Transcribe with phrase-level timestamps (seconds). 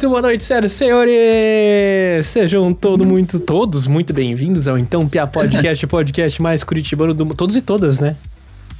[0.00, 2.26] Muito boa noite, senhoras e senhores!
[2.26, 7.36] Sejam todo muito, todos muito bem-vindos ao Então Pia Podcast, podcast mais curitibano do mundo.
[7.36, 8.16] Todos e todas, né?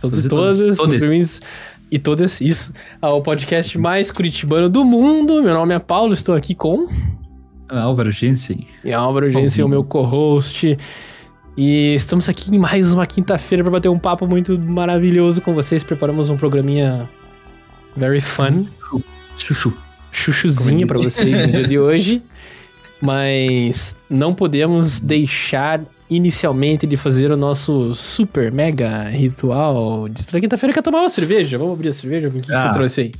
[0.00, 1.42] Todos, e todas, muito bem-vindos.
[1.90, 2.72] E todas, isso.
[3.02, 5.42] Ao podcast mais curitibano do mundo.
[5.42, 6.88] Meu nome é Paulo, estou aqui com...
[7.68, 8.66] Álvaro Jensen.
[8.82, 10.78] E Álvaro Jensen, o meu co-host.
[11.54, 15.84] E estamos aqui em mais uma quinta-feira para bater um papo muito maravilhoso com vocês.
[15.84, 17.06] Preparamos um programinha
[17.94, 18.64] very fun.
[19.36, 19.76] Chuchu.
[20.12, 22.22] Chuchuzinha para vocês no dia de hoje.
[23.02, 30.72] Mas não podemos deixar inicialmente de fazer o nosso super mega ritual de toda quinta-feira
[30.72, 31.56] que é tomar uma cerveja.
[31.56, 32.28] Vamos abrir a cerveja?
[32.28, 32.62] O que, que Ah.
[32.66, 33.12] você trouxe aí?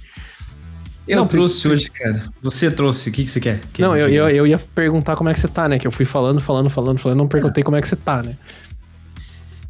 [1.08, 2.24] Eu Não, trouxe porque- hoje, cara.
[2.42, 3.08] Você trouxe.
[3.08, 3.60] O que, que você quer?
[3.72, 5.78] Que- Não, eu, eu, eu ia perguntar como é que você tá, né?
[5.78, 8.36] Que eu fui falando, falando, falando, falando, não perguntei como é que você tá, né?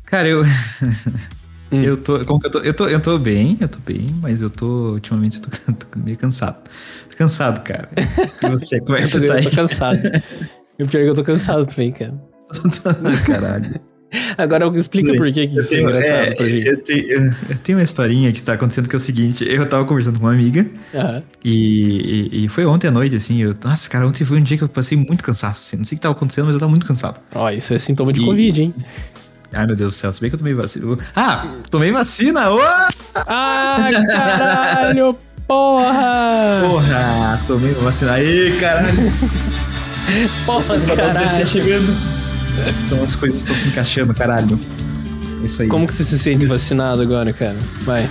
[0.07, 0.43] Cara, eu.
[1.73, 1.83] Hum.
[1.83, 2.25] eu tô.
[2.25, 2.59] Como que eu tô?
[2.61, 4.93] Eu tô, eu tô bem, eu tô bem, mas eu tô.
[4.95, 6.57] Ultimamente eu tô, tô meio cansado.
[7.11, 7.89] Tô cansado, cara.
[8.43, 9.45] E você, como é que Eu você tá eu aí?
[9.45, 10.01] tô cansado.
[10.79, 12.15] E o pior é que eu tô cansado também, cara.
[13.27, 13.81] Caralho.
[14.37, 16.67] Agora explica por que, que Eu isso é tenho- engraçado é, pra gente.
[16.67, 19.65] Eu tenho, eu- eu tenho uma historinha que tá acontecendo que é o seguinte: eu
[19.69, 21.23] tava conversando com uma amiga Aham.
[21.45, 23.41] e, e, e foi ontem à noite, assim.
[23.41, 25.77] Eu, nossa, cara, ontem foi um dia que eu passei muito cansaço, assim.
[25.77, 27.21] Não sei o que tava acontecendo, mas eu tava muito cansado.
[27.33, 28.75] Ó, isso é sintoma de E- Covid, hein?
[29.53, 30.99] Ai, meu Deus do céu, se bem que eu tomei vacina.
[31.15, 32.51] Ah, tomei vacina!
[32.51, 32.61] Ô!
[33.15, 36.61] Ah, caralho, porra!
[36.69, 38.13] Porra, tomei vacina.
[38.13, 39.13] Aí, caralho!
[40.47, 41.47] Porra, está caralho.
[41.47, 41.97] chegando.
[42.87, 44.59] Então as coisas estão se encaixando, caralho.
[45.43, 45.69] É isso aí.
[45.69, 47.57] Como que você se sente vacinado agora, cara?
[47.83, 48.09] Vai,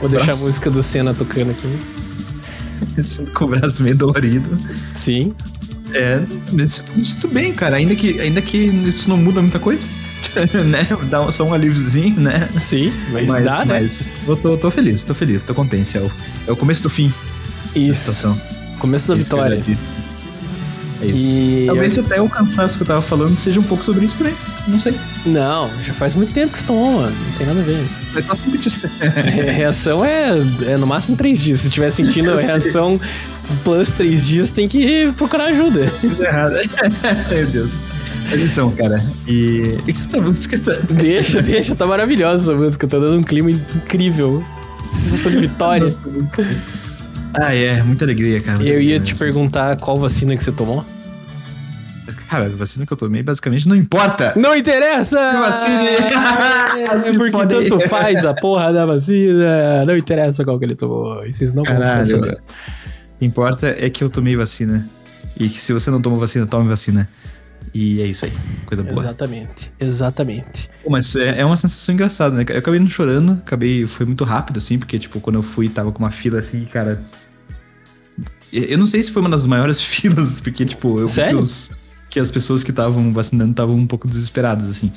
[0.00, 1.78] vou deixar a música do Senna tocando aqui.
[3.02, 4.58] Sinto com o braço meio dolorido.
[4.94, 5.34] Sim.
[5.92, 6.20] É,
[6.52, 7.76] me sinto, me sinto bem, cara.
[7.76, 9.86] Ainda que, ainda que isso não muda muita coisa.
[10.66, 10.86] né?
[11.08, 12.48] Dá um- só um alíviozinho, né?
[12.56, 13.80] Sim, mas, dá, né?
[13.80, 15.96] mas eu tô, tô feliz, tô feliz, tô contente.
[15.96, 16.10] É o,
[16.48, 17.08] é o começo do fim
[17.74, 18.12] da Isso.
[18.12, 18.40] situação.
[18.78, 19.64] Começo da Isso eu vitória.
[21.02, 21.20] É isso.
[21.26, 21.64] E.
[21.66, 24.34] Talvez até o cansaço que eu tava falando seja um pouco sobre isso também.
[24.66, 24.94] Não sei.
[25.26, 27.14] Não, já faz muito tempo que tomou, mano.
[27.26, 27.84] Não tem nada a ver.
[28.14, 28.80] Mas faz tempo disso.
[28.98, 30.30] Re- reação é,
[30.66, 31.60] é no máximo três dias.
[31.60, 32.98] Se tiver sentindo a reação
[33.62, 35.86] plus três dias, tem que procurar ajuda.
[36.00, 36.54] Tudo errado.
[37.28, 37.70] Meu Deus.
[38.30, 39.78] Mas então, cara, e.
[39.88, 40.72] Essa música tá.
[40.92, 42.86] Deixa, deixa, tá maravilhosa essa música.
[42.86, 44.44] Tá dando um clima incrível.
[44.90, 45.92] Sensação de vitória.
[47.34, 48.58] Ah, é, muita alegria, cara.
[48.58, 49.00] muita Eu ia alegria.
[49.00, 50.84] te perguntar qual vacina que você tomou.
[52.28, 54.32] Cara, a vacina que eu tomei basicamente não importa.
[54.36, 55.16] Não interessa!
[55.16, 55.88] Que vacine!
[55.88, 59.84] É Se porque tanto faz a porra da vacina.
[59.84, 61.24] Não interessa qual que ele tomou.
[61.24, 62.04] E vocês não vão ficar Caralho.
[62.04, 62.32] sabendo.
[62.36, 64.88] O que importa é que eu tomei vacina.
[65.38, 67.08] E que se você não tomou vacina, tome vacina.
[67.78, 68.32] E é isso aí.
[68.64, 69.02] Coisa boa.
[69.02, 70.70] Exatamente, exatamente.
[70.82, 72.44] Pô, Mas é, é uma sensação engraçada, né?
[72.48, 73.86] Eu acabei não chorando, acabei.
[73.86, 77.02] Foi muito rápido, assim, porque, tipo, quando eu fui, tava com uma fila assim, cara.
[78.52, 81.32] Eu não sei se foi uma das maiores filas, porque, tipo, eu vi Sério?
[81.38, 81.70] que, os-
[82.08, 84.90] que as pessoas que estavam vacinando estavam um pouco desesperadas, assim.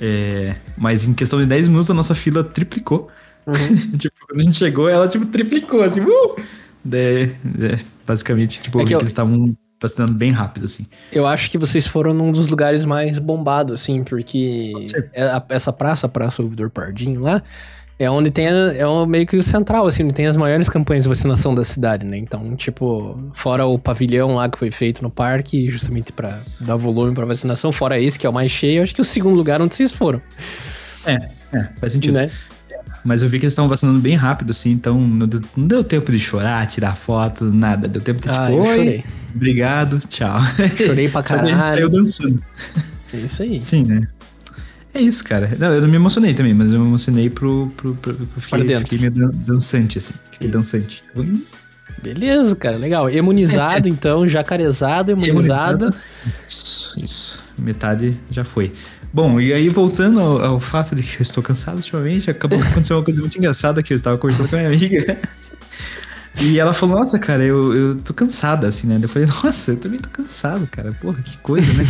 [0.00, 3.10] É, mas em questão de 10 minutos a nossa fila triplicou.
[3.46, 3.92] Uhum.
[3.98, 6.36] tipo, quando a gente chegou, ela, tipo, triplicou, assim, uh!
[6.84, 7.24] Daí,
[7.60, 9.00] é, basicamente, tipo, É que vi eu-
[9.82, 10.86] eles estavam vacinando bem rápido, assim.
[11.12, 14.72] Eu acho que vocês foram num dos lugares mais bombados, assim, porque
[15.12, 17.42] é essa praça, a Praça Ouvidor Pardinho lá,
[17.98, 21.04] é onde tem, a- é meio que o central, assim, onde tem as maiores campanhas
[21.04, 22.18] de vacinação da cidade, né?
[22.18, 27.14] Então, tipo, fora o pavilhão lá que foi feito no parque, justamente pra dar volume
[27.14, 29.60] pra vacinação, fora esse que é o mais cheio, eu acho que o segundo lugar
[29.62, 30.20] onde vocês foram,
[31.06, 31.16] É,
[31.80, 32.14] faz sentido.
[32.14, 32.30] né?
[33.06, 35.84] Mas eu vi que eles estavam vacinando bem rápido, assim, então não deu, não deu
[35.84, 37.86] tempo de chorar, tirar foto, nada.
[37.86, 39.04] Deu tempo de Ah, tipo, eu oi, chorei.
[39.34, 40.40] obrigado, tchau.
[40.76, 41.88] Chorei pra caralho.
[41.88, 42.42] dançando.
[43.14, 43.60] É isso aí.
[43.60, 44.08] Sim, né?
[44.92, 45.54] É isso, cara.
[45.58, 47.70] Não, eu não me emocionei também, mas eu me emocionei pro.
[47.76, 48.88] pro, pro eu fiquei, Para dentro.
[48.90, 50.14] fiquei meio dan- dançante, assim.
[50.32, 50.58] Fiquei Isso.
[50.58, 51.04] dançante.
[52.02, 53.08] Beleza, cara, legal.
[53.10, 55.94] Imunizado, então, jacarezado, imunizado.
[56.48, 57.38] Isso, isso.
[57.58, 58.72] Metade já foi.
[59.16, 62.66] Bom, e aí voltando ao, ao fato de que eu estou cansado ultimamente, acabou que
[62.66, 65.18] aconteceu uma coisa muito engraçada que eu estava conversando com a minha amiga.
[66.38, 68.98] E ela falou, nossa, cara, eu, eu tô cansada, assim, né?
[69.00, 70.92] Eu falei, nossa, eu também tô cansado, cara.
[71.00, 71.84] Porra, que coisa, né?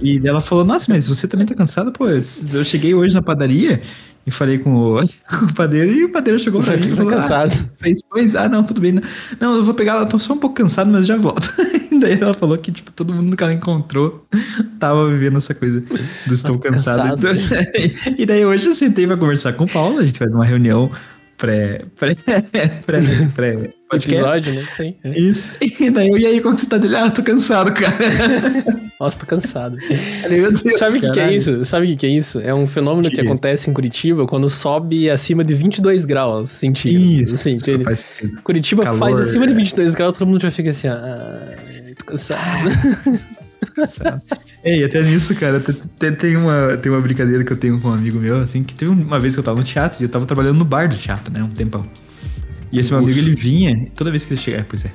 [0.00, 1.92] e ela falou, nossa, mas você também tá cansado?
[1.92, 3.82] Pô, eu cheguei hoje na padaria
[4.26, 4.96] e falei com o,
[5.28, 7.52] com o padeiro e o padeiro chegou pra mim e Tá falou, cansado.
[7.52, 8.34] ah, seis pães?
[8.34, 8.92] Ah, não, tudo bem.
[8.92, 9.02] Não,
[9.38, 11.52] não eu vou pegar, eu tô só um pouco cansado, mas já volto.
[12.02, 14.26] e daí ela falou que, tipo, todo mundo que ela encontrou
[14.78, 15.80] tava vivendo essa coisa
[16.26, 17.26] do estou cansado.
[17.26, 17.62] cansado.
[18.18, 20.90] e daí hoje eu sentei pra conversar com o Paulo, a gente faz uma reunião
[21.42, 22.14] pré, pré,
[22.86, 23.00] pré,
[23.34, 24.14] pré podcast.
[24.14, 24.68] Episódio, né?
[24.72, 24.94] Sim.
[25.04, 25.18] é.
[25.18, 25.50] Isso.
[25.60, 26.96] E daí eu, e aí, como que você tá dele?
[26.96, 27.96] Ah, tô cansado, cara.
[28.98, 29.76] Nossa, tô cansado.
[30.30, 31.64] Meu Deus, Sabe o que, que, é isso?
[31.64, 32.40] Sabe o que, que, é isso?
[32.40, 37.28] É um fenômeno que, que acontece em Curitiba quando sobe acima de 22 graus centígrados.
[37.28, 38.06] Isso, assim, isso faz
[38.44, 41.56] Curitiba Calor, faz acima de 22 graus, todo mundo já fica assim, ah,
[41.94, 42.68] tô cansado.
[44.64, 45.60] Ei, até nisso, cara,
[45.98, 48.74] tem, tem, uma, tem uma brincadeira que eu tenho com um amigo meu, assim, que
[48.74, 50.96] teve uma vez que eu tava no teatro e eu tava trabalhando no bar do
[50.96, 51.86] teatro, né, um tempão.
[52.70, 54.92] E esse meu amigo, ele vinha, toda vez que ele chegava, é, pois é.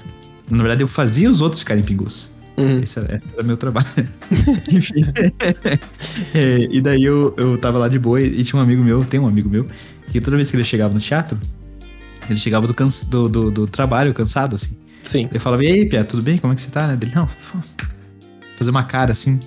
[0.50, 2.32] Na verdade, eu fazia os outros ficarem pingus.
[2.58, 2.82] Uhum.
[2.82, 3.88] Esse, era, esse era meu trabalho.
[4.72, 5.02] Enfim.
[6.34, 9.20] é, e daí eu, eu tava lá de boa e tinha um amigo meu, tem
[9.20, 9.68] um amigo meu,
[10.10, 11.38] que toda vez que ele chegava no teatro,
[12.28, 14.76] ele chegava do, canso, do, do, do trabalho cansado, assim.
[15.08, 15.30] Sim.
[15.32, 16.38] Ele falava, e aí, Pia, tudo bem?
[16.38, 16.92] Como é que você tá?
[16.92, 17.30] Ele, não,
[18.58, 19.40] fazer uma cara assim.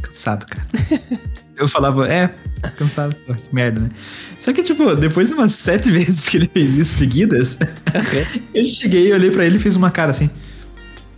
[0.00, 0.66] Cansado, cara.
[1.56, 2.32] eu falava, é,
[2.78, 3.90] cansado, pô, que merda, né?
[4.38, 7.58] Só que, tipo, depois de umas sete vezes que ele fez isso seguidas,
[8.54, 10.30] eu cheguei, olhei pra ele e fiz uma cara assim.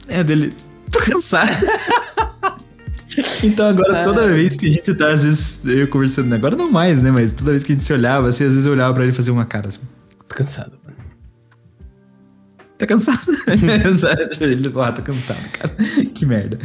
[0.08, 0.54] É, dele,
[0.90, 1.50] tô cansado.
[3.42, 4.28] então agora, toda ah.
[4.28, 7.10] vez que a gente tá, às vezes, eu conversando, agora não mais, né?
[7.10, 9.12] Mas toda vez que a gente se olhava, assim, às vezes eu olhava pra ele
[9.12, 9.80] e fazia uma cara assim.
[10.28, 10.83] Tô cansado.
[12.76, 13.20] Tá cansado?
[14.40, 15.74] ele, ah, tô cansado, cara.
[16.12, 16.58] Que merda.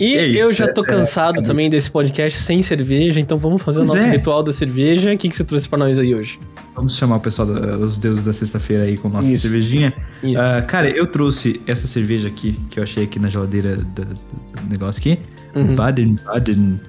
[0.00, 3.80] E é eu já tô cansado é, também desse podcast sem cerveja, então vamos fazer
[3.80, 4.10] pois o nosso é.
[4.12, 5.12] ritual da cerveja.
[5.12, 6.40] O que, que você trouxe pra nós aí hoje?
[6.74, 9.42] Vamos chamar o pessoal, os deuses da sexta-feira aí com nossa Isso.
[9.42, 9.92] cervejinha.
[10.22, 10.38] Isso.
[10.38, 14.68] Uh, cara, eu trouxe essa cerveja aqui, que eu achei aqui na geladeira do, do
[14.70, 15.18] negócio aqui.
[15.54, 15.74] Uhum.
[15.74, 16.80] Baden, Baden...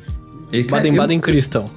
[0.69, 1.69] Baden, Baden Crystal.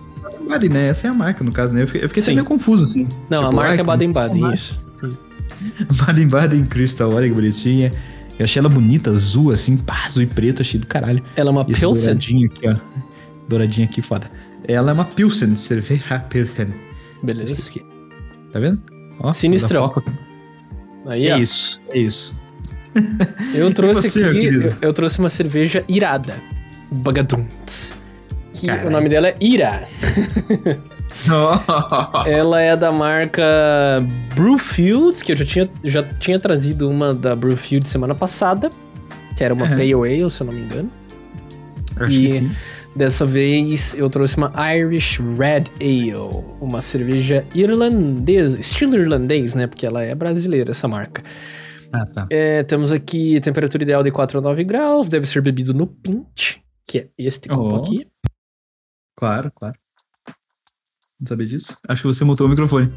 [0.48, 0.88] Baden, né?
[0.88, 1.82] Essa é a marca, no caso, né?
[1.82, 3.08] Eu fiquei, eu fiquei meio confuso, assim.
[3.28, 4.86] Não, tipo, a marca é Baden Baden, isso.
[5.90, 7.92] Baden Baden Crystal, olha que bonitinha.
[8.38, 11.22] Eu achei ela bonita, azul, assim, pá, azul e preto, achei do caralho.
[11.36, 11.90] Ela é uma Pilsen?
[11.90, 12.76] Douradinho aqui, ó.
[13.48, 14.30] Douradinha aqui, foda.
[14.68, 16.74] Ela é uma Pilsen, cerveja Pilsen.
[17.22, 17.68] Beleza.
[17.68, 17.82] Aqui.
[18.52, 18.80] Tá vendo?
[19.20, 19.92] Ó, Sinistrão.
[21.06, 21.38] Aí, é ó.
[21.38, 22.34] isso, é isso.
[23.54, 26.42] Eu trouxe você, aqui, eu, eu, trouxe uma cerveja irada.
[26.90, 27.94] Bagaduntz.
[28.54, 29.86] Que o nome dela é Ira.
[32.26, 33.42] Ela é da marca
[34.34, 38.70] Brewfield, que eu já tinha, já tinha trazido uma da Brewfield semana passada,
[39.36, 40.90] que era uma Pale Ale, se eu não me engano.
[41.96, 42.50] Acho e
[42.94, 49.66] dessa vez eu trouxe uma Irish Red Ale, uma cerveja irlandesa, estilo irlandês, né?
[49.66, 51.22] Porque ela é brasileira, essa marca.
[51.92, 52.26] Ah, tá.
[52.30, 56.56] É, temos aqui temperatura ideal de 4 a 9 graus, deve ser bebido no pint,
[56.86, 57.78] que é este copo oh.
[57.80, 58.06] aqui.
[59.16, 59.74] Claro, claro.
[61.20, 61.76] Não sabia disso?
[61.88, 62.92] Acho que você mutou o microfone.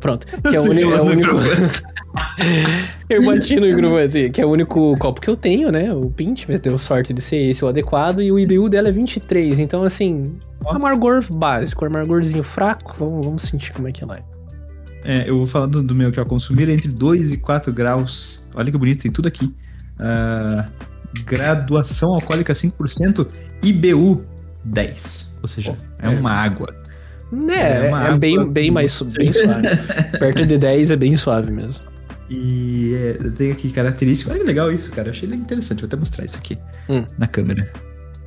[0.00, 0.26] Pronto.
[0.48, 0.92] Que é o, único.
[0.92, 1.34] É o único...
[3.08, 5.92] eu bati no microfone assim, que é o único copo que eu tenho, né?
[5.92, 8.20] O Pint, mas deu sorte de ser esse o adequado.
[8.20, 9.58] E o IBU dela é 23.
[9.58, 12.94] Então, assim, amargor básico, amargorzinho fraco.
[12.98, 14.22] Vamos, vamos sentir como é que ela é.
[15.04, 18.46] É, eu vou falar do, do meu que é consumir entre 2 e 4 graus.
[18.54, 19.46] Olha que bonito, tem tudo aqui.
[19.98, 20.70] Uh,
[21.24, 23.26] graduação alcoólica 5%,
[23.62, 24.24] IBU
[24.64, 25.34] 10.
[25.40, 26.74] Ou seja, oh, é, é, uma água.
[27.48, 29.68] É, é, uma é água bem, bem mais bem suave.
[30.18, 31.88] Perto de 10 é bem suave mesmo.
[32.30, 34.32] E é, tem aqui características.
[34.32, 35.10] Olha que legal isso, cara.
[35.10, 35.80] Achei interessante.
[35.80, 36.58] Vou até mostrar isso aqui
[36.88, 37.04] hum.
[37.18, 37.70] na câmera.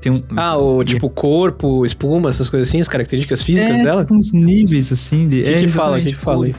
[0.02, 4.08] Tem um, ah, o tipo corpo, espuma, essas coisas assim, as características físicas é, dela?
[4.10, 5.42] uns níveis assim de.
[5.42, 6.00] O que, é, que fala?
[6.00, 6.56] O que, que fala aí?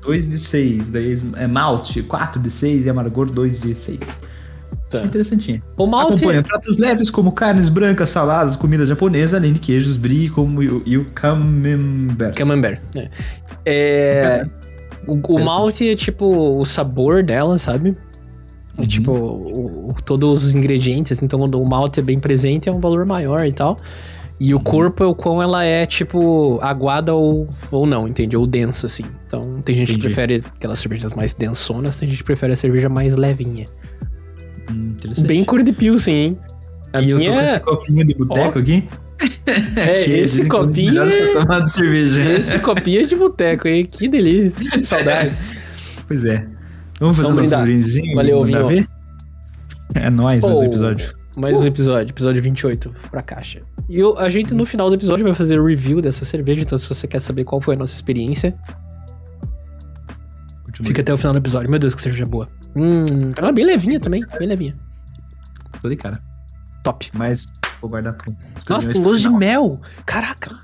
[0.00, 3.98] 2 de 6, daí é malte, 4 de 6 e amargor 2 de 6.
[4.90, 5.02] Tá.
[5.04, 5.62] Interessantinho.
[5.76, 6.14] O malte...
[6.14, 10.82] Acompanha pratos leves como carnes brancas, saladas, comida japonesa, além de queijos brie como o,
[10.86, 12.36] e o camembert.
[12.36, 13.10] Camembert, é.
[13.64, 14.46] é
[15.06, 17.96] o, o malte é tipo o sabor dela, sabe?
[18.76, 18.86] É uhum.
[18.86, 23.06] tipo, o, o, todos os ingredientes, então o malte é bem presente é um valor
[23.06, 23.78] maior e tal.
[24.38, 24.62] E o uhum.
[24.62, 28.36] corpo é o quão ela é, tipo, aguada ou, ou não, entende?
[28.36, 29.04] Ou densa, assim.
[29.26, 29.98] Então, tem gente Entendi.
[29.98, 33.66] que prefere aquelas cervejas mais densonas, tem gente que prefere a cerveja mais levinha.
[34.70, 34.96] Hum,
[35.26, 36.38] Bem cor de pilsen, hein?
[36.92, 37.28] A e minha...
[37.28, 38.62] eu tô com esse copinho de boteco oh.
[38.62, 38.88] aqui.
[39.76, 41.02] É, esse copinho.
[41.02, 41.32] É...
[41.32, 42.22] tomar de cerveja.
[42.22, 43.86] Esse copinho é de boteco, hein?
[43.90, 44.70] Que delícia.
[44.82, 45.42] Saudades.
[46.06, 46.46] Pois é.
[47.00, 48.14] Vamos fazer Vamos um brindezinho?
[48.14, 48.88] Valeu, Vinho.
[49.94, 51.14] É nóis, oh, mais um episódio.
[51.36, 51.62] Mais uh.
[51.62, 53.62] um episódio, episódio 28 pra caixa.
[53.88, 56.78] E eu, a gente no final do episódio vai fazer o review dessa cerveja, então
[56.78, 58.54] se você quer saber qual foi a nossa experiência,
[60.64, 60.88] Continue.
[60.88, 61.70] fica até o final do episódio.
[61.70, 62.48] Meu Deus, que cerveja boa.
[62.76, 63.04] Hum,
[63.38, 64.76] ela é bem levinha também, bem levinha.
[65.80, 66.22] Tô de cara.
[66.84, 67.10] Top.
[67.14, 67.46] Mas
[67.80, 68.36] vou guardar pro.
[68.68, 69.80] Nossa, tem gosto de mel.
[70.04, 70.60] Caraca.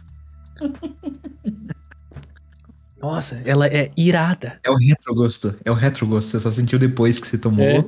[3.01, 4.61] Nossa, ela é irada.
[4.63, 5.57] É o retrogosto.
[5.65, 6.31] É o retrogosto.
[6.31, 7.65] Você só sentiu depois que você tomou.
[7.65, 7.85] É.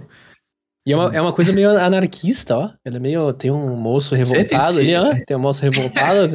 [0.87, 2.71] E é uma, é uma coisa meio anarquista, ó.
[2.85, 3.33] Ela é meio.
[3.33, 5.14] Tem um moço revoltado ali, ó.
[5.26, 6.35] Tem um moço revoltado.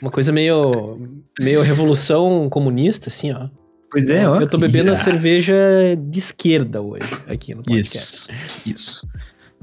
[0.00, 1.20] uma coisa meio.
[1.40, 3.48] meio revolução comunista, assim, ó.
[3.96, 4.38] Pois é, ó.
[4.38, 5.54] Eu tô bebendo a cerveja
[5.98, 8.26] de esquerda hoje, aqui no podcast.
[8.30, 9.08] Isso, isso.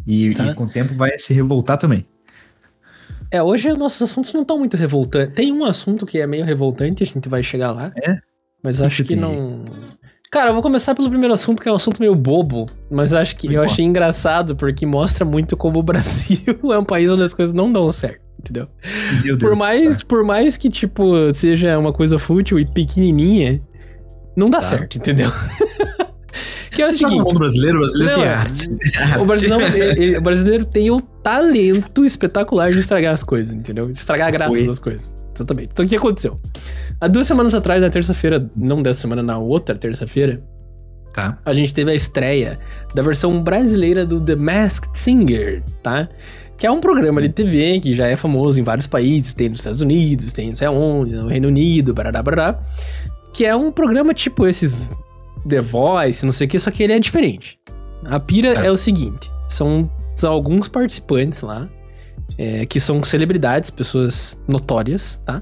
[0.07, 0.47] E, tá.
[0.47, 2.03] e com o tempo vai se revoltar também.
[3.29, 5.35] É, hoje nossos assuntos não estão muito revoltantes.
[5.35, 7.93] Tem um assunto que é meio revoltante, a gente vai chegar lá.
[7.95, 8.17] É?
[8.63, 9.65] Mas acho que não.
[10.31, 13.35] Cara, eu vou começar pelo primeiro assunto, que é um assunto meio bobo, mas acho
[13.35, 17.35] que eu achei engraçado porque mostra muito como o Brasil é um país onde as
[17.35, 18.67] coisas não dão certo, entendeu?
[19.23, 19.37] Meu Deus.
[19.37, 23.61] Por mais, por mais que tipo seja uma coisa fútil e pequenininha,
[24.35, 24.65] não dá tá.
[24.65, 25.31] certo, entendeu?
[26.73, 27.21] que é o Você seguinte.
[27.21, 28.69] O brasileiro, brasileiro não, tem arte.
[29.19, 29.63] O brasileiro,
[30.01, 33.91] ele, o brasileiro tem o talento espetacular de estragar as coisas, entendeu?
[33.91, 34.67] De estragar a graça Oi.
[34.67, 35.13] das coisas.
[35.35, 35.69] Exatamente.
[35.73, 36.39] Então o que aconteceu?
[36.99, 40.43] Há duas semanas atrás, na terça-feira, não dessa semana, na outra terça-feira,
[41.13, 41.39] tá.
[41.43, 42.59] a gente teve a estreia
[42.93, 46.07] da versão brasileira do The Masked Singer, tá?
[46.55, 49.59] Que é um programa de TV que já é famoso em vários países, tem nos
[49.59, 52.59] Estados Unidos, tem não sei aonde, no Reino Unido, barará, barará.
[53.33, 54.91] Que é um programa tipo esses
[55.47, 57.59] The Voice, não sei o que, só que ele é diferente.
[58.05, 59.89] A pira é, é o seguinte: são,
[60.23, 61.69] alguns participantes lá
[62.37, 65.41] é, que são celebridades, pessoas notórias, tá?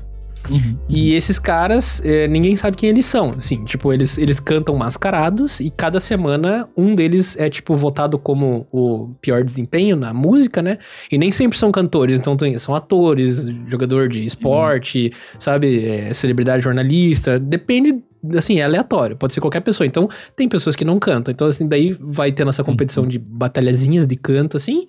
[0.49, 0.77] Uhum.
[0.89, 5.59] E esses caras, é, ninguém sabe quem eles são, assim, tipo, eles, eles cantam mascarados
[5.59, 10.77] e cada semana um deles é, tipo, votado como o pior desempenho na música, né?
[11.11, 15.39] E nem sempre são cantores, então tem, são atores, jogador de esporte, uhum.
[15.39, 18.03] sabe, é, celebridade jornalista, depende
[18.35, 19.87] assim, é aleatório, pode ser qualquer pessoa.
[19.87, 21.31] Então, tem pessoas que não cantam.
[21.31, 23.09] Então, assim, daí vai ter essa competição uhum.
[23.09, 24.85] de batalhazinhas de canto, assim.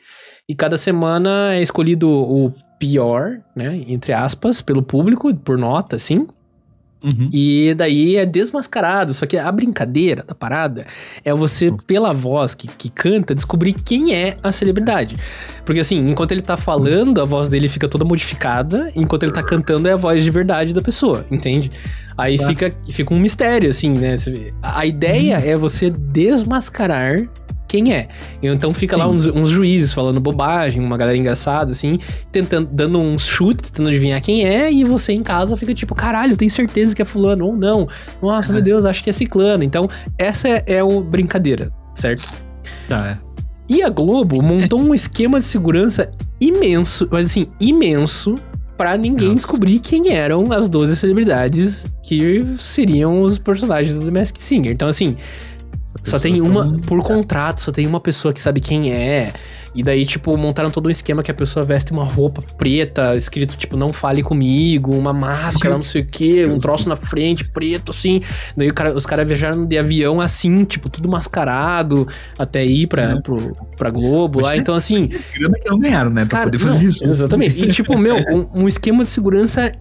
[0.49, 3.81] E cada semana é escolhido o pior, né?
[3.87, 6.27] Entre aspas, pelo público, por nota, assim.
[7.01, 7.31] Uhum.
[7.33, 9.15] E daí é desmascarado.
[9.15, 10.85] Só que a brincadeira da parada
[11.25, 11.77] é você, uhum.
[11.77, 15.15] pela voz que, que canta, descobrir quem é a celebridade.
[15.65, 19.45] Porque assim, enquanto ele tá falando, a voz dele fica toda modificada, enquanto ele tá
[19.45, 21.71] cantando é a voz de verdade da pessoa, entende?
[22.19, 22.47] Aí tá.
[22.49, 24.17] fica, fica um mistério, assim, né?
[24.61, 25.45] A ideia uhum.
[25.45, 27.29] é você desmascarar
[27.73, 28.09] quem é.
[28.43, 29.03] Então fica Sim.
[29.03, 31.99] lá uns, uns, juízes falando bobagem, uma galera engraçada, assim,
[32.31, 36.37] tentando, dando uns chutes, tentando adivinhar quem é, e você em casa fica tipo, caralho,
[36.37, 37.89] tem certeza que é fulano, ou não.
[38.21, 39.65] Nossa, meu Deus, acho que é ciclano.
[39.65, 39.89] Então,
[40.19, 42.29] essa é, é o brincadeira, certo?
[42.87, 43.19] Tá, é.
[43.71, 48.35] E a Globo montou um esquema de segurança imenso, mas assim, imenso,
[48.77, 49.37] para ninguém Nossa.
[49.37, 54.73] descobrir quem eram as 12 celebridades que seriam os personagens do The Masked Singer.
[54.73, 55.17] Então, assim,
[56.03, 59.33] só tem uma, por contrato, só tem uma pessoa que sabe quem é.
[59.75, 63.57] E daí, tipo, montaram todo um esquema que a pessoa veste uma roupa preta, escrito,
[63.57, 67.91] tipo, não fale comigo, uma máscara, não sei o quê, um troço na frente, preto,
[67.91, 68.21] assim.
[68.55, 72.07] Daí cara, os caras viajaram de avião assim, tipo, tudo mascarado,
[72.39, 73.21] até ir pra, é.
[73.21, 74.57] pro, pra Globo lá.
[74.57, 75.09] Então, assim.
[75.35, 76.27] Grana que não ganharam, né?
[76.27, 77.05] Pra cara, poder fazer não, isso.
[77.05, 77.63] Exatamente.
[77.63, 79.73] E, tipo, meu, um, um esquema de segurança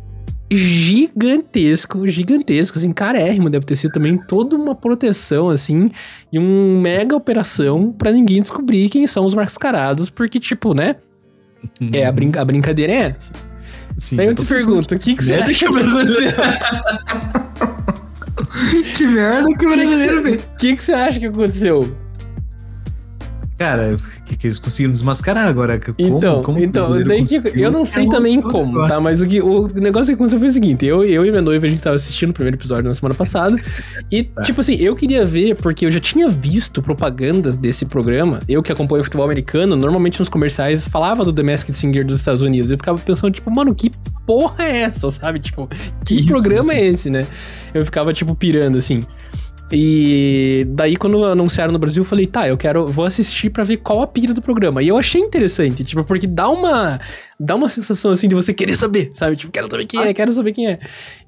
[0.51, 5.89] gigantesco, gigantesco, assim, carérrimo, deve ter sido também toda uma proteção, assim,
[6.31, 10.97] e um mega operação para ninguém descobrir quem são os mascarados, porque, tipo, né,
[11.79, 11.91] uhum.
[11.93, 13.33] é a, brin a brincadeira é essa.
[13.97, 16.31] Sim, Aí eu te pergunto, o que, que você acha que aconteceu?
[18.97, 20.33] que merda que o brasileiro.
[20.33, 21.95] O que, que você acha que aconteceu?
[23.61, 25.79] Cara, que, que eles conseguiram desmascarar agora?
[25.79, 26.95] Como, então, como então
[27.53, 28.95] eu não sei também como, agora.
[28.95, 28.99] tá?
[28.99, 31.67] Mas o, que, o negócio que aconteceu foi o seguinte: eu, eu e minha noiva,
[31.67, 33.55] a gente tava assistindo o primeiro episódio na semana passada.
[34.11, 34.41] E, tá.
[34.41, 38.41] tipo assim, eu queria ver, porque eu já tinha visto propagandas desse programa.
[38.49, 42.19] Eu que acompanho o futebol americano, normalmente nos comerciais falava do The Masked Singer dos
[42.19, 42.71] Estados Unidos.
[42.71, 43.91] Eu ficava pensando, tipo, mano, que
[44.25, 45.39] porra é essa, sabe?
[45.39, 45.69] Tipo,
[46.03, 47.27] que Isso, programa é esse, né?
[47.75, 49.03] Eu ficava, tipo, pirando assim.
[49.71, 53.77] E daí, quando anunciaram no Brasil, eu falei, tá, eu quero, vou assistir para ver
[53.77, 54.83] qual a pira do programa.
[54.83, 56.99] E eu achei interessante, tipo, porque dá uma,
[57.39, 59.35] dá uma sensação assim de você querer saber, sabe?
[59.35, 60.79] Tipo, quero saber quem é, quero saber quem é.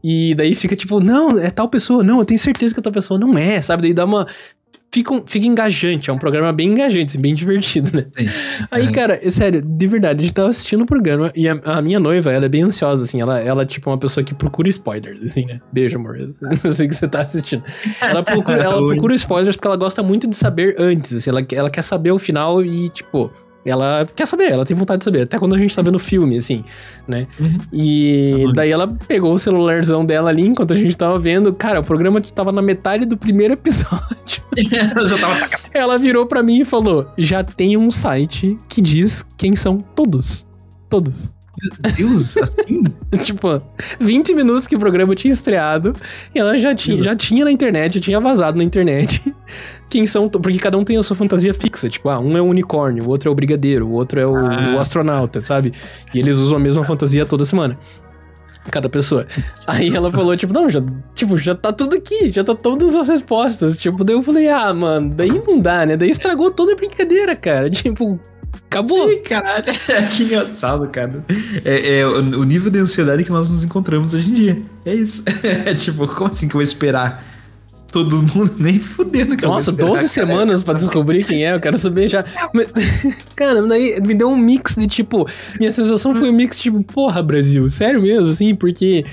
[0.03, 2.91] E daí fica tipo, não, é tal pessoa, não, eu tenho certeza que a tal
[2.91, 3.83] pessoa não é, sabe?
[3.83, 4.27] Daí dá uma,
[4.93, 6.09] fica, fica engajante.
[6.09, 8.05] É um programa bem engajante, assim, bem divertido, né?
[8.15, 8.25] Sim.
[8.69, 8.91] Aí, é.
[8.91, 11.99] cara, é sério, de verdade, a gente tava assistindo o programa e a, a, minha
[11.99, 13.19] noiva, ela é bem ansiosa, assim.
[13.19, 15.59] Ela, ela tipo, uma pessoa que procura spoilers, assim, né?
[15.71, 16.17] Beijo, amor.
[16.63, 17.63] Eu sei que você tá assistindo.
[17.99, 21.29] Ela procura, ela procura spoilers porque ela gosta muito de saber antes, assim.
[21.29, 23.31] Ela, ela quer saber o final e, tipo
[23.65, 25.21] ela quer saber, ela tem vontade de saber.
[25.21, 26.63] Até quando a gente tá vendo filme, assim,
[27.07, 27.27] né?
[27.39, 27.57] Uhum.
[27.71, 31.53] E daí ela pegou o celularzão dela ali enquanto a gente tava vendo.
[31.53, 34.43] Cara, o programa tava na metade do primeiro episódio.
[35.07, 39.55] já tava Ela virou pra mim e falou: já tem um site que diz quem
[39.55, 40.45] são todos.
[40.89, 41.33] Todos.
[41.61, 42.83] Meu Deus, assim?
[43.21, 43.61] tipo,
[43.99, 45.95] 20 minutos que o programa tinha estreado
[46.33, 49.21] e ela já tinha, já tinha na internet, já tinha vazado na internet.
[49.89, 50.27] Quem são.
[50.27, 51.87] Porque cada um tem a sua fantasia fixa.
[51.87, 54.35] Tipo, ah, um é o unicórnio, o outro é o brigadeiro, o outro é o,
[54.35, 54.75] ah.
[54.75, 55.71] o astronauta, sabe?
[56.13, 57.77] E eles usam a mesma fantasia toda semana
[58.71, 59.27] cada pessoa.
[59.67, 60.81] Aí ela falou, tipo, não, já,
[61.13, 63.77] tipo, já tá tudo aqui, já tá todas as respostas.
[63.77, 65.97] Tipo, daí eu falei, ah, mano, daí não dá, né?
[65.97, 67.69] Daí estragou toda a brincadeira, cara.
[67.83, 68.17] Tipo,
[68.73, 69.07] Acabou.
[69.07, 69.65] Sim, caralho.
[70.11, 71.23] que engraçado, cara.
[71.63, 74.61] É, é, o nível de ansiedade que nós nos encontramos hoje em dia.
[74.83, 75.23] É isso.
[75.65, 77.23] É tipo, como assim que eu vou esperar?
[77.91, 79.37] Todo mundo nem fudendo.
[79.37, 82.23] Que Nossa, 12 semanas pra descobrir quem é, eu quero saber já.
[82.53, 82.67] Mas,
[83.35, 85.27] cara, daí me deu um mix de tipo.
[85.59, 89.05] Minha sensação foi um mix tipo, porra, Brasil, sério mesmo, assim, porque.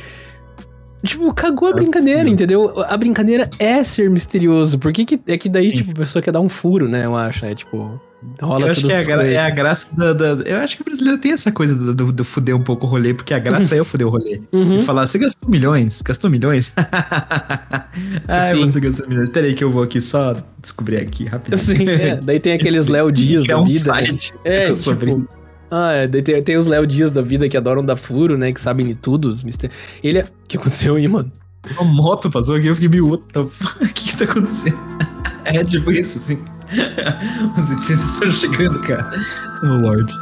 [1.05, 2.83] Tipo, cagou a brincadeira, entendeu?
[2.87, 4.79] A brincadeira é ser misterioso.
[4.79, 5.77] Por que, que é que daí, Sim.
[5.79, 7.05] tipo, a pessoa quer dar um furo, né?
[7.05, 8.01] Eu acho, é tipo.
[8.41, 10.85] Rola eu acho que é a, é a, graça da, da, Eu acho que o
[10.85, 13.75] brasileiro tem essa coisa do, do, do fuder um pouco o rolê, porque a graça
[13.75, 14.43] é eu fuder o rolê.
[14.53, 14.81] Uhum.
[14.81, 16.03] E falar, você gastou milhões?
[16.03, 16.73] Gastou milhões?
[18.51, 18.61] Sim.
[18.61, 19.31] você gastou milhões.
[19.31, 21.59] Peraí que eu vou aqui só descobrir aqui rapidinho.
[21.59, 22.17] Sim, é.
[22.23, 23.93] Daí tem aqueles Léo Dias da é um vida.
[23.93, 24.07] Né?
[24.07, 24.41] Site né?
[24.45, 25.29] É, tipo...
[25.71, 28.53] Ah, é, tem, tem os Léo Dias da vida que adoram dar furo, né?
[28.53, 29.29] Que sabem de tudo.
[29.29, 29.71] Os mister...
[30.03, 30.19] Ele.
[30.19, 31.33] É, o que aconteceu aí, mano?
[31.79, 33.09] Uma moto passou aqui, eu fiquei meio.
[33.09, 33.85] What the fuck?
[33.85, 34.79] O que, que tá acontecendo?
[35.45, 36.43] É tipo isso, assim.
[37.57, 39.11] Os ETs estão chegando, cara.
[39.63, 40.13] Oh, Lord.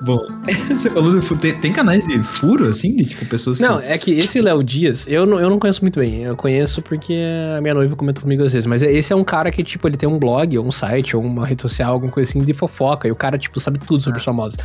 [0.00, 0.24] Bom,
[0.70, 3.86] você falou de tem, tem, canais de furo, assim, de tipo pessoas Não, que...
[3.86, 6.22] é que esse Léo Dias, eu não, eu não conheço muito bem.
[6.22, 7.14] Eu conheço porque
[7.56, 8.66] a minha noiva comentou comigo às vezes.
[8.66, 11.22] Mas esse é um cara que, tipo, ele tem um blog, ou um site, ou
[11.22, 13.08] uma rede social, alguma coisa assim, de fofoca.
[13.08, 14.56] E o cara, tipo, sabe tudo sobre os famosos.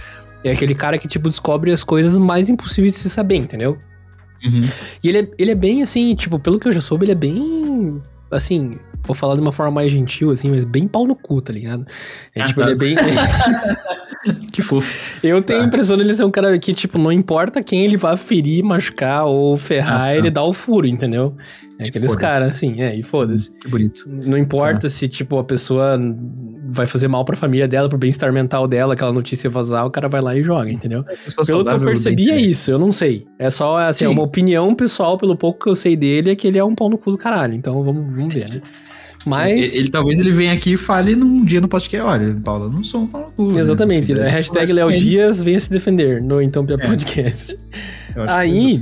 [0.44, 3.80] É aquele cara que, tipo, descobre as coisas mais impossíveis de se saber, entendeu?
[4.44, 4.62] Uhum.
[5.04, 7.16] E ele é, ele é bem assim, tipo, pelo que eu já soube, ele é
[7.16, 8.02] bem.
[8.36, 11.54] Assim, vou falar de uma forma mais gentil, assim, mas bem pau no cu, tá
[11.54, 11.86] ligado?
[12.36, 12.68] É ah, tipo, tá.
[12.68, 12.96] ele é bem.
[14.52, 15.18] que fofo.
[15.24, 15.66] Eu tenho tá.
[15.66, 19.26] a impressão dele ser um cara que, tipo, não importa quem ele vá ferir, machucar
[19.26, 21.36] ou ferrar, ah, ele dá o furo, entendeu?
[21.80, 23.52] É aqueles caras, assim, é, e foda-se.
[23.52, 24.04] Que bonito.
[24.08, 24.90] Não importa ah.
[24.90, 26.00] se, tipo, a pessoa
[26.66, 30.08] vai fazer mal pra família dela, pro bem-estar mental dela, aquela notícia vazar, o cara
[30.08, 31.04] vai lá e joga, entendeu?
[31.46, 33.26] Pelo que eu percebi é isso, eu não sei.
[33.38, 36.48] É só, assim, é uma opinião pessoal, pelo pouco que eu sei dele, é que
[36.48, 37.54] ele é um pau no cu do caralho.
[37.54, 38.62] Então vamos, vamos ver, né?
[39.26, 39.72] Mas.
[39.72, 42.06] Ele, ele, talvez ele venha aqui e fale num dia no podcast.
[42.06, 43.52] Olha, Paulo, eu não sou um cu.
[43.52, 43.60] Né?
[43.60, 44.14] Exatamente.
[44.14, 44.28] Né?
[44.30, 46.88] Hashtag Léo Dias venha se defender no Então Pia é.
[46.88, 47.58] Podcast.
[48.28, 48.80] Aí.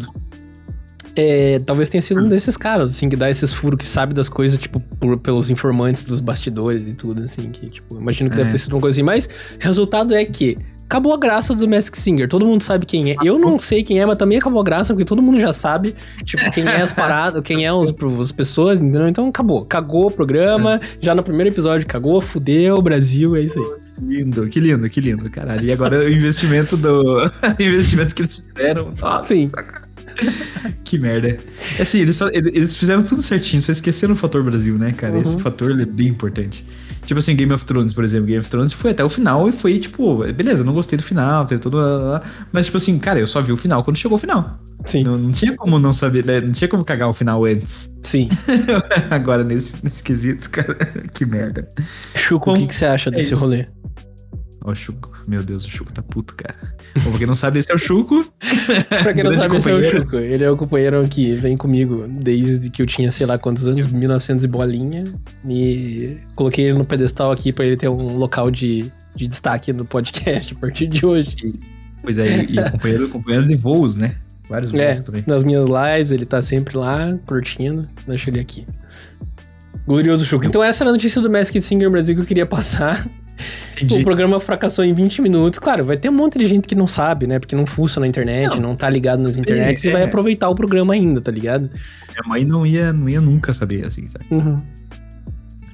[1.13, 4.30] É, talvez tenha sido um desses caras, assim, que dá esses furos, que sabe das
[4.30, 8.39] coisas, tipo, por, pelos informantes dos bastidores e tudo, assim, que, tipo, imagino que é.
[8.39, 9.04] deve ter sido uma coisa assim.
[9.04, 10.58] Mas, resultado é que
[10.92, 12.28] acabou a graça do Mask Singer.
[12.28, 13.16] Todo mundo sabe quem é.
[13.24, 15.96] Eu não sei quem é, mas também acabou a graça, porque todo mundo já sabe,
[16.26, 19.08] tipo, quem é as paradas, quem é os, as pessoas, entendeu?
[19.08, 19.64] Então acabou.
[19.64, 23.82] Cagou o programa, já no primeiro episódio cagou, fudeu, o Brasil, é isso aí.
[24.02, 25.64] Lindo, que lindo, que lindo, caralho.
[25.64, 27.32] E agora o investimento do.
[27.58, 28.94] investimento que eles fizeram.
[29.00, 29.50] Nossa, Sim.
[29.50, 29.84] Cara.
[30.84, 31.38] que merda.
[31.80, 35.14] É assim, eles, só, eles fizeram tudo certinho, só esqueceram o fator Brasil, né, cara?
[35.14, 35.22] Uhum.
[35.22, 36.66] Esse fator é bem importante.
[37.06, 38.28] Tipo assim, Game of Thrones, por exemplo.
[38.28, 41.46] Game of Thrones foi até o final e foi, tipo, beleza, não gostei do final,
[41.46, 41.80] teve tudo.
[42.52, 44.60] Mas, tipo assim, cara, eu só vi o final quando chegou o final.
[44.86, 45.04] Sim.
[45.04, 46.42] Não, não tinha como não saber, né?
[46.42, 47.92] Não tinha como cagar o final antes.
[48.02, 48.30] Sim.
[49.10, 50.76] Agora, nesse, nesse quesito, cara,
[51.14, 51.70] que merda.
[52.16, 53.42] Chuco, o que, que você acha é desse isso.
[53.42, 53.68] rolê?
[54.63, 55.12] Ó, o Chuco.
[55.28, 56.56] Meu Deus, o Chuco tá puto, cara.
[57.04, 58.32] Bom, pra quem não sabe, esse é o Chuco.
[58.89, 60.17] pra quem não sabe, esse é o Chuco.
[60.17, 63.88] Ele é o companheiro que vem comigo desde que eu tinha, sei lá quantos anos,
[63.88, 65.04] 1900 e bolinha.
[65.47, 69.86] E coloquei ele no pedestal aqui pra ele ter um local de, de destaque no
[69.86, 71.36] podcast a partir de hoje.
[72.04, 74.15] Pois é, e, companheiro, companheiro de voos, né?
[74.47, 75.24] Vários voos é, também.
[75.26, 77.88] Nas minhas lives, ele tá sempre lá, curtindo.
[78.06, 78.67] Deixa ele aqui.
[79.88, 80.45] Glorioso Chuco.
[80.45, 83.10] Então essa era a notícia do Masked Singer Brasil que eu queria passar.
[83.76, 84.02] Entendi.
[84.02, 85.60] O programa fracassou em 20 minutos.
[85.60, 87.39] Claro, vai ter um monte de gente que não sabe, né?
[87.39, 89.89] Porque não fuça na internet, não, não tá ligado nas internets é.
[89.89, 91.70] e vai aproveitar o programa ainda, tá ligado?
[92.10, 94.26] Minha mãe não ia, não ia nunca saber, assim, sabe?
[94.30, 94.62] Uhum.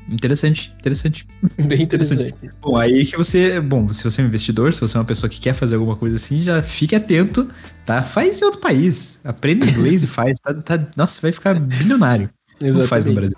[0.10, 1.28] Interessante, interessante.
[1.68, 2.34] Bem interessante.
[2.62, 3.60] Bom, aí que você.
[3.60, 5.98] Bom, se você é um investidor, se você é uma pessoa que quer fazer alguma
[5.98, 7.50] coisa assim, já fique atento,
[7.86, 8.04] tá?
[8.04, 9.20] Faz em outro país.
[9.24, 10.40] Aprenda inglês e faz.
[10.40, 12.30] Tá, tá, nossa, vai ficar bilionário.
[12.62, 12.80] Exatamente.
[12.80, 13.38] Não faz no Brasil.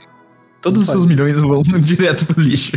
[0.61, 2.73] Todos os seus milhões vão direto pro lixo.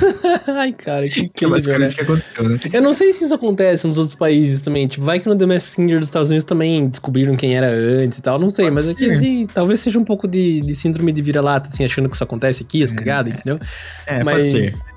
[0.48, 1.88] Ai, cara, que incrível, é né?
[1.88, 2.58] que aconteceu, né?
[2.72, 4.86] Eu não sei se isso acontece nos outros países também.
[4.86, 8.22] Tipo, vai que no The Messenger dos Estados Unidos também descobriram quem era antes e
[8.22, 8.38] tal.
[8.38, 11.68] Não sei, Pode mas aqui, assim, talvez seja um pouco de, de síndrome de vira-lata,
[11.68, 13.60] assim, achando que isso acontece aqui, as é, cagadas, entendeu?
[14.06, 14.36] É, mas...
[14.36, 14.96] pode ser.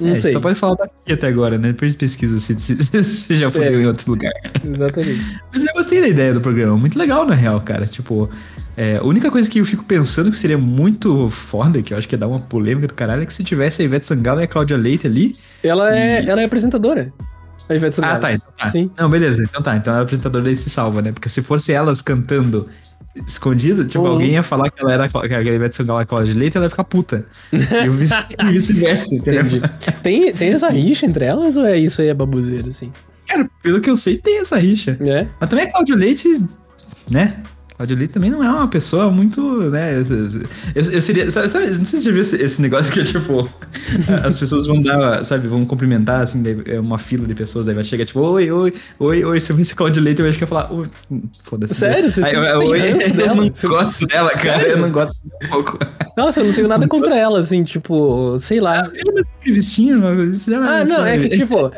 [0.00, 0.32] Não é, sei.
[0.32, 1.68] Só pode falar daqui até agora, né?
[1.68, 4.32] Depois pesquisa se, se, se já fodeu é, em outro lugar.
[4.64, 5.40] Exatamente.
[5.52, 6.76] Mas eu gostei da ideia do programa.
[6.76, 7.86] Muito legal, na real, cara.
[7.86, 8.28] Tipo,
[8.76, 12.08] é, a única coisa que eu fico pensando que seria muito foda, que eu acho
[12.08, 14.44] que ia dar uma polêmica do caralho, é que se tivesse a Ivete Sangalo e
[14.44, 15.36] a Cláudia Leite ali.
[15.62, 17.12] Ela é, ela é apresentadora.
[17.68, 18.16] A Ivete Sangalo.
[18.16, 18.68] Ah, tá, então tá.
[18.68, 18.90] Sim.
[18.98, 19.44] Não, beleza.
[19.44, 19.76] Então tá.
[19.76, 21.12] Então a apresentadora aí se salva, né?
[21.12, 22.68] Porque se fosse elas cantando
[23.26, 24.12] escondida, tipo, uhum.
[24.12, 26.70] alguém ia falar que ela era que a Ivete Sangalo a Cláudia Leite, ela ia
[26.70, 27.26] ficar puta.
[27.52, 27.58] E
[28.50, 29.60] vice-versa, entendeu?
[30.02, 32.90] Tem, tem essa rixa entre elas ou é isso aí, é babuzeira, assim?
[33.28, 34.96] Cara, pelo que eu sei, tem essa rixa.
[35.06, 35.26] É.
[35.38, 36.42] Mas também a Cláudia Leite,
[37.10, 37.42] né?
[37.76, 40.02] Claudio Leite também não é uma pessoa muito, né?
[40.74, 41.30] Eu, eu seria.
[41.30, 43.48] Sabe, sabe, não sei se você já viu esse, esse, negócio que é tipo.
[44.24, 47.84] as pessoas vão dar, sabe, vão cumprimentar, assim, é uma fila de pessoas, aí vai
[47.84, 49.40] chegar tipo, oi, oi, oi, oi.
[49.40, 50.70] Se eu visse Claudio Leite, eu acho que ia falar,
[51.42, 51.74] foda-se.
[51.74, 52.10] Sério?
[52.10, 52.42] Você aí, eu,
[52.74, 54.58] eu, eu não gosto dela, cara.
[54.58, 54.72] Sério?
[54.72, 55.78] Eu não gosto um pouco.
[56.16, 58.90] Nossa, eu não tenho nada contra ela, assim, tipo, sei lá.
[60.66, 61.72] Ah, não, é que, tipo,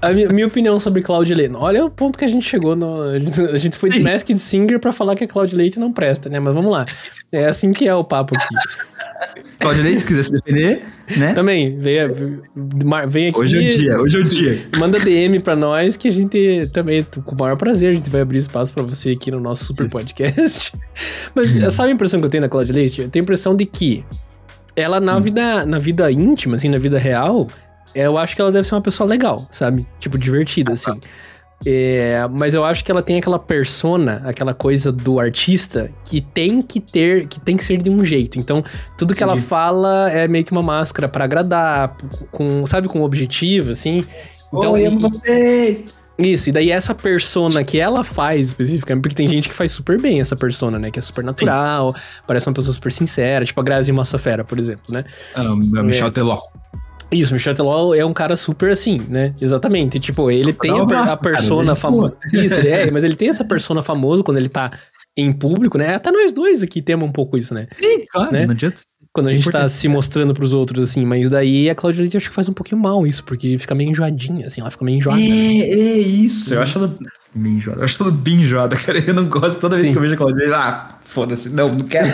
[0.00, 1.54] a minha, minha opinião sobre Claudio Leite.
[1.56, 3.02] Olha o ponto que a gente chegou no.
[3.02, 3.98] A gente foi Sim.
[3.98, 6.38] de Masked Singer pra falar que a Claudio Leite não presta, né?
[6.38, 6.86] Mas vamos lá.
[7.32, 8.54] É assim que é o papo aqui.
[9.58, 10.84] Claudio Leite, se quiser se defender,
[11.16, 11.32] né?
[11.32, 11.98] Também, vem,
[13.08, 13.38] vem aqui.
[13.38, 14.68] Hoje é o dia, hoje é o dia.
[14.78, 18.20] Manda DM pra nós que a gente também, com o maior prazer, a gente vai
[18.20, 20.72] abrir espaço pra você aqui no nosso super podcast.
[21.34, 21.70] Mas hum.
[21.70, 23.02] sabe a impressão que eu tenho da Claudia Leite?
[23.02, 24.04] Eu tenho a impressão de que
[24.76, 25.20] ela, na, hum.
[25.20, 27.48] vida, na vida íntima, assim, na vida real,
[27.94, 29.86] eu acho que ela deve ser uma pessoa legal, sabe?
[29.98, 31.00] Tipo, divertida, assim.
[31.64, 36.60] É, mas eu acho que ela tem aquela persona, aquela coisa do artista que tem
[36.60, 38.38] que ter, que tem que ser de um jeito.
[38.38, 38.62] Então,
[38.98, 41.96] tudo que ela fala é meio que uma máscara para agradar,
[42.30, 44.02] com, sabe, com um objetivo, assim.
[44.52, 45.84] Então, Oi, amo vocês!
[46.18, 50.00] Isso, e daí essa persona que ela faz especificamente, porque tem gente que faz super
[50.00, 50.90] bem essa persona, né?
[50.90, 52.22] Que é super natural, Sim.
[52.26, 55.04] parece uma pessoa super sincera, tipo a Grazi Massafera, por exemplo, né?
[55.34, 56.10] Ah, a Michelle é.
[56.10, 56.40] Teló.
[57.10, 59.34] Isso, Michel Teló é um cara super assim, né?
[59.40, 60.00] Exatamente.
[60.00, 62.16] Tipo, ele tem um a, a persona famosa.
[62.32, 64.70] Isso, é, mas ele tem essa persona famosa quando ele tá
[65.16, 65.94] em público, né?
[65.94, 67.66] Até nós dois aqui temos um pouco isso, né?
[67.78, 68.44] Sim, claro, né?
[68.44, 68.78] não adianta.
[69.16, 72.28] Quando a gente tá se mostrando pros outros, assim, mas daí a Claudia Leite acho
[72.28, 75.18] que faz um pouquinho mal isso, porque fica meio enjoadinha, assim, ela fica meio enjoada.
[75.18, 75.58] É, né?
[75.60, 76.52] é isso.
[76.52, 76.94] Eu acho ela
[77.34, 77.80] bem enjoada.
[77.80, 78.98] Eu acho ela bem enjoada, cara.
[78.98, 79.92] Eu não gosto toda vez Sim.
[79.94, 82.08] que eu vejo a Claudia Leite, ah, foda-se, não, não quero.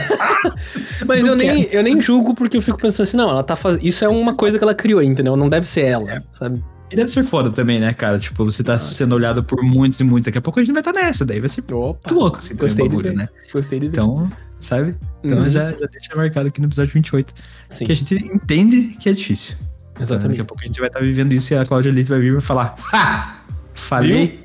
[1.04, 1.54] mas não eu, quero.
[1.54, 3.84] Nem, eu nem julgo porque eu fico pensando assim, não, ela tá fazendo.
[3.84, 5.34] Isso é uma coisa que ela criou, entendeu?
[5.36, 6.62] Não deve ser ela, sabe?
[6.92, 8.18] E deve ser foda também, né, cara?
[8.18, 8.94] Tipo, você tá Nossa.
[8.94, 10.26] sendo olhado por muitos e muitos.
[10.26, 12.36] Daqui a pouco a gente vai estar tá nessa, daí vai ser Opa, muito louco,
[12.36, 13.16] assim, Gostei bagulho, de ver.
[13.16, 13.28] né?
[13.50, 13.92] Gostei de ver.
[13.92, 14.94] Então, sabe?
[15.24, 15.50] Então uhum.
[15.50, 17.34] já, já deixa marcado aqui no episódio 28.
[17.70, 17.86] Sim.
[17.86, 19.56] Que a gente entende que é difícil.
[19.98, 20.02] Exatamente.
[20.02, 22.10] Então, daqui a pouco a gente vai estar tá vivendo isso e a Cláudia Leite
[22.10, 23.42] vai vir e vai falar: Ha!
[23.72, 24.26] Falei.
[24.26, 24.42] Viu?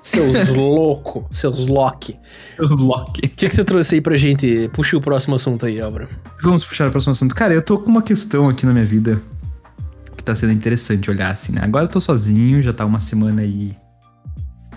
[0.00, 2.18] Seus louco, seus Loki.
[2.48, 3.20] Seus Loki.
[3.20, 4.68] O que, que você trouxe aí pra gente?
[4.72, 6.08] Puxa o próximo assunto aí, Álvaro.
[6.42, 7.34] Vamos puxar o próximo assunto.
[7.34, 9.22] Cara, eu tô com uma questão aqui na minha vida
[10.22, 11.60] que tá sendo interessante olhar assim, né?
[11.64, 13.76] Agora eu tô sozinho, já tá uma semana aí.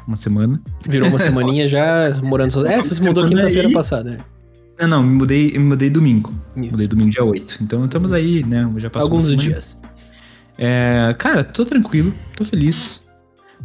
[0.08, 0.60] Uma semana.
[0.88, 2.74] Virou uma semaninha já morando sozinho.
[2.74, 4.18] É, você se mudou quinta-feira passada, né?
[4.80, 6.34] Não, não, me mudei, me mudei domingo.
[6.56, 6.72] Isso.
[6.72, 7.60] Mudei domingo dia 8.
[7.62, 8.70] Então estamos aí, né?
[8.78, 9.78] Já passou Alguns dias.
[10.58, 13.06] É, cara, tô tranquilo, tô feliz.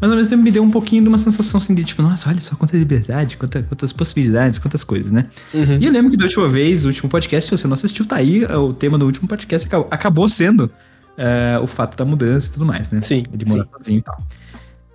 [0.00, 2.28] Mas ao mesmo tempo me deu um pouquinho de uma sensação assim de tipo, nossa,
[2.28, 5.26] olha só quanta liberdade, quanta, quantas possibilidades, quantas coisas, né?
[5.52, 5.78] Uhum.
[5.78, 8.16] E eu lembro que da última vez, o último podcast, se você não assistiu, tá
[8.16, 10.70] aí, o tema do último podcast acabou sendo
[11.18, 13.00] uh, o fato da mudança e tudo mais, né?
[13.02, 13.24] Sim.
[13.32, 13.70] De morar sim.
[13.72, 14.18] sozinho e tal.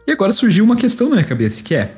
[0.08, 1.94] E agora surgiu uma questão na minha cabeça, que é.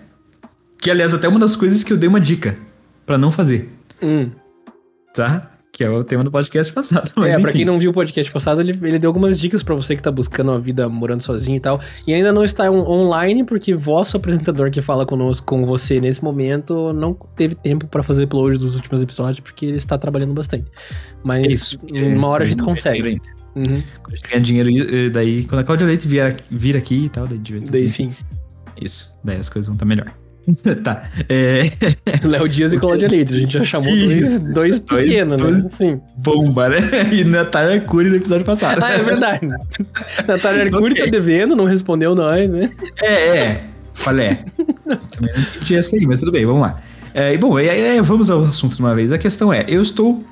[0.80, 2.58] Que, aliás, até uma das coisas que eu dei uma dica
[3.06, 3.70] para não fazer.
[4.02, 4.30] Hum.
[5.14, 5.52] Tá?
[5.74, 7.12] Que é o tema do podcast passado.
[7.24, 7.42] é, enfim.
[7.42, 10.02] pra quem não viu o podcast passado, ele, ele deu algumas dicas para você que
[10.02, 11.82] tá buscando uma vida morando sozinho e tal.
[12.08, 16.24] E ainda não está on online, porque vosso apresentador que fala conosco, com você nesse
[16.24, 20.72] momento, não teve tempo para fazer upload dos últimos episódios, porque ele está trabalhando bastante.
[21.24, 23.20] Mas Isso, uma hora a gente consegue.
[23.58, 23.82] Uhum.
[24.04, 27.28] Quando a gente ganha dinheiro, daí, quando a Cláudia Leite vir, vir aqui e tal,
[27.28, 28.16] daí, daí sim.
[28.80, 30.14] Isso, daí as coisas vão estar tá melhor.
[30.84, 31.10] tá.
[31.28, 31.72] É...
[32.24, 35.62] Léo Dias e Cláudia Leite, a gente já chamou dois, dois pequenos, né?
[35.66, 36.02] Assim.
[36.18, 36.78] Bomba, né?
[37.12, 38.82] E Natália Arcuri no episódio passado.
[38.84, 39.48] ah, é verdade.
[40.28, 41.06] Natália Arcuri okay.
[41.06, 42.70] tá devendo, não respondeu nós, né?
[43.02, 43.64] É, é.
[44.04, 44.46] Qual é?
[44.86, 46.80] Também não entendi essa aí, mas tudo bem, vamos lá.
[47.14, 49.12] É, e bom, é, vamos ao assunto de uma vez.
[49.12, 50.24] A questão é, eu estou.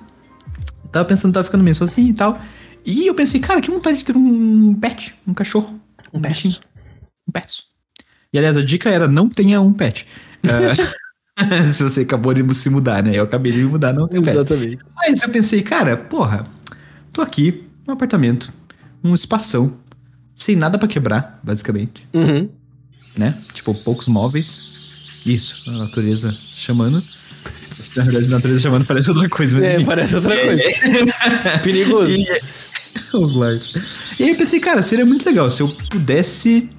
[0.91, 2.39] Tava pensando, tava ficando meio sozinho e tal.
[2.85, 5.79] E eu pensei, cara, que vontade de ter um pet, um cachorro.
[6.13, 6.61] Um, um pet.
[7.27, 7.63] Um pet.
[8.31, 10.05] E aliás, a dica era não tenha um pet.
[10.43, 13.15] Uh, se você acabou de se mudar, né?
[13.15, 14.77] Eu acabei de me mudar, não tenho Exatamente.
[14.77, 14.91] Pet.
[14.95, 16.47] Mas eu pensei, cara, porra,
[17.11, 18.53] tô aqui, num apartamento,
[19.03, 19.77] um espação,
[20.35, 22.07] sem nada para quebrar, basicamente.
[22.13, 22.49] Uhum.
[23.17, 23.35] Né?
[23.53, 24.61] Tipo, poucos móveis.
[25.25, 27.03] Isso, a natureza chamando.
[27.95, 29.55] Na verdade, a natureza chamando parece outra coisa.
[29.55, 29.85] Mas é, enfim.
[29.85, 30.61] parece outra coisa.
[31.63, 32.11] Perigoso.
[32.11, 32.27] E,
[34.19, 36.69] e aí eu pensei, cara, seria muito legal se eu pudesse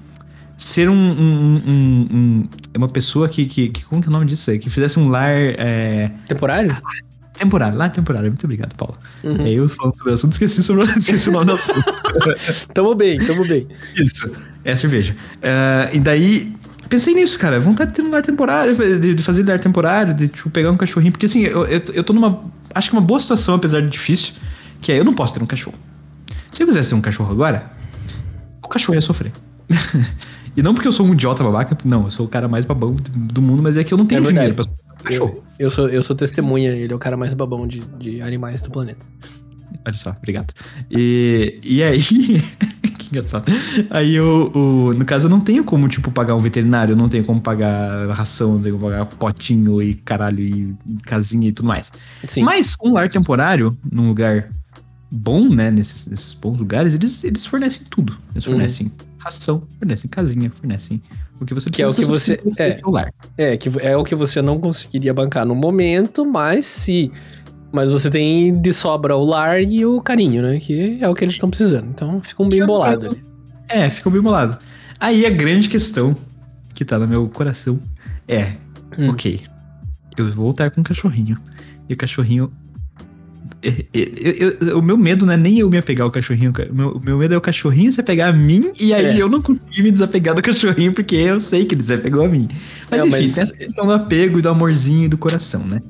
[0.57, 4.25] ser um, um, um, um uma pessoa que, que, que, Como que é o nome
[4.25, 4.59] disso aí?
[4.59, 5.31] Que fizesse um lar.
[5.31, 6.11] É...
[6.25, 6.75] Temporário?
[7.37, 8.29] Temporário, lar temporário.
[8.29, 8.97] Muito obrigado, Paulo.
[9.23, 9.41] Uhum.
[9.41, 11.83] É, eu falando sobre o assunto, esqueci, sobre, esqueci o nome do assunto.
[12.73, 13.67] tamo bem, tamo bem.
[13.95, 14.31] Isso,
[14.65, 15.15] é cerveja.
[15.35, 16.55] Uh, e daí,
[16.89, 17.59] pensei nisso, cara.
[17.59, 20.77] Vontade de ter um lar temporário, de, de fazer lar temporário, de tipo, pegar um
[20.77, 21.11] cachorrinho.
[21.11, 22.43] Porque assim, eu, eu, eu tô numa.
[22.73, 24.33] Acho que uma boa situação, apesar de difícil,
[24.81, 25.77] que é eu não posso ter um cachorro.
[26.57, 27.69] Se eu quisesse ter um cachorro agora,
[28.63, 29.31] o cachorro ia sofrer.
[30.57, 32.95] e não porque eu sou um idiota babaca, não, eu sou o cara mais babão
[32.95, 34.65] do mundo, mas é que eu não tenho é dinheiro pra
[35.03, 35.43] cachorro.
[35.59, 38.59] Eu, eu, sou, eu sou testemunha, ele é o cara mais babão de, de animais
[38.63, 39.05] do planeta.
[39.85, 40.51] Olha só, obrigado.
[40.89, 42.01] E, e aí.
[42.97, 43.51] que engraçado.
[43.91, 47.07] Aí o, o, no caso, eu não tenho como, tipo, pagar um veterinário, eu não
[47.07, 51.67] tenho como pagar ração, não tenho como pagar potinho e caralho, e casinha e tudo
[51.67, 51.91] mais.
[52.25, 52.41] Sim.
[52.41, 54.49] Mas um lar temporário, num lugar
[55.09, 55.71] bom, né?
[55.71, 58.17] Nesses, nesses bons lugares, eles, eles fornecem tudo.
[58.33, 58.53] Eles uhum.
[58.53, 61.01] fornecem ração, fornecem casinha, fornecem
[61.39, 61.71] o que você precisa.
[61.71, 62.33] Que é o que você.
[63.37, 67.11] É, é, que é o que você não conseguiria bancar no momento, mas se
[67.71, 70.59] mas você tem de sobra o lar e o carinho, né?
[70.59, 71.87] Que é o que eles estão precisando.
[71.89, 73.23] Então ficam bem bolados ali.
[73.67, 74.57] É, ficam bem bolados.
[74.99, 76.15] Aí a grande questão
[76.73, 77.79] que tá no meu coração
[78.27, 78.53] é:
[78.97, 79.09] hum.
[79.09, 79.41] ok,
[80.17, 81.37] eu vou voltar com o cachorrinho.
[81.87, 82.51] E o cachorrinho.
[83.61, 86.53] Eu, eu, o meu medo não é nem eu me apegar ao cachorrinho.
[86.69, 89.21] O meu, meu medo é o cachorrinho se apegar a mim e aí é.
[89.21, 92.27] eu não conseguir me desapegar do cachorrinho porque eu sei que ele se apegou a
[92.27, 92.47] mim.
[92.89, 93.33] Mas enfim, mas...
[93.33, 95.81] tem essa questão do apego e do amorzinho e do coração, né?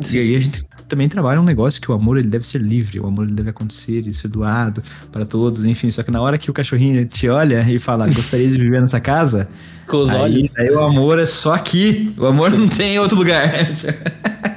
[0.00, 0.18] Sim.
[0.18, 3.00] E aí a gente também trabalha um negócio que o amor ele deve ser livre,
[3.00, 5.90] o amor ele deve acontecer e ser doado para todos, enfim.
[5.90, 9.00] Só que na hora que o cachorrinho te olha e fala, gostaria de viver nessa
[9.00, 9.48] casa,
[9.86, 10.56] com os aí, olhos.
[10.58, 13.72] Aí o amor é só aqui, o amor não tem em outro lugar.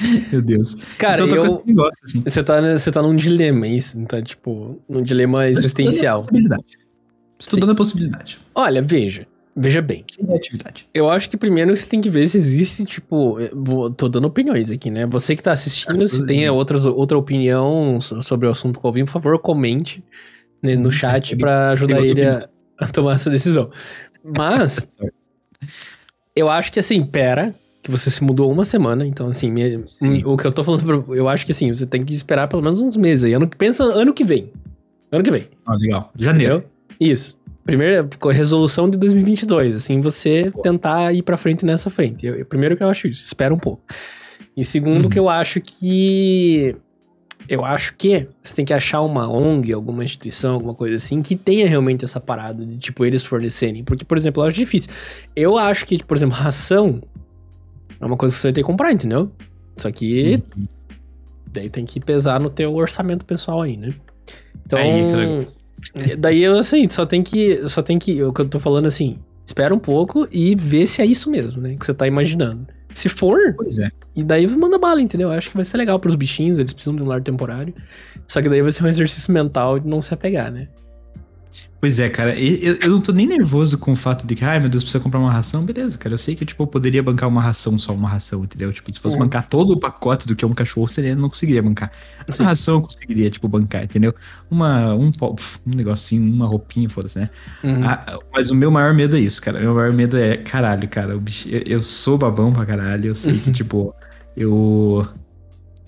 [0.32, 0.76] Meu Deus.
[0.98, 2.22] Cara, então, eu, negócio, assim.
[2.22, 6.20] você, tá, você tá num dilema, isso, tá tipo, num dilema existencial.
[6.20, 6.78] Estudando a possibilidade.
[7.38, 8.38] Estudando a possibilidade.
[8.54, 9.26] Olha, veja,
[9.56, 10.04] Veja bem.
[10.10, 10.88] Sem atividade.
[10.92, 13.38] Eu acho que primeiro você tem que ver se existe, tipo.
[13.52, 15.06] Vou, tô dando opiniões aqui, né?
[15.06, 18.88] Você que tá assistindo, ah, se tem outras, outra opinião sobre o assunto que eu
[18.88, 20.02] ouvi, por favor, comente
[20.60, 22.48] né, no hum, chat para ajudar ele a,
[22.80, 23.70] a, tomar essa decisão.
[24.24, 24.88] Mas.
[26.34, 27.54] eu acho que assim, pera.
[27.84, 29.84] Que você se mudou uma semana, então assim, minha,
[30.24, 32.62] o que eu tô falando pra, Eu acho que assim, você tem que esperar pelo
[32.62, 33.34] menos uns meses aí.
[33.34, 34.50] Ano, pensa ano que vem.
[35.12, 35.48] Ano que vem.
[35.66, 36.10] Ah, legal.
[36.18, 36.54] Janeiro.
[36.54, 36.70] Entendeu?
[36.98, 37.36] Isso.
[37.62, 40.62] Primeiro, resolução de 2022, assim, você Pô.
[40.62, 42.26] tentar ir pra frente nessa frente.
[42.26, 43.82] Eu, primeiro que eu acho isso, espera um pouco.
[44.56, 45.10] E segundo uhum.
[45.10, 46.74] que eu acho que...
[47.46, 51.36] Eu acho que você tem que achar uma ONG, alguma instituição, alguma coisa assim, que
[51.36, 53.84] tenha realmente essa parada de, tipo, eles fornecerem.
[53.84, 54.90] Porque, por exemplo, eu acho difícil.
[55.36, 57.02] Eu acho que, por exemplo, ração
[58.04, 59.30] é uma coisa que você vai ter que comprar, entendeu?
[59.76, 60.42] Só que...
[60.56, 60.66] Uhum.
[61.52, 63.94] Daí tem que pesar no teu orçamento pessoal aí, né?
[64.66, 64.78] Então...
[64.78, 65.46] Aí,
[66.18, 67.68] Daí eu assim, só tem que.
[67.68, 68.22] Só tem que.
[68.22, 71.60] O que eu tô falando assim, espera um pouco e vê se é isso mesmo,
[71.60, 71.76] né?
[71.78, 72.66] Que você tá imaginando.
[72.92, 73.90] Se for, pois é.
[74.14, 75.32] e daí manda bala, entendeu?
[75.32, 77.74] Eu acho que vai ser legal pros bichinhos, eles precisam de um lar temporário.
[78.28, 80.68] Só que daí vai ser um exercício mental de não se apegar, né?
[81.84, 84.58] Pois é, cara, eu, eu não tô nem nervoso com o fato de que, ai
[84.58, 85.62] meu Deus, precisa comprar uma ração.
[85.62, 88.72] Beleza, cara, eu sei que, tipo, eu poderia bancar uma ração, só uma ração, entendeu?
[88.72, 89.24] Tipo, se fosse uhum.
[89.24, 91.92] bancar todo o pacote do que é um cachorro, seria, não conseguiria bancar.
[92.26, 94.14] Uma ração eu conseguiria, tipo, bancar, entendeu?
[94.50, 95.12] Uma, um,
[95.66, 97.28] um negocinho, uma roupinha, foda-se, né?
[97.62, 97.84] Uhum.
[97.84, 99.58] Ah, mas o meu maior medo é isso, cara.
[99.58, 103.14] O meu maior medo é, caralho, cara, bicho, eu, eu, sou babão pra caralho, eu
[103.14, 103.40] sei uhum.
[103.40, 103.94] que, tipo,
[104.34, 105.06] eu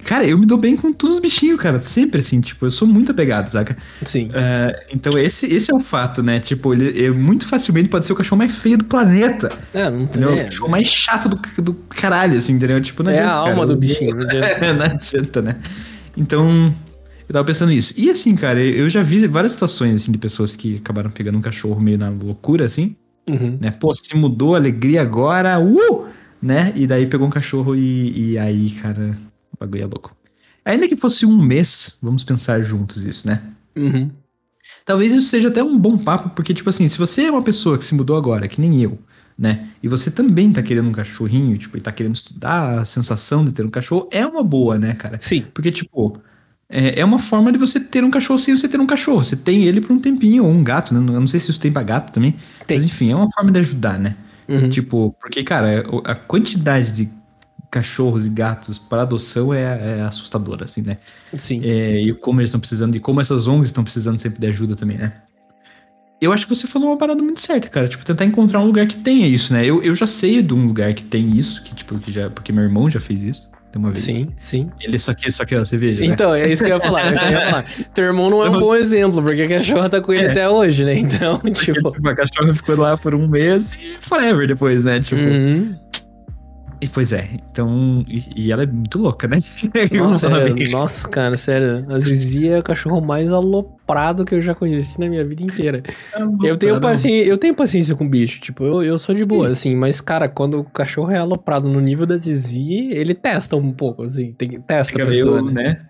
[0.07, 1.81] Cara, eu me dou bem com todos os bichinhos, cara.
[1.81, 3.77] Sempre assim, tipo, eu sou muito apegado, saca?
[4.05, 4.29] Sim.
[4.29, 6.39] Uh, então, esse, esse é o fato, né?
[6.39, 9.51] Tipo, ele, muito facilmente pode ser o cachorro mais feio do planeta.
[9.75, 10.23] É, não tem.
[10.23, 12.81] É, o cachorro mais chato do, do caralho, assim, entendeu?
[12.81, 13.67] Tipo, não é adianta, a alma cara.
[13.67, 14.73] do bichinho, não adianta.
[14.75, 15.57] não adianta, né?
[16.17, 16.73] Então,
[17.29, 17.93] eu tava pensando nisso.
[17.97, 21.43] E assim, cara, eu já vi várias situações, assim, de pessoas que acabaram pegando um
[21.43, 22.95] cachorro meio na loucura, assim.
[23.29, 23.59] Uhum.
[23.61, 23.73] Né?
[23.73, 26.07] Pô, se mudou, alegria agora, uh!
[26.41, 26.73] Né?
[26.77, 29.17] E daí pegou um cachorro e, e aí, cara,
[29.57, 30.17] o bagulho é louco.
[30.65, 33.43] Ainda que fosse um mês, vamos pensar juntos isso, né?
[33.77, 34.11] Uhum.
[34.85, 37.79] Talvez isso seja até um bom papo, porque, tipo assim, se você é uma pessoa
[37.79, 38.99] que se mudou agora, que nem eu,
[39.39, 39.69] né?
[39.83, 43.53] E você também tá querendo um cachorrinho, tipo, e tá querendo estudar a sensação de
[43.53, 45.19] ter um cachorro, é uma boa, né, cara?
[45.21, 45.45] Sim.
[45.55, 46.21] Porque, tipo,
[46.69, 49.25] é, é uma forma de você ter um cachorro sem você ter um cachorro.
[49.25, 50.99] Você tem ele por um tempinho, ou um gato, né?
[50.99, 52.35] Eu não sei se isso tem pra gato também.
[52.67, 52.79] Tem.
[52.79, 54.17] Mas enfim, é uma forma de ajudar, né?
[54.49, 54.69] Uhum.
[54.69, 57.09] Tipo, porque, cara, a quantidade de
[57.71, 60.99] cachorros e gatos para adoção é, é assustadora, assim, né?
[61.37, 61.61] Sim.
[61.65, 64.77] É, e como eles estão precisando, e como essas ONGs estão precisando sempre de ajuda
[64.77, 65.13] também, né?
[66.21, 67.89] Eu acho que você falou uma parada muito certa, cara.
[67.89, 69.67] Tipo, tentar encontrar um lugar que tenha isso, né?
[69.67, 72.31] Eu, eu já sei de um lugar que tem isso, que, tipo, que já.
[72.31, 73.51] Porque meu irmão já fez isso.
[73.77, 74.01] Uma vez.
[74.01, 74.71] Sim, sim.
[74.81, 76.01] Ele só quer, só quer cerveja.
[76.01, 76.07] Né?
[76.07, 77.13] Então, é isso que eu ia falar.
[77.13, 77.65] Eu ia falar.
[77.95, 80.31] Teu irmão não é um bom exemplo, porque a cachorra tá com ele é.
[80.31, 80.97] até hoje, né?
[80.99, 81.83] Então, tipo.
[81.83, 82.09] Porque, tipo.
[82.09, 85.01] A cachorra ficou lá por um mês e forever depois, né?
[85.01, 85.21] Tipo.
[85.21, 85.75] Uhum.
[86.81, 88.05] E, pois é, então.
[88.07, 89.39] E, e, ela é muito louca, né?
[89.97, 91.87] Nossa, é, nossa, cara, sério.
[91.89, 95.83] A Zizi é o cachorro mais aloprado que eu já conheci na minha vida inteira.
[96.15, 99.29] É eu, tenho paciência, eu tenho paciência com bicho, tipo, eu, eu sou de Sim.
[99.29, 103.57] boa, assim, mas, cara, quando o cachorro é aloprado no nível da Zizi, ele testa
[103.57, 105.63] um pouco, assim, tem, testa a pessoa, meio, né?
[105.63, 105.87] né?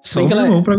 [0.00, 0.76] Só que ela, pra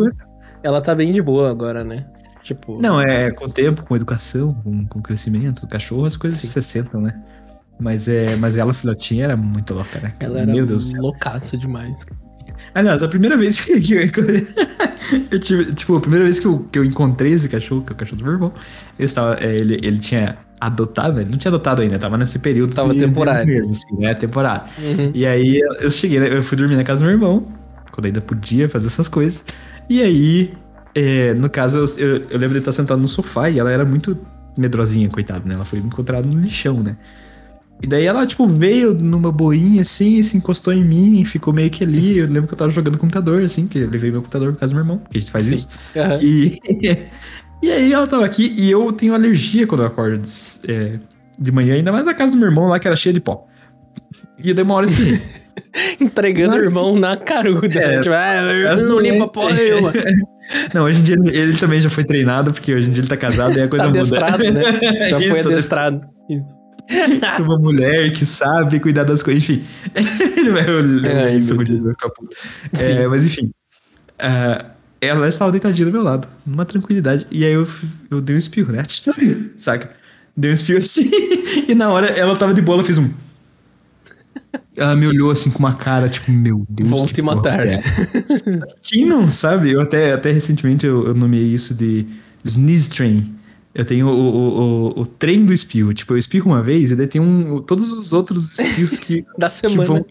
[0.64, 2.06] ela tá bem de boa agora, né?
[2.44, 2.82] Tipo.
[2.82, 6.40] Não, é com o tempo, com educação, com, com o crescimento do cachorro, as coisas
[6.40, 6.48] Sim.
[6.48, 7.22] se sentam, né?
[7.80, 10.14] Mas, é, mas ela, filhotinha, era muito louca, né?
[10.20, 12.06] Ela era Meu Deus loucaça demais.
[12.74, 13.80] Aliás, a primeira vez que, eu,
[15.32, 17.96] eu tive, tipo, a primeira vez que eu, que eu encontrei esse cachorro, que é
[17.96, 18.54] o cachorro do meu irmão,
[18.98, 22.76] eu estava, é, ele, ele tinha adotado, ele não tinha adotado ainda, tava nesse período.
[22.76, 23.48] Tava de, temporário.
[23.48, 24.14] Meses, assim, né?
[24.14, 24.70] Temporário.
[24.78, 25.12] Uhum.
[25.14, 26.36] E aí eu cheguei, né?
[26.36, 27.48] eu fui dormir na casa do meu irmão,
[27.92, 29.44] quando ainda podia fazer essas coisas.
[29.90, 30.54] E aí,
[30.94, 33.86] é, no caso, eu, eu, eu lembro de estar sentado no sofá e ela era
[33.86, 34.18] muito
[34.58, 35.56] medrosinha, coitada, né?
[35.56, 36.98] Ela foi encontrada no lixão, né?
[37.82, 41.84] E daí ela, tipo, veio numa boinha, assim, se encostou em mim, ficou meio que
[41.84, 42.18] ali.
[42.18, 44.74] Eu lembro que eu tava jogando computador, assim, que eu levei meu computador por causa
[44.74, 45.56] do meu irmão, que a gente faz Sim.
[45.56, 45.70] isso.
[45.96, 46.22] Uhum.
[46.22, 46.60] E,
[47.64, 51.00] e aí ela tava aqui, e eu tenho alergia quando eu acordo de, é,
[51.40, 53.46] de manhã, ainda mais na casa do meu irmão lá, que era cheia de pó.
[54.38, 55.18] E demora assim.
[56.00, 57.68] Entregando o irmão na caruda.
[57.68, 58.00] É, né?
[58.00, 59.94] tipo, ah, não limpa porra nenhuma.
[60.74, 63.08] Não, hoje em dia ele, ele, também já foi treinado, porque hoje em dia ele
[63.08, 64.72] tá casado e a coisa tá adestrado, muda.
[64.72, 65.10] né?
[65.10, 66.02] Já foi adestrado.
[66.28, 66.58] Isso.
[67.42, 69.64] uma mulher que sabe cuidar das coisas, enfim.
[70.38, 70.64] Ele vai
[71.26, 71.54] Ai, isso
[72.80, 73.52] é, Mas enfim.
[74.20, 74.70] Uh,
[75.02, 77.26] ela estava deitadinha do meu lado, numa tranquilidade.
[77.32, 77.68] E aí eu,
[78.10, 78.84] eu dei um espirro, né?
[79.56, 79.92] Saca?
[80.36, 81.10] Dei um espirro assim.
[81.68, 83.10] e na hora ela tava de boa, ela fez um.
[84.76, 86.90] Ela me olhou assim com uma cara, tipo, meu Deus.
[86.90, 87.68] Vão te matar.
[87.68, 87.82] É.
[88.82, 92.06] Quem não sabe, eu até, até recentemente eu, eu nomeei isso de
[92.44, 93.39] Sneeze Train
[93.74, 94.60] eu tenho o, o,
[94.98, 95.94] o, o trem do espirro.
[95.94, 99.50] Tipo, eu espirro uma vez e daí tem um, todos os outros espirros que, da
[99.50, 99.82] semana.
[99.82, 100.06] Que vão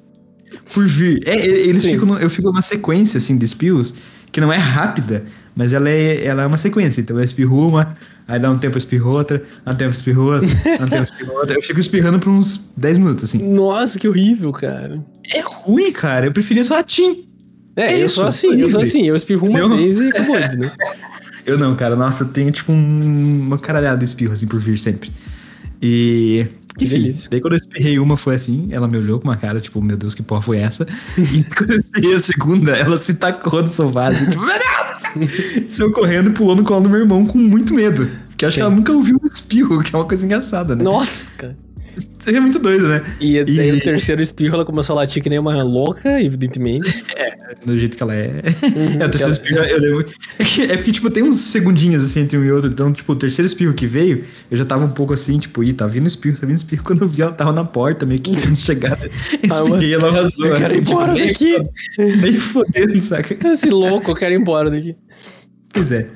[0.72, 1.20] por vir.
[1.26, 2.18] É, eles ficam.
[2.18, 3.94] eu fico numa sequência assim de espirros
[4.30, 7.00] que não é rápida, mas ela é, ela é uma sequência.
[7.00, 9.94] Então eu espirro uma, aí dá um tempo eu espirro outra, dá um tempo eu
[9.94, 11.56] espirro outra, dá um tempo eu espirro outra.
[11.56, 13.38] Eu fico espirrando por uns 10 minutos, assim.
[13.52, 15.02] Nossa, que horrível, cara.
[15.32, 16.26] É ruim, cara.
[16.26, 17.26] Eu preferia só latim.
[17.74, 19.06] É, é eu isso, sou assim, eu sou assim.
[19.06, 19.70] Eu espirro uma eu...
[19.70, 20.48] vez e acabou, né?
[21.48, 21.96] Eu não, cara.
[21.96, 25.10] Nossa, eu tenho, tipo, um, uma caralhada de espirro, assim, por vir sempre.
[25.80, 26.46] E.
[26.76, 27.28] Que enfim, delícia.
[27.30, 29.96] Daí quando eu espirrei uma foi assim, ela me olhou com uma cara, tipo, meu
[29.96, 30.86] Deus, que porra foi essa?
[31.16, 35.72] e quando eu espirrei a segunda, ela se tacou no sofá, assim, tipo, meu Deus!
[35.72, 38.08] Saiu correndo e pulou no colo do meu irmão com muito medo.
[38.28, 38.60] Porque eu acho Sim.
[38.60, 40.84] que ela nunca ouviu um espirro, que é uma coisa engraçada, né?
[40.84, 41.56] Nossa, cara.
[42.26, 43.02] É muito doido, né?
[43.20, 43.80] E daí e...
[43.80, 47.04] terceiro espirro ela começou a latir que nem uma louca, evidentemente.
[47.16, 48.42] É, do jeito que ela é.
[48.62, 49.32] Uhum, é, o terceiro ela...
[49.32, 50.12] espirro, eu lembro.
[50.38, 52.70] É, é porque, tipo, tem uns segundinhos assim entre um e outro.
[52.70, 55.72] Então, tipo, o terceiro espirro que veio, eu já tava um pouco assim, tipo, ih,
[55.72, 56.82] tá vindo espirro, tá vindo espirro.
[56.84, 58.98] Quando eu vi, ela tava na porta, meio que querendo chegar.
[59.42, 60.46] Espirrei, ela vazou.
[60.46, 62.20] Eu quero ir assim, embora tipo, daqui.
[62.20, 63.48] Nem fodendo, saca?
[63.48, 64.94] Esse louco, eu quero ir embora daqui.
[65.72, 66.08] Pois é.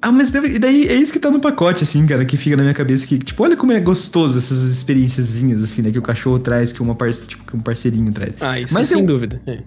[0.00, 2.62] Ah, mas deve, daí é isso que tá no pacote, assim, cara, que fica na
[2.62, 6.38] minha cabeça que, tipo, olha como é gostoso essas experiênciazinhas, assim, né, que o cachorro
[6.38, 8.36] traz, que, uma parce, tipo, que um parceirinho traz.
[8.40, 9.42] Ah, isso mas sem eu, dúvida.
[9.46, 9.62] É.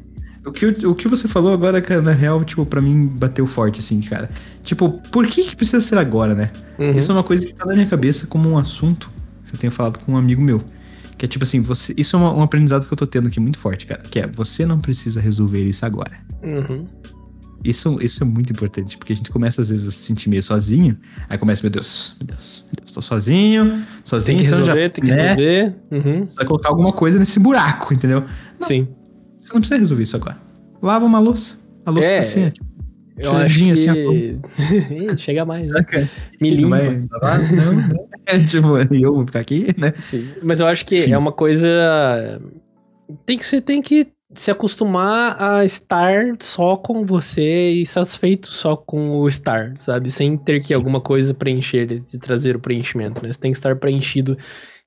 [0.45, 3.79] O que, o que você falou agora, cara, na real, tipo, pra mim bateu forte,
[3.79, 4.29] assim, cara.
[4.63, 6.51] Tipo, por que que precisa ser agora, né?
[6.79, 6.97] Uhum.
[6.97, 9.11] Isso é uma coisa que tá na minha cabeça como um assunto
[9.47, 10.63] que eu tenho falado com um amigo meu.
[11.17, 13.39] Que é tipo assim, você, isso é uma, um aprendizado que eu tô tendo aqui
[13.39, 14.01] muito forte, cara.
[14.09, 16.13] Que é, você não precisa resolver isso agora.
[16.41, 16.87] Uhum.
[17.63, 20.41] Isso, isso é muito importante, porque a gente começa às vezes a se sentir meio
[20.41, 20.97] sozinho,
[21.29, 24.37] aí começa, meu Deus, meu Deus, meu Deus, tô sozinho, sozinho.
[24.37, 25.75] Tem que então resolver, já, tem que né, resolver.
[25.91, 26.27] Uhum.
[26.27, 28.21] Você vai colocar alguma coisa nesse buraco, entendeu?
[28.21, 28.87] Não, Sim.
[29.39, 30.37] Você não precisa resolver isso agora.
[30.81, 31.57] Lava uma louça.
[31.85, 32.71] A louça é, tá assim, tipo,
[33.17, 33.71] eu acho que...
[33.71, 35.17] assim.
[35.17, 35.85] Chega mais, né?
[36.39, 36.79] Me limpa.
[36.81, 38.11] Não, não.
[38.23, 39.93] É, tipo, eu vou ficar aqui, né?
[39.99, 40.29] Sim.
[40.43, 41.13] Mas eu acho que Enfim.
[41.13, 42.39] é uma coisa.
[43.25, 48.75] Tem que, você tem que se acostumar a estar só com você e satisfeito só
[48.75, 50.09] com o estar, sabe?
[50.09, 53.31] Sem ter que alguma coisa preencher, de trazer o preenchimento, né?
[53.31, 54.37] Você tem que estar preenchido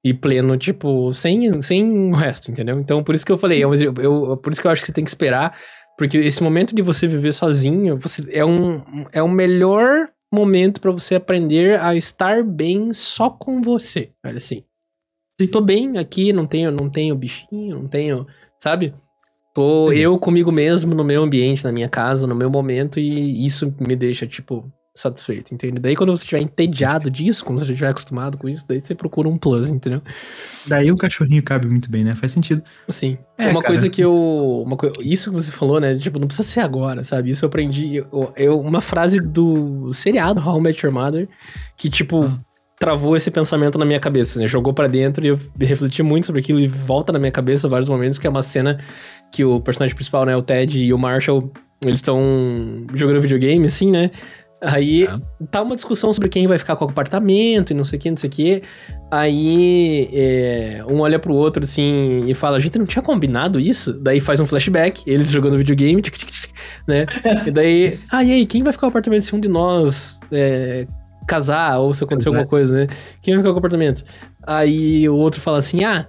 [0.02, 2.78] e pleno, tipo, sem, sem o resto, entendeu?
[2.78, 4.92] Então, por isso que eu falei, eu, eu, por isso que eu acho que você
[4.92, 5.56] tem que esperar,
[5.96, 10.90] porque esse momento de você viver sozinho, você é um, é o melhor momento para
[10.90, 14.64] você aprender a estar bem só com você, olha assim.
[15.50, 18.26] Tô bem aqui, não tenho, não tenho bichinho, não tenho,
[18.58, 18.94] sabe?
[19.54, 19.98] Tô é.
[19.98, 23.94] eu comigo mesmo no meu ambiente, na minha casa, no meu momento, e isso me
[23.94, 25.80] deixa, tipo, satisfeito, entende?
[25.80, 28.94] Daí quando você estiver entediado disso, como você já estiver acostumado com isso, daí você
[28.94, 30.00] procura um plus, entendeu?
[30.66, 32.14] Daí o cachorrinho cabe muito bem, né?
[32.14, 32.62] Faz sentido.
[32.88, 33.18] Sim.
[33.36, 33.66] É, uma cara.
[33.66, 34.14] coisa que eu.
[34.64, 34.92] Uma co...
[35.00, 35.96] Isso que você falou, né?
[35.96, 37.30] Tipo, não precisa ser agora, sabe?
[37.30, 37.96] Isso eu aprendi.
[37.96, 41.28] Eu, eu uma frase do seriado How I Met Your Mother,
[41.76, 42.24] que, tipo.
[42.24, 42.38] Ah
[42.78, 44.46] travou esse pensamento na minha cabeça, né?
[44.46, 47.88] Jogou para dentro e eu refleti muito sobre aquilo e volta na minha cabeça vários
[47.88, 48.78] momentos, que é uma cena
[49.34, 51.52] que o personagem principal, né, o Ted e o Marshall,
[51.84, 52.20] eles estão
[52.94, 54.10] jogando videogame, assim, né?
[54.62, 55.46] Aí é.
[55.50, 58.10] tá uma discussão sobre quem vai ficar com o apartamento e não sei o que,
[58.10, 58.62] não sei o que.
[59.10, 63.92] Aí é, um olha pro outro assim e fala: A gente não tinha combinado isso?
[63.92, 66.50] Daí faz um flashback, eles jogando videogame, tic, tic, tic,
[66.86, 67.04] né?
[67.46, 70.18] e daí, ah, e aí, quem vai ficar com o apartamento se um de nós
[70.32, 70.86] é,
[71.26, 72.86] casar ou se acontecer alguma coisa, né?
[73.20, 74.02] Quem vai ficar com o apartamento?
[74.46, 76.06] Aí o outro fala assim: ah,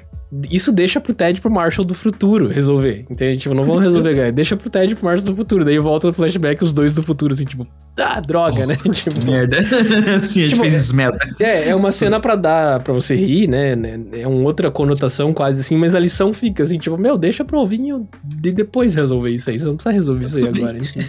[0.51, 3.05] isso deixa pro Ted pro Marshall do futuro resolver.
[3.09, 3.41] Entende?
[3.41, 4.31] Tipo, não vão resolver, cara.
[4.33, 5.63] Deixa pro Ted pro Marshall do futuro.
[5.63, 7.67] Daí volta no flashback os dois do futuro, assim, tipo,
[7.99, 8.75] ah, droga, oh, né?
[8.91, 9.63] Tipo, merda.
[10.21, 11.17] Sim, a gente tipo, fez isso merda.
[11.39, 13.73] É, é uma cena pra dar, pra você rir, né?
[14.13, 17.59] É uma outra conotação quase assim, mas a lição fica assim, tipo, meu, deixa pro
[17.59, 19.59] ovinho de depois resolver isso aí.
[19.59, 20.77] Você não precisa resolver isso aí agora.
[20.77, 21.07] Enfim.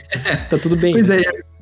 [0.49, 0.93] Tá tudo bem.
[0.93, 1.21] Pois né?
[1.21, 1.56] é,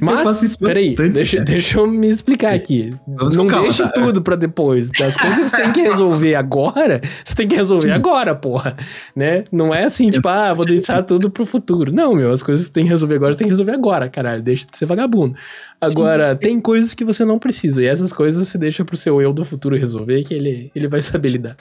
[0.00, 2.90] mas, peraí, deixa, deixa eu me explicar aqui.
[3.06, 3.90] Vamos não deixe tá?
[3.90, 4.90] tudo pra depois.
[5.00, 7.94] As coisas que você tem que resolver agora, você tem que resolver Sim.
[7.94, 8.76] agora, porra.
[9.14, 9.44] Né?
[9.50, 11.92] Não é assim, tipo, ah, vou deixar tudo pro futuro.
[11.92, 14.08] Não, meu, as coisas que você tem que resolver agora, você tem que resolver agora,
[14.08, 14.42] caralho.
[14.42, 15.34] Deixa de ser vagabundo.
[15.80, 16.38] Agora, Sim.
[16.38, 17.82] tem coisas que você não precisa.
[17.82, 21.02] E essas coisas você deixa pro seu eu do futuro resolver, que ele, ele vai
[21.02, 21.56] saber lidar.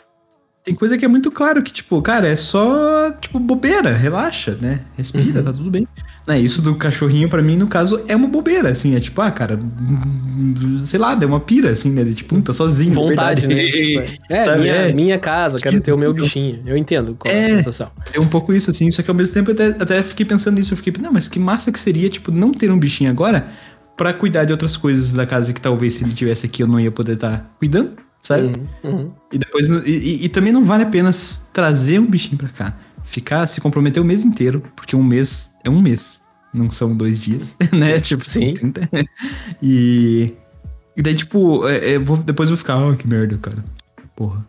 [0.63, 4.79] Tem coisa que é muito claro que, tipo, cara, é só, tipo, bobeira, relaxa, né?
[4.95, 5.43] Respira, uhum.
[5.43, 5.85] tá tudo bem.
[6.25, 9.29] Né, isso do cachorrinho, para mim, no caso, é uma bobeira, assim, é tipo, ah,
[9.29, 9.59] cara,
[10.85, 12.05] sei lá, deu uma pira, assim, né?
[12.05, 12.93] De, tipo, tá sozinho.
[12.93, 13.65] Vontade, né?
[13.65, 13.99] Tipo,
[14.31, 16.63] é, é, minha, é, minha casa, quero ter o meu bichinho.
[16.65, 17.91] Eu entendo qual é, a sensação.
[18.13, 20.55] É um pouco isso, assim, só que ao mesmo tempo eu até, até fiquei pensando
[20.55, 23.47] nisso, eu fiquei, não, mas que massa que seria, tipo, não ter um bichinho agora
[23.97, 26.79] para cuidar de outras coisas da casa que talvez se ele tivesse aqui eu não
[26.79, 27.91] ia poder estar tá cuidando
[28.23, 28.53] sabe?
[28.83, 29.11] Uhum, uhum.
[29.31, 29.69] E depois.
[29.69, 31.11] E, e, também não vale a pena
[31.51, 32.75] trazer um bichinho pra cá.
[33.03, 36.21] Ficar, se comprometer o mês inteiro, porque um mês é um mês.
[36.53, 37.99] Não são dois dias, né?
[37.99, 38.53] Tipo, sim.
[39.61, 40.33] E.
[40.95, 43.65] E daí, tipo, é, é, vou, depois eu vou ficar, ah, que merda, cara.
[44.15, 44.45] Porra,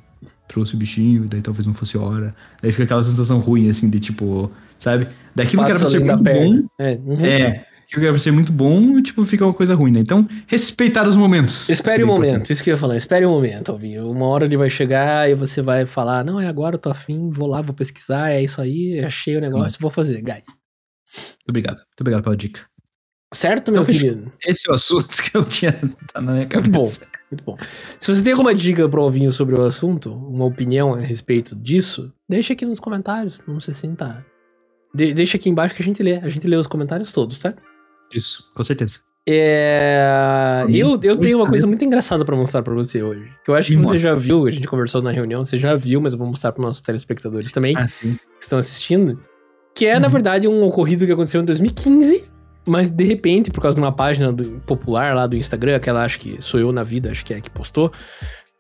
[0.47, 2.35] trouxe o bichinho, daí talvez não fosse hora.
[2.61, 5.09] Daí fica aquela sensação ruim, assim, de tipo, sabe?
[5.35, 6.69] Daquilo Passa que era pra ser muito bom.
[6.79, 7.25] É, uhum.
[7.25, 10.01] é que deve ser muito bom, tipo, fica uma coisa ruim, né?
[10.01, 11.69] Então, respeitar os momentos.
[11.69, 12.97] Espere o um momento, isso que eu ia falar.
[12.97, 14.11] Espere um momento, Alvinho.
[14.11, 17.31] Uma hora ele vai chegar e você vai falar, não, é agora, eu tô afim,
[17.31, 19.83] vou lá, vou pesquisar, é isso aí, achei o negócio, hum.
[19.83, 20.47] vou fazer, guys.
[21.17, 21.77] Muito obrigado.
[21.77, 22.61] Muito obrigado pela dica.
[23.33, 24.33] Certo, meu então, querido?
[24.47, 25.73] Esse é o assunto que eu tinha
[26.13, 26.71] tá na minha cabeça.
[26.71, 27.59] Muito bom, muito bom.
[27.99, 32.13] Se você tem alguma dica pro Alvinho sobre o assunto, uma opinião a respeito disso,
[32.29, 34.25] deixa aqui nos comentários, não se sinta...
[34.95, 37.53] De deixa aqui embaixo que a gente lê, a gente lê os comentários todos, tá?
[38.15, 39.01] Isso, com certeza.
[39.27, 40.65] É...
[40.69, 43.31] Eu, eu tenho uma coisa muito engraçada para mostrar para você hoje.
[43.43, 46.01] Que eu acho que você já viu, a gente conversou na reunião, você já viu,
[46.01, 49.19] mas eu vou mostrar para nossos telespectadores também, ah, que estão assistindo.
[49.75, 50.01] Que é, uhum.
[50.01, 52.25] na verdade, um ocorrido que aconteceu em 2015,
[52.67, 56.21] mas de repente, por causa de uma página do, popular lá do Instagram, aquela acho
[56.21, 57.91] que sou eu na vida, acho que é que postou.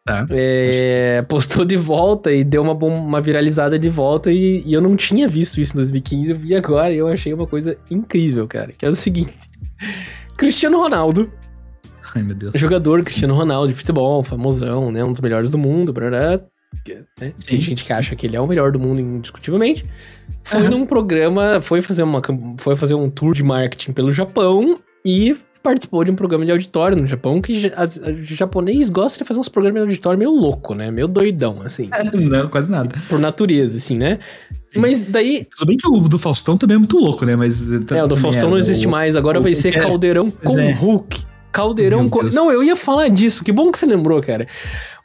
[0.06, 0.26] Tá.
[0.30, 4.96] É, postou de volta e deu uma, uma viralizada de volta e, e, eu não
[4.96, 8.72] tinha visto isso em 2015, eu vi agora e eu achei uma coisa incrível, cara.
[8.72, 9.34] Que é o seguinte:
[10.36, 11.32] Cristiano Ronaldo.
[12.14, 12.52] Ai, meu Deus.
[12.54, 15.02] Jogador Cristiano Ronaldo de futebol, famosão, né?
[15.02, 16.38] Um dos melhores do mundo, brará,
[17.18, 17.32] né?
[17.46, 19.86] Tem gente que acha que ele é o melhor do mundo indiscutivelmente.
[20.42, 20.70] Foi uhum.
[20.70, 22.20] num programa, foi fazer, uma,
[22.58, 25.34] foi fazer um tour de marketing pelo Japão e
[25.64, 29.48] participou de um programa de auditório no Japão, que o japonês gosta de fazer uns
[29.48, 30.90] programas de auditório meio louco, né?
[30.90, 31.88] Meio doidão, assim.
[32.12, 32.94] Não, quase nada.
[33.08, 34.18] Por natureza, assim, né?
[34.76, 35.46] Mas daí.
[35.56, 37.34] Tudo bem que o do Faustão também é muito louco, né?
[37.34, 37.62] Mas.
[37.90, 40.70] É, o do Faustão é, não existe mais, agora vai ser Caldeirão com é.
[40.72, 41.24] Hulk.
[41.50, 42.22] Caldeirão com.
[42.24, 44.46] Não, eu ia falar disso, que bom que você lembrou, cara.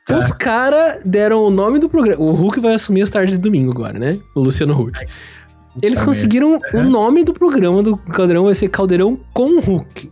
[0.05, 0.17] Tá.
[0.17, 2.21] Os caras deram o nome do programa.
[2.21, 4.19] O Hulk vai assumir as tardes de domingo agora, né?
[4.35, 5.05] O Luciano Hulk.
[5.81, 10.11] Eles conseguiram o nome do programa do Caldeirão vai ser Caldeirão com Hulk.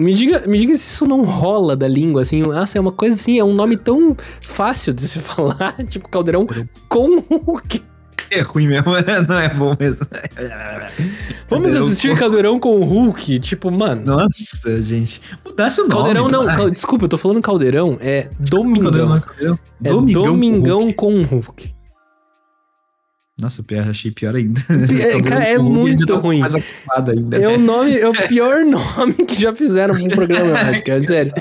[0.00, 2.40] Me diga, me diga se isso não rola da língua, assim.
[2.40, 5.74] Nossa, é uma coisa assim, é um nome tão fácil de se falar.
[5.88, 6.46] Tipo, Caldeirão
[6.88, 7.82] com o que?
[8.30, 8.92] É ruim mesmo,
[9.28, 10.06] não é bom mesmo.
[11.48, 14.02] Vamos assistir Caldeirão com o Hulk, tipo, mano.
[14.06, 15.20] Nossa, gente.
[15.44, 15.94] Mudasse o nome.
[15.94, 18.84] Caldeirão não, cal, desculpa, eu tô falando Caldeirão, é Domingão.
[18.84, 19.58] Caldeirão, Caldeirão.
[19.84, 21.74] É Domingão, Domingão com o Hulk.
[23.40, 24.60] Nossa, eu achei pior ainda.
[25.00, 26.42] É, cara, é muito ruim.
[26.42, 30.56] Ainda, é, o nome, é o pior nome que já fizeram pra um programa, eu
[30.56, 31.06] acho.
[31.06, 31.32] Sério.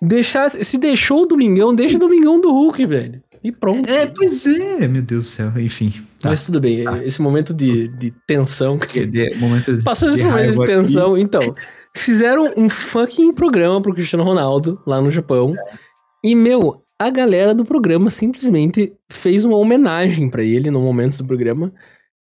[0.00, 3.22] Deixar, se deixou o Domingão, deixa o Domingão do Hulk, velho.
[3.42, 3.88] E pronto.
[3.88, 5.92] É, pois é, meu Deus do céu, enfim.
[6.20, 6.30] Tá.
[6.30, 7.02] Mas tudo bem, tá.
[7.04, 8.78] esse momento de, de tensão.
[8.78, 11.22] De, momento de, Passou esse momento de tensão, aqui.
[11.22, 11.54] então.
[11.96, 15.54] Fizeram um fucking programa pro Cristiano Ronaldo lá no Japão.
[15.56, 15.78] É.
[16.22, 21.24] E, meu, a galera do programa simplesmente fez uma homenagem para ele no momento do
[21.24, 21.72] programa,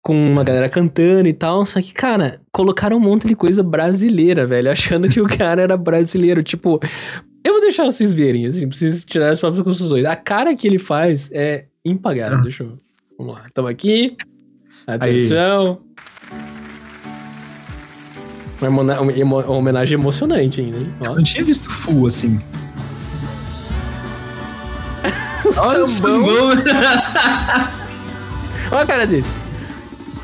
[0.02, 1.64] com uma galera cantando e tal.
[1.64, 5.76] Só que, cara, colocaram um monte de coisa brasileira, velho, achando que o cara era
[5.76, 6.42] brasileiro.
[6.42, 6.80] Tipo,
[7.44, 10.04] eu vou deixar vocês verem, assim, pra vocês tirarem as próprias conclusões.
[10.04, 12.42] A cara que ele faz é impagável.
[12.42, 12.78] Deixa eu.
[13.16, 14.16] Vamos lá, tamo aqui.
[14.86, 15.80] Atenção.
[18.60, 20.88] Uma, uma homenagem emocionante ainda, hein?
[21.00, 22.40] Eu não tinha visto full assim.
[25.58, 26.50] Olha o sambão.
[28.70, 29.26] Olha a cara dele.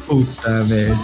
[0.07, 0.99] Puta merda.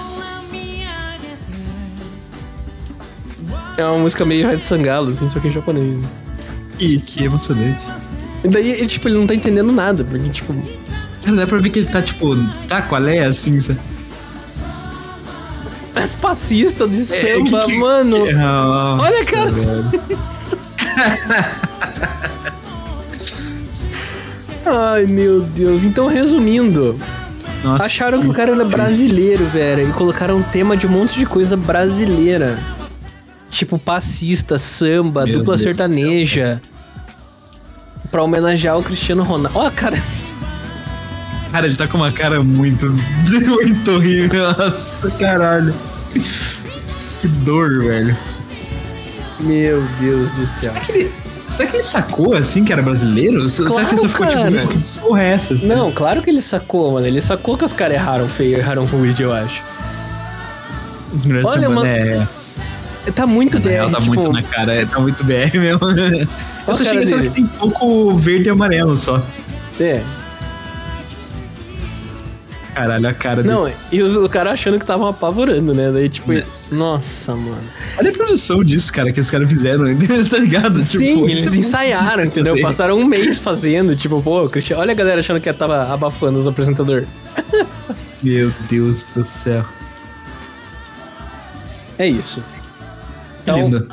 [3.76, 5.98] É uma música meio Red Sangalo, assim, só que em japonês.
[6.78, 7.84] Que, que emocionante.
[8.42, 10.54] E daí, ele, tipo, ele não tá entendendo nada, porque, tipo.
[11.24, 12.36] Dá pra ver que ele tá, tipo,
[12.68, 13.78] tá qual é, assim, sabe?
[15.94, 18.26] As passistas de samba, que, que, mano.
[18.26, 18.32] Que...
[18.32, 19.50] Nossa, Olha, cara.
[24.66, 25.84] Ai, meu Deus.
[25.84, 26.98] Então, resumindo.
[27.62, 29.88] Nossa, acharam que o cara era brasileiro, velho.
[29.88, 32.58] E colocaram um tema de um monte de coisa brasileira.
[33.50, 36.60] Tipo, passista, samba, meu dupla Deus sertaneja.
[38.10, 39.58] Pra homenagear o Cristiano Ronaldo.
[39.58, 39.96] Ó, oh, cara.
[41.52, 42.90] Cara, ele tá com uma cara muito.
[42.90, 44.52] muito horrível.
[44.52, 45.74] Nossa, caralho.
[47.20, 48.16] Que dor, velho.
[49.40, 50.72] Meu Deus do céu.
[50.72, 51.12] Será que ele,
[51.56, 53.42] será que ele sacou assim que era brasileiro?
[53.42, 55.54] Claro, será que ele ficou tipo, que porra é essa?
[55.54, 57.06] Não, claro que ele sacou, mano.
[57.06, 59.62] Ele sacou que os caras erraram feio, erraram ruim, eu acho.
[61.12, 61.86] Os melhores Olha, mano.
[61.86, 62.26] É...
[63.14, 64.14] Tá muito BR, real, tá tipo...
[64.14, 65.80] muito na cara, é, tá muito BR mesmo.
[66.66, 69.22] Eu só achei que tem pouco verde e amarelo só.
[69.78, 70.02] É,
[72.76, 73.76] Caralho, a cara Não, dele.
[73.90, 75.90] e os, o cara achando que estavam apavorando, né?
[75.90, 76.44] Daí, tipo, é.
[76.70, 77.62] nossa, mano.
[77.98, 79.84] Olha a produção disso, cara, que os caras fizeram,
[80.28, 80.82] tá ligado?
[80.82, 82.52] Sim, tipo, eles ensaiaram, entendeu?
[82.52, 82.62] Fazer.
[82.62, 86.46] Passaram um mês fazendo, tipo, pô, Cristiano, olha a galera achando que tava abafando os
[86.46, 87.08] apresentadores.
[88.22, 89.64] Meu Deus do céu.
[91.98, 92.42] É isso.
[93.42, 93.88] Então, Lindo.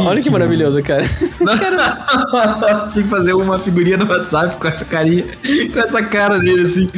[0.00, 1.02] Olha que, maravilhoso, cara.
[1.40, 5.24] Nossa, tinha que fazer uma figurinha no WhatsApp com essa carinha,
[5.72, 6.90] com essa cara dele, assim.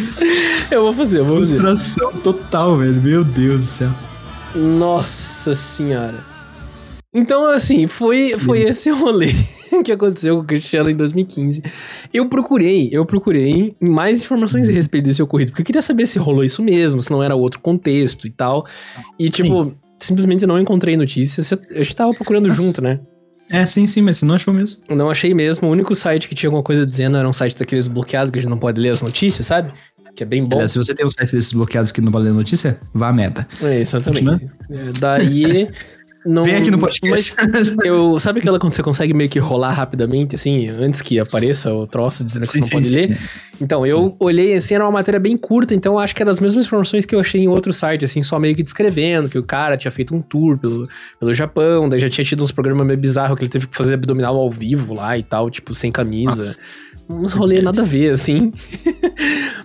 [0.70, 1.58] Eu vou fazer, eu vou fazer.
[1.58, 3.00] Frustração total, velho.
[3.00, 3.90] Meu Deus do céu.
[4.54, 6.24] Nossa senhora.
[7.12, 9.32] Então, assim, foi, foi esse rolê
[9.84, 11.62] que aconteceu com o Cristiano em 2015.
[12.12, 16.18] Eu procurei, eu procurei mais informações a respeito desse ocorrido, porque eu queria saber se
[16.18, 18.66] rolou isso mesmo, se não era outro contexto e tal.
[19.18, 21.52] E, tipo, Sim simplesmente não encontrei notícias.
[21.52, 22.60] A gente tava procurando Nossa.
[22.60, 23.00] junto, né?
[23.48, 24.80] É, sim, sim, mas você não achou mesmo?
[24.90, 25.68] Não achei mesmo.
[25.68, 28.42] O único site que tinha alguma coisa dizendo era um site daqueles bloqueados que a
[28.42, 29.72] gente não pode ler as notícias, sabe?
[30.16, 30.60] Que é bem bom.
[30.60, 33.12] É, se você tem um site desses bloqueados que não pode ler notícia, vá a
[33.12, 33.46] meta.
[33.62, 34.50] É, exatamente.
[34.70, 35.68] É, daí
[36.26, 37.36] Não, Vem aqui no podcast.
[37.50, 41.72] Mas eu, sabe aquela quando você consegue meio que rolar rapidamente, assim, antes que apareça
[41.72, 42.94] o troço dizendo que sim, você não sim, pode sim.
[42.94, 43.18] ler?
[43.60, 46.66] Então, eu olhei assim, era uma matéria bem curta, então acho que eram as mesmas
[46.66, 49.76] informações que eu achei em outro site, assim, só meio que descrevendo que o cara
[49.76, 53.38] tinha feito um tour pelo, pelo Japão, daí já tinha tido uns programas meio bizarros
[53.38, 56.44] que ele teve que fazer abdominal ao vivo lá e tal, tipo, sem camisa.
[56.44, 58.52] Nossa uns rolês nada a ver, assim.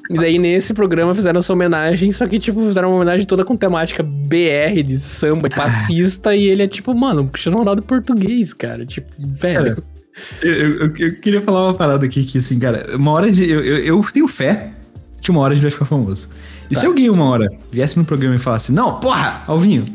[0.09, 3.55] e daí nesse programa fizeram essa homenagem, só que, tipo, fizeram uma homenagem toda com
[3.55, 8.85] temática BR de samba e passista, e ele é tipo, mano, Cristiano Ronaldo português, cara.
[8.85, 9.83] Tipo, velho.
[10.41, 13.49] eu, eu, eu, queria falar uma parada aqui que, assim, cara, uma hora de.
[13.49, 14.71] Eu, eu, tenho fé
[15.21, 16.29] que uma hora a gente vai ficar famoso.
[16.69, 16.81] E tá.
[16.81, 19.85] se alguém uma hora viesse no programa e falasse, não, porra, Alvinho,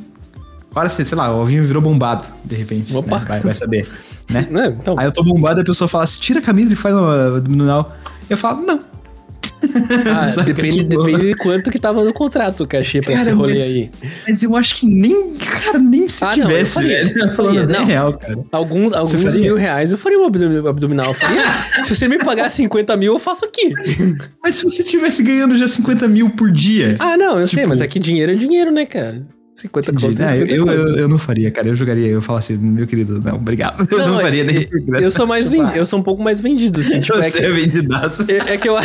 [0.76, 2.94] Agora, sei lá, o Alvinho virou bombado, de repente.
[2.94, 3.18] Opa.
[3.20, 3.24] Né?
[3.26, 3.88] Vai, vai saber.
[4.30, 4.46] Né?
[4.52, 4.98] É, então.
[4.98, 7.38] Aí eu tô bombado e a pessoa fala assim: tira a camisa e faz uma
[7.38, 7.96] abdominal.
[8.28, 8.80] Eu falo, não.
[10.14, 11.02] Ah, depende, tipo...
[11.02, 13.90] depende de quanto que tava no contrato o cachê pra cara, esse rolê mas, aí.
[14.28, 17.18] Mas eu acho que nem, cara, nem se ah, tivesse, não, eu faria, velho.
[17.20, 17.84] Eu faria, não.
[17.86, 18.38] real, cara.
[18.52, 21.06] Alguns, alguns mil reais eu faria um abdominal.
[21.06, 21.40] Eu faria.
[21.84, 23.72] se você me pagar 50 mil, eu faço aqui.
[24.42, 26.96] Mas se você tivesse ganhando já 50 mil por dia.
[26.98, 27.60] Ah, não, eu tipo...
[27.60, 29.35] sei, mas é que dinheiro é dinheiro, né, cara?
[29.56, 30.20] 50 contos.
[30.20, 31.68] É, eu, eu, eu, não faria, cara.
[31.68, 33.88] Eu jogaria, eu falo assim, meu querido, não, obrigado.
[33.90, 34.68] Não, eu não faria nem.
[34.88, 37.00] Eu, eu sou mais vendido, eu sou um pouco mais vendido, assim.
[37.06, 38.24] Tipo, Você é, que, é vendidaço.
[38.28, 38.76] É, é que eu.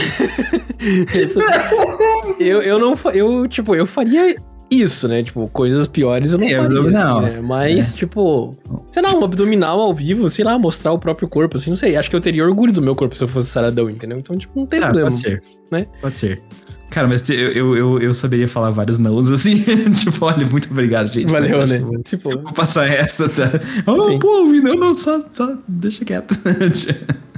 [2.39, 2.93] eu, eu não.
[3.13, 4.35] Eu, tipo, eu faria
[4.71, 5.21] isso, né?
[5.21, 7.19] Tipo, coisas piores eu não é, faria, abdominal.
[7.19, 7.41] Assim, né?
[7.41, 7.95] Mas, é.
[7.95, 8.55] tipo,
[8.89, 11.97] sei lá, um abdominal ao vivo, sei lá, mostrar o próprio corpo, assim, não sei.
[11.97, 14.17] Acho que eu teria orgulho do meu corpo se eu fosse saradão, entendeu?
[14.17, 15.09] Então, tipo, não tem ah, problema.
[15.09, 15.41] Pode ser.
[15.69, 15.87] Né?
[15.99, 16.41] Pode ser.
[16.91, 19.63] Cara, mas eu, eu, eu, eu saberia falar vários nãos, assim.
[19.93, 21.31] tipo, olha, muito obrigado, gente.
[21.31, 21.79] Valeu, né?
[21.79, 22.29] Vou, tipo...
[22.29, 23.49] vou passar essa, tá?
[23.87, 26.37] Oh, pô, não, não, só, só deixa quieto.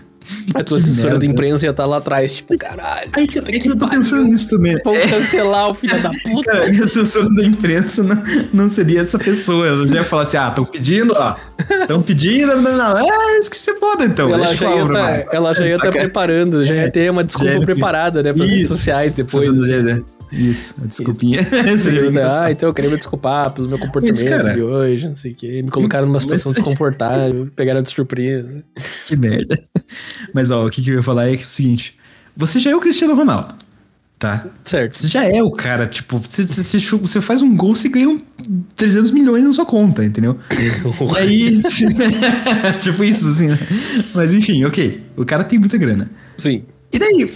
[0.53, 3.09] A tua assessora de imprensa ia tá lá atrás, tipo, caralho.
[3.13, 4.77] Aí que, que, que eu tô pensando nisso também.
[4.83, 5.07] Vamos é.
[5.07, 6.51] cancelar o filho da puta.
[6.51, 9.67] Cara, a assessora da imprensa não, não seria essa pessoa.
[9.67, 11.35] Ela já ia falar assim: ah, estão pedindo, ó.
[11.81, 12.97] Estão pedindo, não, não.
[12.99, 14.29] É, isso que você pode, então.
[14.29, 17.61] Ela já ia, tá, ela já ia estar tá preparando, já ia ter uma desculpa
[17.61, 19.47] preparada, né, para as redes sociais depois.
[19.47, 20.01] Fazer, né?
[20.33, 21.41] Isso, a desculpinha.
[22.41, 25.35] ah, então eu queria me desculpar pelo meu comportamento Isso, de hoje, não sei o
[25.35, 25.61] quê.
[25.61, 26.57] Me colocaram numa situação Mas...
[26.63, 28.63] desconfortável, pegaram de surpresa.
[29.07, 29.57] Que merda.
[30.33, 31.95] Mas ó, o que, que eu ia falar é, que é o seguinte:
[32.35, 33.55] você já é o Cristiano Ronaldo.
[34.17, 34.47] Tá?
[34.63, 34.97] Certo.
[34.97, 38.21] Você já é o cara, tipo, você, você, você faz um gol, você ganha
[38.73, 40.39] 300 milhões na sua conta, entendeu?
[40.49, 41.61] e aí,
[42.79, 43.47] tipo isso, assim.
[43.47, 43.59] Né?
[44.15, 45.03] Mas enfim, ok.
[45.17, 46.09] O cara tem muita grana.
[46.37, 46.63] Sim.
[46.93, 47.29] E daí,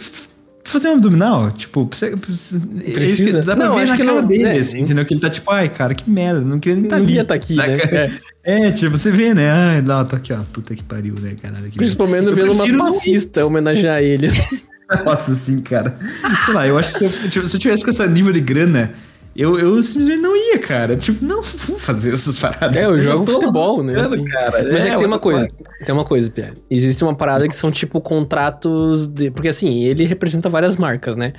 [0.70, 2.59] fazer um abdominal, tipo, precisa.
[2.93, 3.41] precisa?
[3.41, 4.26] Dá não, acho que não.
[4.26, 5.05] Dele, é, assim, entendeu?
[5.05, 7.24] Que ele tá tipo, ai, cara, que merda, não queria nem estar tá ali.
[7.24, 8.20] tá aqui, né?
[8.43, 8.68] É.
[8.68, 8.72] é.
[8.72, 9.49] tipo, você vê, né?
[9.49, 11.72] Ai, não, tá aqui, ó, puta que pariu, né, caralho.
[11.72, 14.68] Principalmente vendo umas passistas homenagear eles.
[15.05, 15.97] Nossa, assim, cara.
[16.45, 18.39] Sei lá, eu acho que se eu, tipo, se eu tivesse com esse nível de
[18.39, 18.93] grana,
[19.38, 20.98] eu, eu simplesmente não ia, cara.
[20.98, 22.76] Tipo, não vou fazer essas paradas.
[22.76, 24.00] É, eu jogo eu futebol, né?
[24.02, 24.26] Assim.
[24.26, 24.64] Cara.
[24.72, 25.48] Mas é, é que tem uma coisa.
[25.86, 26.54] Tem uma coisa, Pierre.
[26.70, 29.30] Existe uma parada que são, tipo, contratos de.
[29.30, 31.34] Porque assim, ele representa várias marcas, né?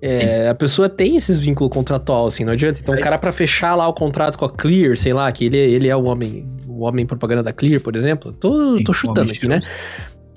[0.00, 2.78] É, a pessoa tem esses vínculos contratual, assim, não adianta.
[2.80, 5.56] Então, o cara, para fechar lá o contrato com a Clear, sei lá, que ele,
[5.56, 8.32] ele é o homem, o homem propaganda da Clear, por exemplo.
[8.32, 9.60] Tô, tô chutando aqui, né?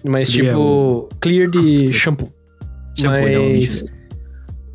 [0.04, 2.32] Mas, tipo, Clear de shampoo.
[3.02, 3.86] Mas.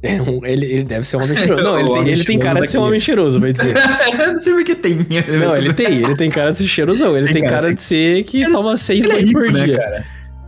[0.45, 1.63] É ele, ele deve ser um homem cheiroso.
[1.65, 3.75] Não, ele tem, ele tem cara de ser um homem cheiroso, vai dizer.
[4.33, 5.07] não sei porque tem.
[5.39, 5.99] Não, ele tem.
[5.99, 7.17] Ele tem cara de ser cheirosão.
[7.17, 9.79] Ele tem, tem cara, cara, de ser que toma seis banhos é por né, dia.
[9.79, 10.05] Cara?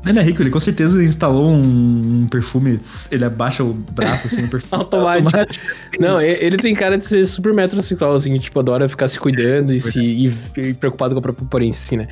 [0.06, 2.78] Ele é rico, ele com certeza instalou um perfume,
[3.10, 5.28] ele abaixa o braço assim, um perfume automático.
[5.28, 5.64] automático.
[5.98, 9.80] Não, ele tem cara de ser super metrosexual, assim, tipo, adora ficar se cuidando e,
[9.80, 12.08] se, e, preocupado com a própria aparência, né?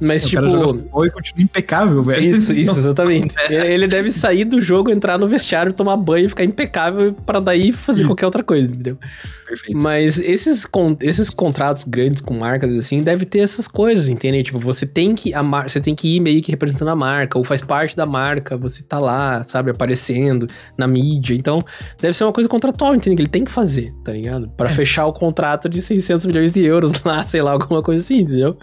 [0.00, 1.04] Mas, o tipo.
[1.04, 2.36] E continua impecável, velho.
[2.36, 3.34] Isso, isso, exatamente.
[3.50, 7.70] ele deve sair do jogo, entrar no vestiário, tomar banho e ficar impecável para daí
[7.72, 8.10] fazer isso.
[8.10, 8.98] qualquer outra coisa, entendeu?
[9.46, 9.82] Perfeito.
[9.82, 10.66] Mas esses,
[11.02, 14.42] esses contratos grandes com marcas, assim, deve ter essas coisas, entende?
[14.42, 15.34] Tipo, você tem que.
[15.34, 15.42] A.
[15.42, 18.56] Você tem que ir meio que representando a marca marca, ou faz parte da marca,
[18.56, 21.34] você tá lá, sabe, aparecendo na mídia.
[21.34, 21.62] Então,
[22.00, 23.16] deve ser uma coisa contratual, entende?
[23.16, 24.48] Que ele tem que fazer, tá ligado?
[24.50, 24.72] Para é.
[24.72, 28.58] fechar o contrato de 600 milhões de euros lá, sei lá, alguma coisa assim, entendeu?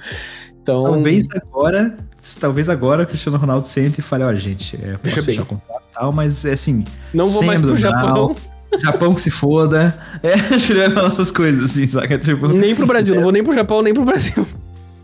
[0.61, 0.83] Então...
[0.83, 1.97] Talvez agora,
[2.39, 5.45] talvez agora o Cristiano Ronaldo sente e fale, ó, oh, gente, é, posso fechar o
[5.45, 6.83] contrato e tal, mas é assim...
[7.13, 8.35] Não vou mais pro Japão.
[8.81, 9.97] Japão que se foda.
[10.21, 12.17] É, acho que ele vai falar essas coisas, assim, saca?
[12.19, 14.45] Tipo, nem pro Brasil, não vou nem pro Japão, nem pro Brasil.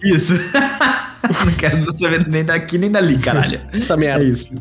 [0.04, 0.34] Isso.
[1.46, 3.62] não quero saber nem daqui nem dali, caralho.
[3.72, 4.24] Essa merda.
[4.24, 4.56] É isso.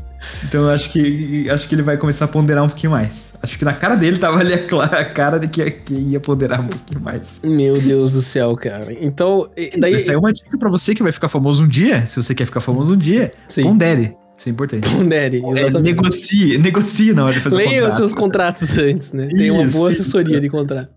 [0.45, 3.33] Então eu acho que acho que ele vai começar a ponderar um pouquinho mais.
[3.43, 6.69] Acho que na cara dele tava ali a, cara de que, que, ia ponderar um
[6.69, 7.41] pouquinho mais.
[7.43, 8.93] Meu Deus do céu, cara.
[9.01, 9.97] Então, daí.
[9.97, 12.07] Isso é uma dica pra você que vai ficar famoso um dia.
[12.07, 13.65] Se você quer ficar famoso um dia, Sim.
[13.65, 14.15] pondere.
[14.43, 14.89] Isso é importante.
[14.91, 15.77] Pondere, exatamente.
[15.77, 19.29] É, negocie, negocie na hora de fazer Leia os seus contratos antes, né?
[19.29, 20.91] Tem uma boa assessoria de contrato.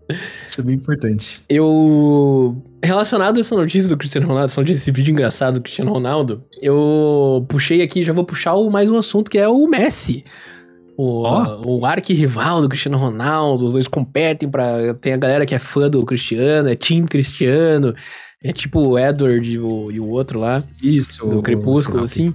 [0.48, 1.40] Isso é bem importante.
[1.48, 5.92] Eu relacionado a essa notícia do Cristiano Ronaldo, essa notícia desse vídeo engraçado do Cristiano
[5.92, 10.24] Ronaldo, eu puxei aqui, já vou puxar o, mais um assunto que é o Messi.
[10.96, 11.78] O, oh.
[11.78, 15.88] o arquirrival do Cristiano Ronaldo, os dois competem para Tem a galera que é fã
[15.88, 17.94] do Cristiano, é Team Cristiano,
[18.42, 20.64] é tipo o Edward e o, e o outro lá.
[20.82, 21.28] Isso.
[21.28, 22.34] Do Crepúsculo, assim.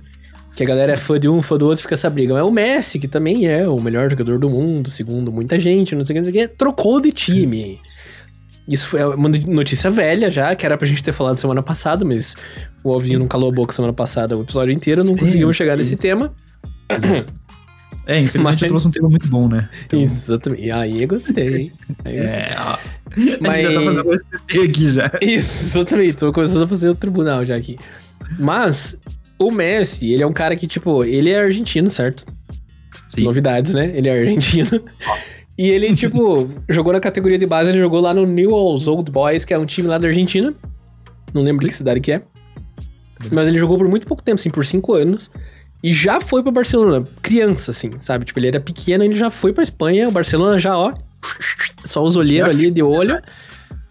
[0.55, 2.33] Que a galera é fã de um, fã do outro, fica essa briga.
[2.33, 6.05] Mas o Messi, que também é o melhor jogador do mundo, segundo muita gente, não
[6.05, 7.79] sei o que, não sei o que, trocou de time.
[8.67, 12.35] Isso foi uma notícia velha já, que era pra gente ter falado semana passada, mas
[12.83, 15.77] o Alvinho não calou a boca semana passada o episódio inteiro, não sim, conseguimos chegar
[15.77, 16.33] nesse tema.
[18.07, 18.61] É, infelizmente mas...
[18.63, 19.69] eu trouxe um tema muito bom, né?
[19.85, 19.99] Então...
[19.99, 20.63] Isso, exatamente.
[20.63, 21.73] E aí eu gostei, hein?
[22.03, 22.77] Aí é, ó.
[23.39, 23.63] Mas...
[23.63, 25.11] Já tá fazendo aqui já.
[25.21, 26.13] Isso, exatamente.
[26.15, 27.77] Tô começando a fazer o tribunal já aqui.
[28.39, 28.97] Mas,
[29.47, 32.25] o Messi, ele é um cara que, tipo, ele é argentino, certo?
[33.07, 33.23] Sim.
[33.23, 33.91] Novidades, né?
[33.95, 34.83] Ele é argentino.
[35.57, 39.43] E ele, tipo, jogou na categoria de base, ele jogou lá no Newell's Old Boys,
[39.43, 40.53] que é um time lá da Argentina.
[41.33, 42.21] Não lembro de que cidade que é.
[43.31, 45.29] Mas ele jogou por muito pouco tempo, assim, por cinco anos.
[45.83, 48.25] E já foi pra Barcelona, criança, assim, sabe?
[48.25, 50.93] Tipo, ele era pequeno, ele já foi pra Espanha, o Barcelona já, ó,
[51.83, 53.19] só os olheiros ali de olho.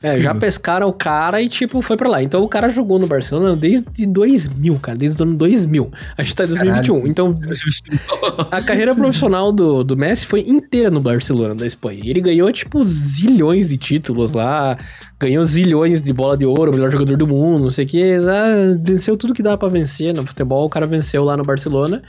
[0.03, 2.23] É, já pescaram o cara e, tipo, foi pra lá.
[2.23, 5.93] Então o cara jogou no Barcelona desde 2000, cara, desde o ano 2000.
[6.17, 6.95] A gente tá em 2021.
[6.95, 7.11] Caralho.
[7.11, 7.41] Então,
[8.51, 12.01] a carreira profissional do, do Messi foi inteira no Barcelona, da Espanha.
[12.03, 14.79] Ele ganhou, tipo, zilhões de títulos lá,
[15.19, 18.15] ganhou zilhões de bola de ouro, melhor jogador do mundo, não sei o que.
[18.15, 20.65] Ah, venceu tudo que dá para vencer no futebol.
[20.65, 22.03] O cara venceu lá no Barcelona.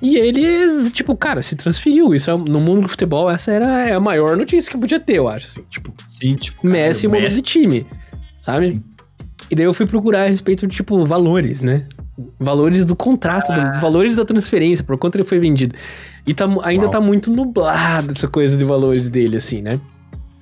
[0.00, 2.14] E ele, tipo, cara, se transferiu.
[2.14, 5.14] Isso é, no mundo do futebol, essa era é a maior notícia que podia ter,
[5.14, 5.46] eu acho.
[5.46, 7.86] Assim, tipo, Sim, tipo Messi mudou de time,
[8.42, 8.66] sabe?
[8.66, 8.82] Sim.
[9.50, 11.86] E daí eu fui procurar a respeito de, tipo, valores, né?
[12.38, 13.68] Valores do contrato, ah.
[13.68, 15.74] do, valores da transferência, por quanto ele foi vendido.
[16.26, 16.90] E tá, ainda Uau.
[16.90, 19.80] tá muito nublado essa coisa de valores dele, assim, né?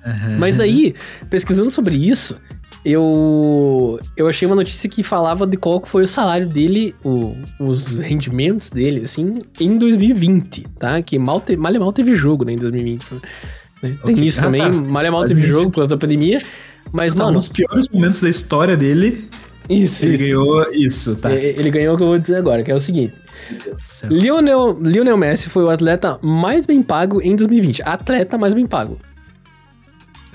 [0.05, 0.37] Uhum.
[0.37, 0.93] Mas daí,
[1.29, 2.39] pesquisando sobre isso,
[2.85, 7.87] eu, eu achei uma notícia que falava de qual foi o salário dele, o, os
[7.87, 11.01] rendimentos dele, assim, em 2020, tá?
[11.01, 13.05] Que mal, te, mal e mal teve jogo, né, em 2020.
[13.11, 13.21] Né?
[13.81, 14.23] Tem okay.
[14.23, 14.69] isso ah, também, tá.
[14.69, 16.39] mal e mal teve jogo por causa da pandemia,
[16.93, 17.39] mas, tá, mano...
[17.39, 19.27] Os piores momentos da história dele...
[19.67, 20.23] Isso, ele isso.
[20.23, 21.33] ganhou isso, tá?
[21.33, 23.15] Ele ganhou o que eu vou dizer agora, que é o seguinte.
[24.11, 27.81] Lionel, Lionel Messi foi o atleta mais bem pago em 2020.
[27.81, 28.99] Atleta mais bem pago.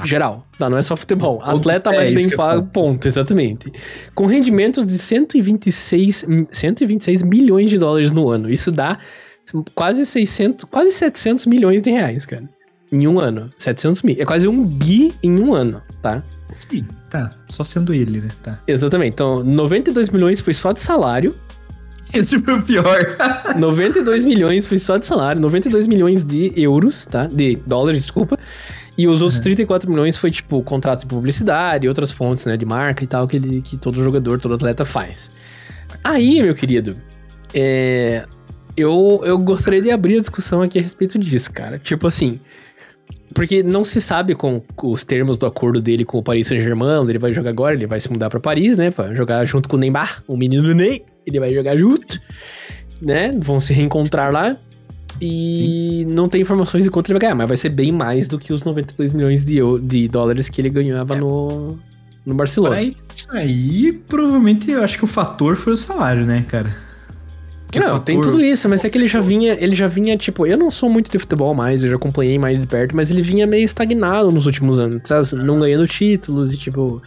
[0.04, 0.68] Geral, tá?
[0.70, 1.40] não é só futebol.
[1.42, 3.72] Atleta é, mais bem pago, ponto, exatamente.
[4.14, 8.50] Com rendimentos de 126, 126 milhões de dólares no ano.
[8.50, 8.98] Isso dá
[9.74, 12.48] quase 600, quase 700 milhões de reais, cara.
[12.92, 13.50] Em um ano.
[13.56, 14.16] 700 mil.
[14.18, 16.24] É quase um bi em um ano, tá?
[16.58, 17.30] Sim, tá.
[17.48, 18.28] Só sendo ele, né?
[18.42, 18.60] Tá.
[18.66, 19.14] Exatamente.
[19.14, 21.34] Então, 92 milhões foi só de salário.
[22.12, 23.16] Esse foi o pior.
[23.56, 25.40] 92 milhões foi só de salário.
[25.40, 27.26] 92 milhões de euros, tá?
[27.26, 28.38] De dólares, desculpa.
[29.00, 29.42] E os outros é.
[29.42, 32.54] 34 milhões foi, tipo, contrato de publicidade outras fontes, né?
[32.54, 35.30] De marca e tal, que, ele, que todo jogador, todo atleta faz.
[36.04, 36.98] Aí, meu querido,
[37.54, 38.26] é,
[38.76, 41.78] eu, eu gostaria de abrir a discussão aqui a respeito disso, cara.
[41.78, 42.38] Tipo assim,
[43.32, 47.12] porque não se sabe com os termos do acordo dele com o Paris Saint-Germain, onde
[47.12, 49.76] ele vai jogar agora, ele vai se mudar para Paris, né, para jogar junto com
[49.76, 52.20] o Neymar, o menino Ney, ele vai jogar junto,
[53.00, 53.32] né?
[53.38, 54.58] Vão se reencontrar lá.
[55.20, 56.14] E Sim.
[56.14, 58.52] não tem informações de quanto ele vai ganhar, mas vai ser bem mais do que
[58.52, 61.20] os 92 milhões de, de dólares que ele ganhava é.
[61.20, 61.78] no,
[62.24, 62.76] no Barcelona.
[62.76, 62.96] Aí,
[63.30, 66.74] aí, provavelmente, eu acho que o fator foi o salário, né, cara?
[67.74, 68.00] não, fator...
[68.00, 70.70] tem tudo isso, mas é que ele já vinha, ele já vinha, tipo, eu não
[70.70, 73.64] sou muito de futebol mais, eu já acompanhei mais de perto, mas ele vinha meio
[73.64, 75.34] estagnado nos últimos anos, sabe?
[75.34, 77.02] Não ganhando títulos e, tipo.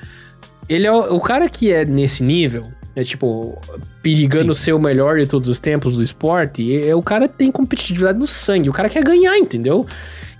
[0.70, 3.60] Ele é o, o cara que é nesse nível, é tipo,
[4.02, 4.62] perigando Sim.
[4.62, 8.28] ser o melhor de todos os tempos do esporte, é, o cara tem competitividade no
[8.28, 9.86] sangue, o cara quer ganhar, entendeu?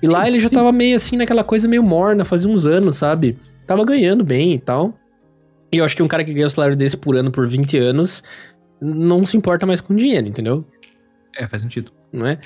[0.02, 3.38] E lá ele já tava meio assim, naquela coisa meio morna, fazia uns anos, sabe?
[3.66, 4.94] Tava ganhando bem e tal.
[5.72, 7.78] E eu acho que um cara que ganha o salário desse por ano por 20
[7.78, 8.22] anos
[8.80, 10.66] não se importa mais com dinheiro, entendeu?
[11.36, 12.38] É, faz sentido não é?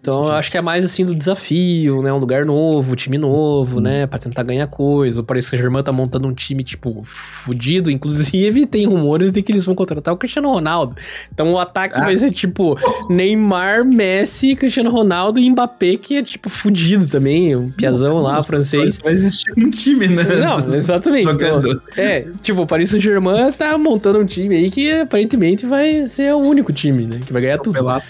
[0.00, 2.12] Então eu acho que é mais assim do desafio, né?
[2.12, 3.80] Um lugar novo, time novo, hum.
[3.80, 4.06] né?
[4.06, 5.22] Pra tentar ganhar coisa.
[5.22, 7.88] Parece que a Germã tá montando um time, tipo, fudido.
[7.88, 10.96] Inclusive, tem rumores de que eles vão contratar o Cristiano Ronaldo.
[11.32, 12.04] Então o ataque ah.
[12.04, 12.76] vai ser tipo
[13.08, 17.54] Neymar, Messi, Cristiano Ronaldo e Mbappé, que é tipo fudido também.
[17.54, 18.98] Um piazão lá, francês.
[18.98, 20.24] Vai existir um time, né?
[20.24, 21.28] Não, exatamente.
[21.28, 21.62] Então,
[21.96, 26.38] é, tipo, o Paris Saint-Germain tá montando um time aí que aparentemente vai ser o
[26.38, 27.20] único time, né?
[27.24, 27.74] Que vai ganhar tudo.
[27.74, 28.02] Pelado.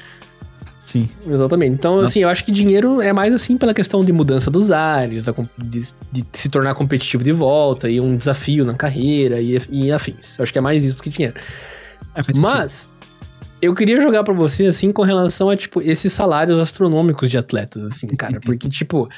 [0.92, 1.08] Sim.
[1.26, 1.74] Exatamente.
[1.74, 2.08] Então, Nossa.
[2.08, 5.24] assim, eu acho que dinheiro é mais assim pela questão de mudança dos ares,
[5.56, 10.38] de, de, se tornar competitivo de volta, e um desafio na carreira e, e afins.
[10.38, 11.34] Eu acho que é mais isso do que dinheiro.
[12.14, 12.90] É, Mas,
[13.62, 17.84] eu queria jogar para você, assim, com relação a, tipo, esses salários astronômicos de atletas,
[17.84, 18.38] assim, cara.
[18.44, 19.08] porque, tipo,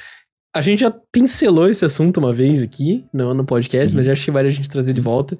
[0.54, 3.96] a gente já pincelou esse assunto uma vez aqui no, no podcast, Sim.
[3.96, 5.36] mas já acho que vale a gente trazer de volta.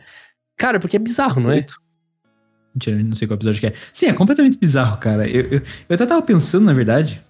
[0.59, 1.65] Cara, porque é bizarro, não é?
[2.75, 3.75] Mentira, não sei qual episódio que é.
[3.93, 5.29] Sim, é completamente bizarro, cara.
[5.29, 7.23] Eu, eu, eu até tava pensando, na verdade,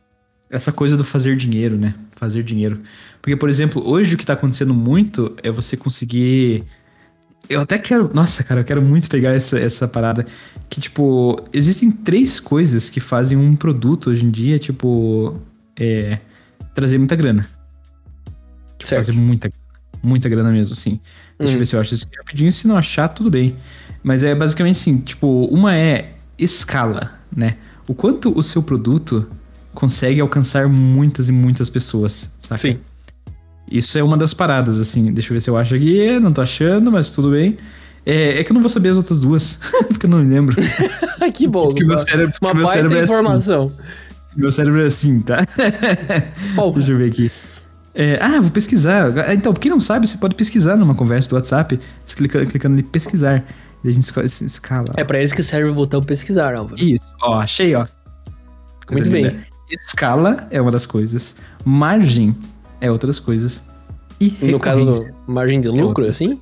[0.48, 1.94] essa coisa do fazer dinheiro, né?
[2.12, 2.80] Fazer dinheiro.
[3.20, 6.64] Porque, por exemplo, hoje o que tá acontecendo muito é você conseguir.
[7.48, 8.10] Eu até quero.
[8.14, 10.26] Nossa, cara, eu quero muito pegar essa, essa parada.
[10.70, 15.38] Que, tipo, existem três coisas que fazem um produto hoje em dia, tipo.
[15.78, 16.20] É,
[16.72, 17.48] trazer muita grana.
[18.78, 19.06] Tipo, certo.
[19.06, 19.52] fazer muita,
[20.02, 21.00] muita grana mesmo, assim.
[21.38, 21.58] Deixa eu hum.
[21.58, 22.52] ver se eu acho isso rapidinho.
[22.52, 23.56] Se não achar, tudo bem.
[24.04, 27.56] Mas é basicamente assim, tipo, uma é escala, né?
[27.88, 29.26] O quanto o seu produto
[29.74, 32.58] consegue alcançar muitas e muitas pessoas, saca?
[32.58, 32.78] Sim.
[33.70, 35.10] Isso é uma das paradas, assim.
[35.10, 36.20] Deixa eu ver se eu acho aqui.
[36.20, 37.56] Não tô achando, mas tudo bem.
[38.04, 40.54] É, é que eu não vou saber as outras duas, porque eu não me lembro.
[41.32, 41.68] que bom.
[41.68, 43.72] Porque meu cérebro, uma meu cérebro é informação.
[43.78, 44.14] Assim.
[44.36, 45.46] Meu cérebro é assim, tá?
[46.56, 46.72] Bom.
[46.72, 47.30] Deixa eu ver aqui.
[47.94, 49.16] É, ah, vou pesquisar.
[49.28, 51.78] Ah, então, quem não sabe, você pode pesquisar numa conversa do WhatsApp,
[52.16, 53.44] clicando, clicando em pesquisar.
[53.84, 54.84] A gente escala.
[54.96, 56.82] É para isso que serve o botão pesquisar, Álvaro.
[56.82, 57.86] Isso, ó, achei, ó.
[58.86, 59.30] Coisa Muito linda.
[59.30, 59.44] bem.
[59.86, 61.36] Escala é uma das coisas.
[61.64, 62.34] Margem
[62.80, 63.62] é outras coisas.
[64.20, 66.40] E no caso, margem de é lucro, é assim?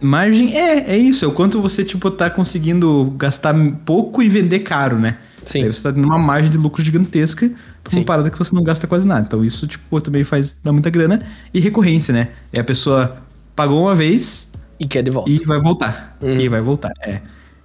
[0.00, 1.24] Margem é, é isso.
[1.24, 3.54] É o quanto você, tipo, tá conseguindo gastar
[3.84, 5.18] pouco e vender caro, né?
[5.44, 5.64] Sim.
[5.64, 7.50] Aí você tá tendo uma margem de lucro gigantesca
[7.82, 9.24] pra uma parada que você não gasta quase nada.
[9.26, 11.26] Então isso, tipo, também faz dar muita grana.
[11.52, 12.28] E recorrência, né?
[12.52, 13.22] É a pessoa
[13.56, 14.48] pagou uma vez,
[14.80, 15.30] e quer de volta.
[15.30, 16.16] E vai voltar.
[16.20, 16.40] Uhum.
[16.40, 17.20] E vai voltar, é.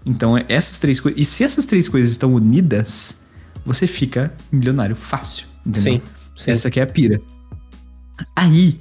[0.05, 1.19] Então, essas três coisas.
[1.19, 3.17] E se essas três coisas estão unidas,
[3.65, 5.47] você fica milionário fácil.
[5.65, 5.93] Entendeu?
[5.93, 6.01] Sim,
[6.35, 6.51] sim.
[6.51, 7.21] Essa aqui é a pira.
[8.35, 8.79] Aí,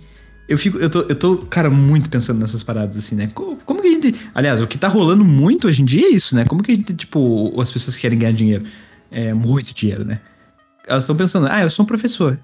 [0.48, 0.78] eu fico.
[0.78, 3.28] Eu tô, eu tô, cara, muito pensando nessas paradas, assim, né?
[3.28, 4.20] Como, como que a gente.
[4.34, 6.44] Aliás, o que tá rolando muito hoje em dia é isso, né?
[6.44, 8.64] Como que a gente, tipo, as pessoas querem ganhar dinheiro?
[9.10, 10.20] É muito dinheiro, né?
[10.86, 12.40] Elas estão pensando, ah, eu sou um professor.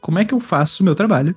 [0.00, 1.34] Como é que eu faço o meu trabalho?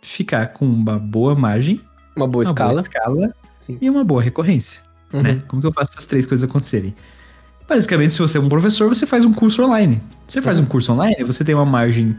[0.00, 1.80] Ficar com uma boa margem
[2.16, 2.72] uma boa uma escala.
[2.72, 3.34] Boa escala
[3.80, 4.82] e uma boa recorrência.
[5.12, 5.22] Uhum.
[5.22, 5.42] Né?
[5.48, 6.94] Como que eu faço essas três coisas acontecerem?
[7.68, 10.02] Basicamente, se você é um professor, você faz um curso online.
[10.26, 10.64] Você faz uhum.
[10.64, 12.16] um curso online, você tem uma margem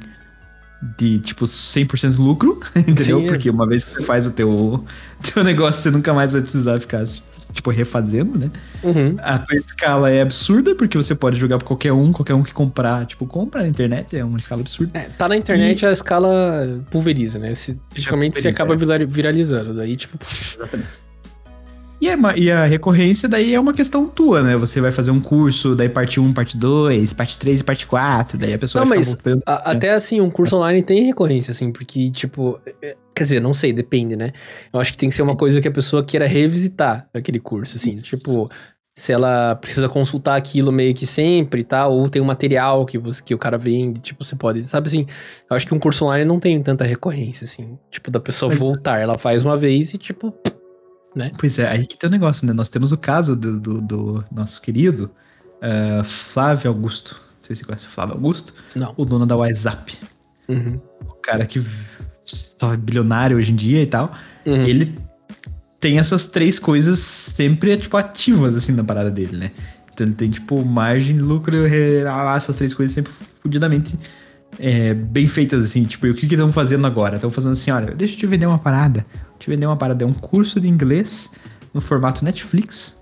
[0.98, 3.20] de, tipo, 100% lucro, entendeu?
[3.20, 3.28] Sim.
[3.28, 4.84] Porque uma vez que você faz o teu,
[5.34, 7.04] teu negócio, você nunca mais vai precisar ficar
[7.56, 8.52] tipo, refazendo, né?
[8.84, 9.16] Uhum.
[9.20, 12.54] A tua escala é absurda, porque você pode jogar pra qualquer um, qualquer um que
[12.54, 14.92] comprar, tipo, compra na internet, é uma escala absurda.
[15.00, 15.86] É, tá na internet e...
[15.86, 17.56] a escala pulveriza, né?
[17.56, 19.06] Se, principalmente se acaba é.
[19.06, 20.18] viralizando, daí, tipo...
[20.22, 21.05] Exatamente.
[22.00, 24.58] E, é, e a recorrência daí é uma questão tua, né?
[24.58, 28.38] Você vai fazer um curso, daí parte 1, parte 2, parte 3 e parte 4,
[28.38, 29.62] daí a pessoa Não, mas voltando, a, né?
[29.66, 33.72] até assim, um curso online tem recorrência, assim, porque, tipo, é, quer dizer, não sei,
[33.72, 34.32] depende, né?
[34.74, 37.78] Eu acho que tem que ser uma coisa que a pessoa queira revisitar aquele curso,
[37.78, 38.50] assim, tipo,
[38.94, 41.88] se ela precisa consultar aquilo meio que sempre, tá?
[41.88, 45.06] Ou tem um material que, você, que o cara vende, tipo, você pode, sabe assim?
[45.50, 48.60] Eu acho que um curso online não tem tanta recorrência, assim, tipo, da pessoa mas...
[48.60, 49.00] voltar.
[49.00, 50.34] Ela faz uma vez e, tipo,
[51.16, 51.32] né?
[51.38, 52.54] Pois é, aí que tem o um negócio, né?
[52.54, 55.10] Nós temos o caso do, do, do nosso querido
[55.58, 57.16] uh, Flávio Augusto.
[57.16, 58.54] Não sei se você conhece o Flávio Augusto.
[58.76, 58.94] Não.
[58.98, 59.98] O dono da WhatsApp.
[60.48, 60.80] Uhum.
[61.08, 61.64] O cara que
[62.24, 64.14] só é bilionário hoje em dia e tal.
[64.46, 64.66] Uhum.
[64.66, 64.98] Ele
[65.80, 69.52] tem essas três coisas sempre, tipo, ativas, assim, na parada dele, né?
[69.94, 71.56] Então ele tem, tipo, margem, lucro,
[72.36, 73.98] essas três coisas sempre fudidamente
[74.60, 75.84] é, bem feitas, assim.
[75.84, 77.16] Tipo, e o que que estão fazendo agora?
[77.16, 79.06] Estão fazendo assim, olha, deixa eu te vender uma parada.
[79.40, 80.04] Te vender uma parada.
[80.04, 81.30] É um curso de inglês
[81.74, 82.98] no formato Netflix,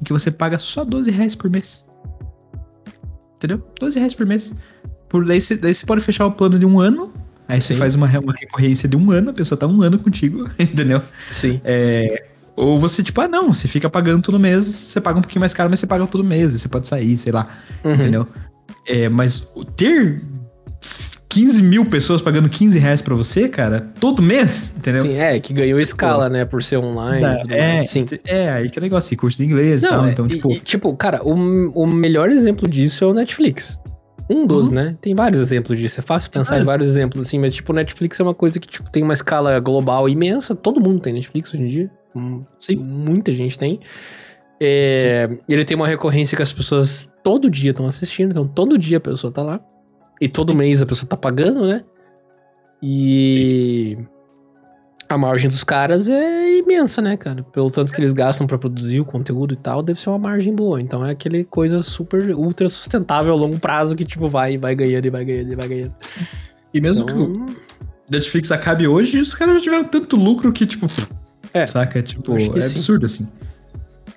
[0.00, 1.84] em que você paga só 12 reais por mês.
[3.36, 3.62] Entendeu?
[3.80, 4.54] 12 reais por mês.
[5.08, 7.12] Por, daí, você, daí você pode fechar o plano de um ano.
[7.48, 7.74] Aí Sim.
[7.74, 11.02] você faz uma, uma recorrência de um ano, a pessoa tá um ano contigo, entendeu?
[11.28, 11.60] Sim.
[11.64, 15.40] É, ou você, tipo, ah, não, você fica pagando todo mês, você paga um pouquinho
[15.40, 17.48] mais caro, mas você paga todo mês, você pode sair, sei lá,
[17.84, 17.94] uhum.
[17.94, 18.28] entendeu?
[18.86, 20.22] É, mas ter
[21.32, 25.00] 15 mil pessoas pagando 15 reais pra você, cara, todo mês, entendeu?
[25.00, 27.24] Sim, é, que ganhou escala, né, por ser online.
[27.48, 28.06] É, sim.
[28.26, 30.52] é, aí que é negócio, curso de inglês Não, e tal, então, tipo...
[30.52, 33.80] E, tipo, cara, o, o melhor exemplo disso é o Netflix.
[34.28, 34.74] Um dos, uhum.
[34.74, 34.96] né?
[35.00, 36.00] Tem vários exemplos disso.
[36.00, 38.90] É fácil pensar em vários exemplos, assim, mas, tipo, Netflix é uma coisa que, tipo,
[38.90, 40.54] tem uma escala global imensa.
[40.54, 41.90] Todo mundo tem Netflix hoje em dia.
[42.14, 42.76] Hum, sim.
[42.76, 43.80] Muita gente tem.
[44.60, 48.98] É, ele tem uma recorrência que as pessoas todo dia estão assistindo, então todo dia
[48.98, 49.60] a pessoa tá lá.
[50.22, 51.82] E todo mês a pessoa tá pagando, né?
[52.80, 53.98] E
[55.08, 57.42] a margem dos caras é imensa, né, cara?
[57.42, 60.54] Pelo tanto que eles gastam para produzir o conteúdo e tal, deve ser uma margem
[60.54, 60.80] boa.
[60.80, 65.06] Então é aquele coisa super ultra sustentável a longo prazo que tipo vai vai ganhando
[65.06, 65.92] e vai ganhando e vai ganhando.
[66.72, 67.16] E mesmo então...
[67.16, 67.56] que o
[68.08, 70.86] Netflix acabe hoje, os caras já tiveram tanto lucro que tipo,
[71.52, 73.26] é, saca, tipo, é absurdo assim.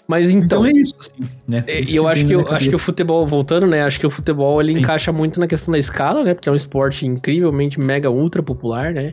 [0.07, 1.63] Mas então, então é isso, assim, né?
[1.67, 3.83] É, e eu acho que, eu, acho que o futebol, voltando, né?
[3.83, 4.79] Acho que o futebol ele Sim.
[4.79, 6.33] encaixa muito na questão da escala, né?
[6.33, 9.11] Porque é um esporte incrivelmente mega ultra popular, né?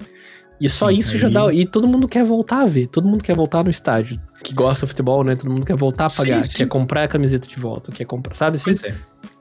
[0.61, 1.19] E só Sim, isso aí...
[1.19, 1.53] já dá.
[1.53, 2.87] E todo mundo quer voltar a ver.
[2.89, 4.21] Todo mundo quer voltar no estádio.
[4.45, 5.35] Que gosta do futebol, né?
[5.35, 6.45] Todo mundo quer voltar a pagar.
[6.45, 7.91] Sim, quer comprar a camiseta de volta.
[7.91, 8.35] Quer comprar.
[8.35, 8.77] Sabe assim?
[8.77, 8.95] Pois é.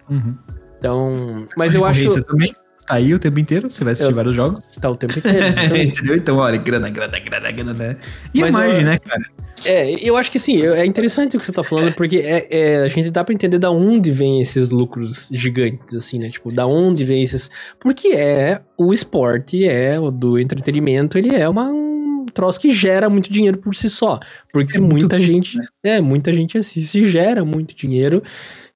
[0.10, 0.36] Uhum.
[0.80, 1.47] Então.
[1.58, 2.24] Mas eu acho.
[2.24, 4.15] também tá aí o tempo inteiro, você vai assistir eu...
[4.15, 4.63] vários jogos.
[4.79, 5.47] Tá o tempo inteiro.
[5.77, 6.15] Entendeu?
[6.15, 7.97] Então, olha, grana, grana, grana, grana, né?
[8.34, 8.86] E Mas a margem, eu...
[8.86, 9.23] né, cara?
[9.63, 12.77] É, eu acho que sim, é interessante o que você tá falando, porque é, é,
[12.77, 16.29] a gente dá pra entender da onde vem esses lucros gigantes, assim, né?
[16.29, 17.49] Tipo, da onde vem esses.
[17.79, 23.09] Porque é o esporte, é o do entretenimento, ele é uma, um troço que gera
[23.09, 24.19] muito dinheiro por si só.
[24.51, 25.57] Porque é muita gente.
[25.57, 25.65] né?
[25.84, 28.23] É, muita gente assiste e gera muito dinheiro.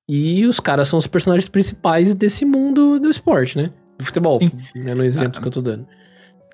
[0.07, 3.71] E os caras são os personagens principais desse mundo do esporte, né?
[3.97, 4.51] Do futebol, Sim.
[4.75, 4.93] né?
[4.93, 5.87] No exemplo ah, que eu tô dando.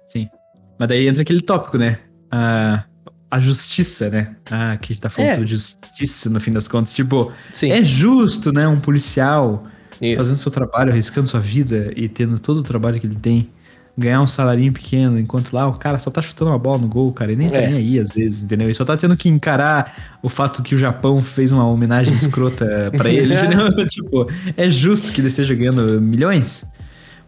[0.06, 0.30] Sim.
[0.78, 2.00] Mas daí entra aquele tópico, né?
[2.30, 2.84] Ah,
[3.32, 4.36] a justiça, né?
[4.50, 5.34] Ah, que tá falando é.
[5.36, 6.94] sobre justiça no fim das contas.
[6.94, 7.72] Tipo, Sim.
[7.72, 8.68] é justo, né?
[8.68, 9.66] Um policial
[10.02, 10.18] Isso.
[10.18, 13.50] fazendo seu trabalho, arriscando sua vida e tendo todo o trabalho que ele tem,
[13.98, 17.12] ganhar um salarinho pequeno, enquanto lá o cara só tá chutando uma bola no gol,
[17.14, 17.68] cara, e nem tá é.
[17.68, 18.70] nem aí às vezes, entendeu?
[18.70, 22.92] E só tá tendo que encarar o fato que o Japão fez uma homenagem escrota
[22.96, 23.72] para ele, entendeu?
[23.88, 24.28] tipo,
[24.58, 26.66] é justo que ele esteja ganhando milhões?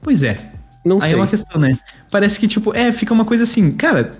[0.04, 0.52] Pois é.
[0.86, 1.14] Não aí sei.
[1.14, 1.78] é uma questão, né?
[2.12, 4.12] Parece que, tipo, é, fica uma coisa assim, cara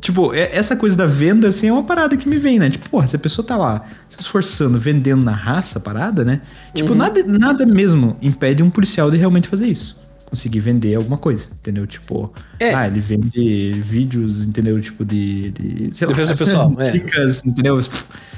[0.00, 2.70] Tipo, é, essa coisa da venda, assim, é uma parada que me vem, né?
[2.70, 6.40] Tipo, porra, se a pessoa tá lá se esforçando, vendendo na raça a parada, né?
[6.74, 6.98] Tipo, uhum.
[6.98, 10.00] nada, nada mesmo impede um policial de realmente fazer isso.
[10.24, 11.86] Conseguir vender alguma coisa, entendeu?
[11.86, 12.72] Tipo, é.
[12.72, 14.80] ah, ele vende vídeos, entendeu?
[14.80, 15.50] Tipo, de.
[15.50, 16.90] de sei defesa lá, pessoal, é.
[16.90, 17.78] dicas, entendeu?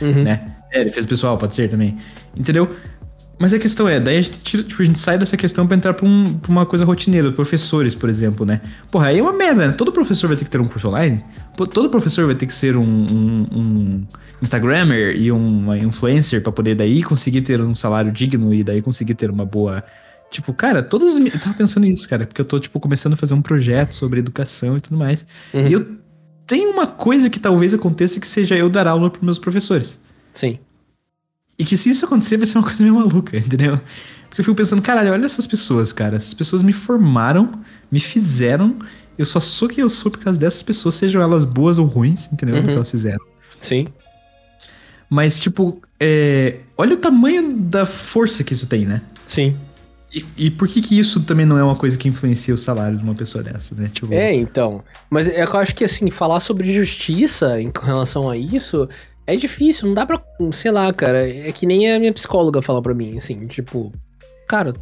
[0.00, 0.24] Uhum.
[0.24, 0.56] Né?
[0.72, 1.96] É, defesa pessoal, pode ser também.
[2.34, 2.74] Entendeu?
[3.38, 5.76] Mas a questão é, daí a gente, tira, tipo, a gente sai dessa questão pra
[5.76, 8.60] entrar pra, um, pra uma coisa rotineira, professores, por exemplo, né?
[8.90, 9.74] Porra, aí é uma merda, né?
[9.74, 11.24] Todo professor vai ter que ter um curso online,
[11.72, 14.06] todo professor vai ter que ser um, um, um
[14.40, 19.14] Instagrammer e uma influencer para poder daí conseguir ter um salário digno e daí conseguir
[19.14, 19.82] ter uma boa.
[20.30, 21.24] Tipo, cara, todas as.
[21.24, 24.20] Eu tava pensando nisso, cara, porque eu tô, tipo, começando a fazer um projeto sobre
[24.20, 25.26] educação e tudo mais.
[25.52, 25.68] Uhum.
[25.68, 25.86] E eu
[26.46, 29.98] tenho uma coisa que talvez aconteça que seja eu dar aula pros meus professores.
[30.32, 30.58] Sim.
[31.58, 33.80] E que se isso acontecer, vai ser uma coisa meio maluca, entendeu?
[34.28, 36.16] Porque eu fico pensando, caralho, olha essas pessoas, cara.
[36.16, 38.76] Essas pessoas me formaram, me fizeram.
[39.18, 42.32] Eu só sou quem eu sou por causa dessas pessoas, sejam elas boas ou ruins,
[42.32, 42.56] entendeu?
[42.56, 42.62] Uhum.
[42.62, 43.24] O que elas fizeram.
[43.60, 43.88] Sim.
[45.10, 46.60] Mas, tipo, é...
[46.78, 49.02] olha o tamanho da força que isso tem, né?
[49.26, 49.54] Sim.
[50.10, 52.98] E, e, por que que isso também não é uma coisa que influencia o salário
[52.98, 53.90] de uma pessoa dessa, né?
[53.92, 54.12] Tipo...
[54.12, 54.82] É, então.
[55.10, 58.88] Mas é eu acho que, assim, falar sobre justiça em relação a isso
[59.26, 60.20] é difícil, não dá pra,
[60.52, 61.28] sei lá, cara.
[61.28, 63.92] É que nem a minha psicóloga fala pra mim, assim, tipo,
[64.48, 64.74] cara,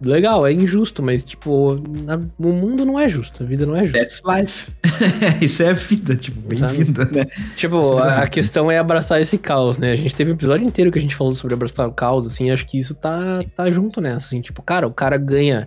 [0.00, 1.74] legal, é injusto, mas, tipo,
[2.38, 3.98] o mundo não é justo, a vida não é justa.
[3.98, 4.70] That's life.
[5.40, 7.26] Isso é a vida, tipo, bem-vinda, né?
[7.56, 9.92] Tipo, a, a, questão é abraçar esse caos, né?
[9.92, 12.50] A gente teve um episódio inteiro que a gente falou sobre abraçar o caos, assim,
[12.50, 15.66] acho que isso tá, tá junto nessa, assim, tipo, cara, o cara ganha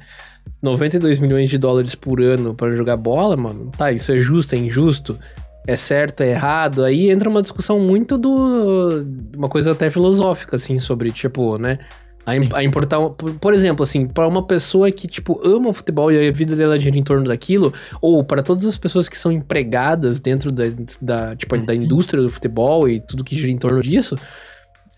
[0.62, 4.58] 92 milhões de dólares por ano para jogar bola, mano, tá, isso é justo, é
[4.58, 5.18] injusto?
[5.70, 6.84] É certo, é errado?
[6.84, 9.06] Aí entra uma discussão muito do...
[9.38, 11.78] uma coisa até filosófica, assim, sobre, tipo, né?
[12.26, 16.12] A, a importar, por, por, exemplo, assim, para uma pessoa que, tipo, ama o futebol
[16.12, 19.32] e a vida dela gira em torno daquilo, ou para todas as pessoas que são
[19.32, 20.64] empregadas dentro da,
[21.00, 21.84] da tipo, da uhum.
[21.84, 24.18] indústria do futebol e tudo que gira em torno disso,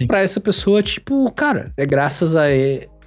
[0.08, 2.44] para essa pessoa, tipo, cara, é graças a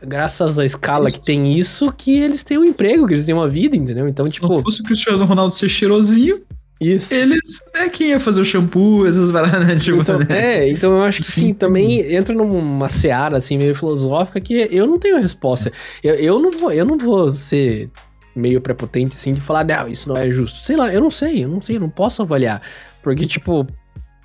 [0.07, 3.49] graças à escala que tem isso que eles têm um emprego, que eles têm uma
[3.49, 4.07] vida, entendeu?
[4.07, 4.47] Então, tipo.
[4.49, 6.43] Se não fosse o Cristiano Ronaldo ser cheirosinho,
[6.81, 7.15] isso.
[7.15, 7.41] Eles
[7.73, 9.77] é quem ia fazer o shampoo, essas paradas, né?
[9.77, 10.27] Tipo, então, né?
[10.31, 14.87] É, então eu acho que sim, também entra numa seara assim, meio filosófica que eu
[14.87, 15.73] não tenho resposta.
[16.03, 17.91] Eu, eu, não, vou, eu não vou ser
[18.35, 20.59] meio prepotente assim de falar, não, isso não é justo.
[20.59, 22.61] Sei lá, eu não sei, eu não sei, eu não posso avaliar.
[23.03, 23.67] Porque, tipo,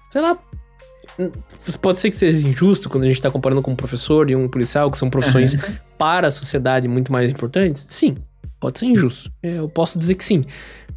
[0.09, 0.37] sei lá.
[1.81, 4.47] Pode ser que seja injusto quando a gente tá comparando com um professor e um
[4.47, 5.75] policial, que são profissões uhum.
[5.97, 7.85] para a sociedade muito mais importantes.
[7.89, 8.17] Sim,
[8.59, 9.29] pode ser injusto.
[9.43, 10.43] Eu posso dizer que sim.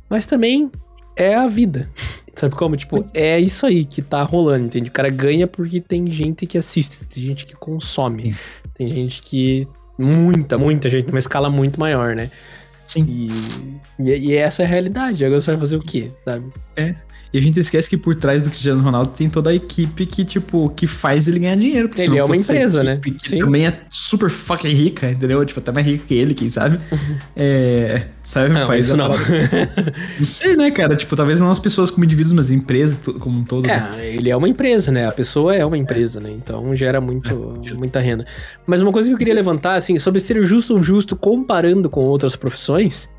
[0.09, 0.71] Mas também
[1.17, 1.89] é a vida.
[2.35, 2.77] Sabe como?
[2.77, 4.89] Tipo, é isso aí que tá rolando, entende?
[4.89, 8.39] O cara ganha porque tem gente que assiste, tem gente que consome, Sim.
[8.75, 9.69] tem gente que.
[9.99, 12.31] Muita, muita gente, numa escala muito maior, né?
[12.75, 13.05] Sim.
[13.07, 15.25] E, e, e essa é a realidade.
[15.25, 16.51] Agora você vai fazer o quê, sabe?
[16.75, 16.95] É.
[17.33, 20.24] E a gente esquece que por trás do Cristiano Ronaldo tem toda a equipe que,
[20.24, 21.91] tipo, que faz ele ganhar dinheiro.
[21.97, 23.01] Ele é uma empresa, né?
[23.03, 23.39] Que Sim.
[23.39, 25.43] também é super fucking rica, entendeu?
[25.45, 26.78] Tipo, até mais rico que ele, quem sabe.
[27.35, 28.09] é.
[28.22, 28.55] Sabe?
[28.55, 29.09] Não, faz isso não.
[30.20, 30.95] não sei, né, cara?
[30.95, 33.66] Tipo, talvez não as pessoas como indivíduos, mas empresas como um todo.
[33.66, 34.14] É, né?
[34.14, 35.09] ele é uma empresa, né?
[35.09, 36.22] A pessoa é uma empresa, é.
[36.22, 36.30] né?
[36.30, 37.72] Então gera muito, é.
[37.72, 38.26] muita renda.
[38.66, 42.01] Mas uma coisa que eu queria levantar, assim, sobre ser justo ou justo comparando com
[42.01, 43.11] outras profissões.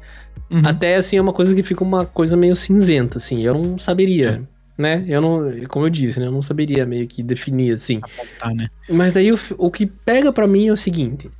[0.53, 0.61] Uhum.
[0.63, 3.41] Até, assim, é uma coisa que fica uma coisa meio cinzenta, assim.
[3.41, 4.45] Eu não saberia,
[4.77, 4.81] é.
[4.81, 5.03] né?
[5.07, 5.67] Eu não...
[5.67, 6.27] Como eu disse, né?
[6.27, 7.99] Eu não saberia meio que definir, assim.
[8.03, 8.69] Apontar, né?
[8.87, 11.31] Mas daí o, o que pega para mim é o seguinte.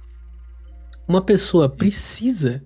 [1.07, 2.64] Uma pessoa precisa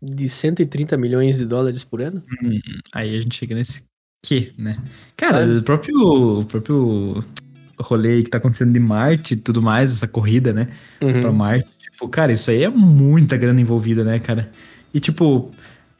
[0.00, 2.22] de 130 milhões de dólares por ano?
[2.42, 2.60] Hum,
[2.94, 3.82] aí a gente chega nesse
[4.24, 4.80] que, né?
[5.16, 6.40] Cara, o próprio...
[6.40, 7.24] O próprio
[7.78, 10.68] rolê que tá acontecendo de Marte e tudo mais, essa corrida, né?
[11.02, 11.20] Uhum.
[11.20, 11.68] Pra Marte.
[11.78, 14.50] Tipo, cara, isso aí é muita grana envolvida, né, cara?
[14.96, 15.50] E tipo,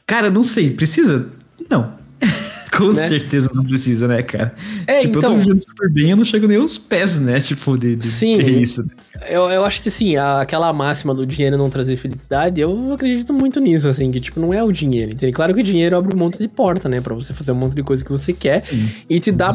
[0.06, 1.28] cara, não sei, precisa?
[1.68, 1.92] Não.
[2.74, 3.06] Com né?
[3.08, 4.54] certeza não precisa, né, cara?
[4.86, 5.20] É, tipo, então...
[5.20, 5.38] eu tô então.
[5.38, 7.38] vivendo super bem, eu não chego nem aos pés, né?
[7.38, 8.82] Tipo, de, de Sim, ter isso.
[8.82, 8.88] Né?
[9.28, 13.60] Eu, eu acho que sim, aquela máxima do dinheiro não trazer felicidade, eu acredito muito
[13.60, 15.32] nisso, assim, que tipo, não é o dinheiro, entende?
[15.32, 17.02] Claro que o dinheiro abre um monte de porta, né?
[17.02, 18.62] Pra você fazer um monte de coisa que você quer.
[18.62, 19.50] Sim, e te dá.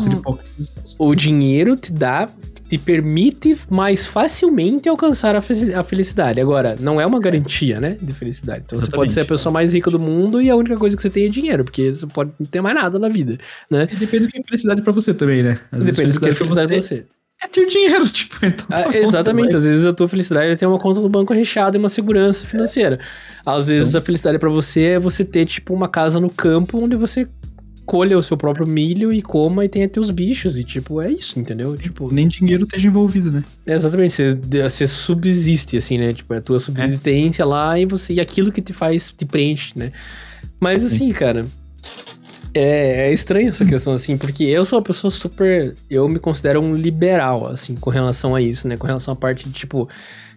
[0.99, 2.29] O dinheiro te dá
[2.71, 6.39] te permite mais facilmente alcançar a, felicidade.
[6.39, 8.63] Agora, não é uma garantia, né, de felicidade.
[8.65, 8.91] Então Exatamente.
[8.91, 11.09] você pode ser a pessoa mais rica do mundo e a única coisa que você
[11.09, 13.37] tem é dinheiro, porque você pode não ter mais nada na vida,
[13.69, 13.89] né?
[13.91, 15.59] E depende do que é felicidade para você também, né?
[15.69, 17.05] Às depende do que é felicidade pra você.
[17.43, 18.65] É ter dinheiro, tipo, então.
[18.69, 21.75] Ah, tá exatamente, às vezes a tua felicidade é ter uma conta no banco recheada
[21.75, 22.99] e uma segurança financeira.
[23.45, 23.99] Às vezes então...
[23.99, 27.27] a felicidade para você é você ter, tipo, uma casa no campo onde você
[27.91, 30.57] colha o seu próprio milho e coma e tenha teus bichos.
[30.57, 31.75] E, tipo, é isso, entendeu?
[31.75, 32.09] Tipo.
[32.09, 33.43] Nem dinheiro esteja envolvido, né?
[33.67, 36.13] É exatamente, você, você subsiste, assim, né?
[36.13, 37.45] Tipo, é a tua subsistência é.
[37.45, 38.13] lá e você.
[38.13, 39.91] E aquilo que te faz, te preenche, né?
[40.57, 41.11] Mas assim, Sim.
[41.11, 41.45] cara.
[42.53, 45.75] É, é estranho essa questão, assim, porque eu sou uma pessoa super.
[45.89, 48.77] Eu me considero um liberal, assim, com relação a isso, né?
[48.77, 49.89] Com relação à parte, tipo,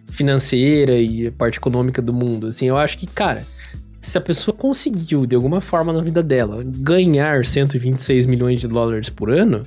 [0.09, 2.47] financeira e a parte econômica do mundo.
[2.47, 3.47] Assim, eu acho que, cara
[3.99, 9.09] se a pessoa conseguiu, de alguma forma na vida dela, ganhar 126 milhões de dólares
[9.09, 9.65] por ano,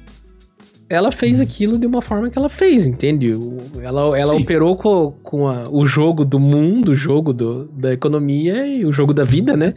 [0.88, 1.44] ela fez uhum.
[1.44, 3.36] aquilo de uma forma que ela fez, entende?
[3.82, 8.66] Ela, ela operou com, com a, o jogo do mundo, o jogo do, da economia
[8.66, 9.74] e o jogo da vida, né?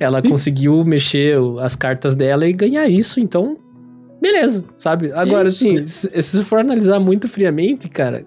[0.00, 0.30] Ela Sim.
[0.30, 3.56] conseguiu mexer as cartas dela e ganhar isso, então,
[4.20, 5.12] beleza, sabe?
[5.12, 5.68] Agora, isso.
[5.68, 8.24] assim, se, se for analisar muito friamente, cara,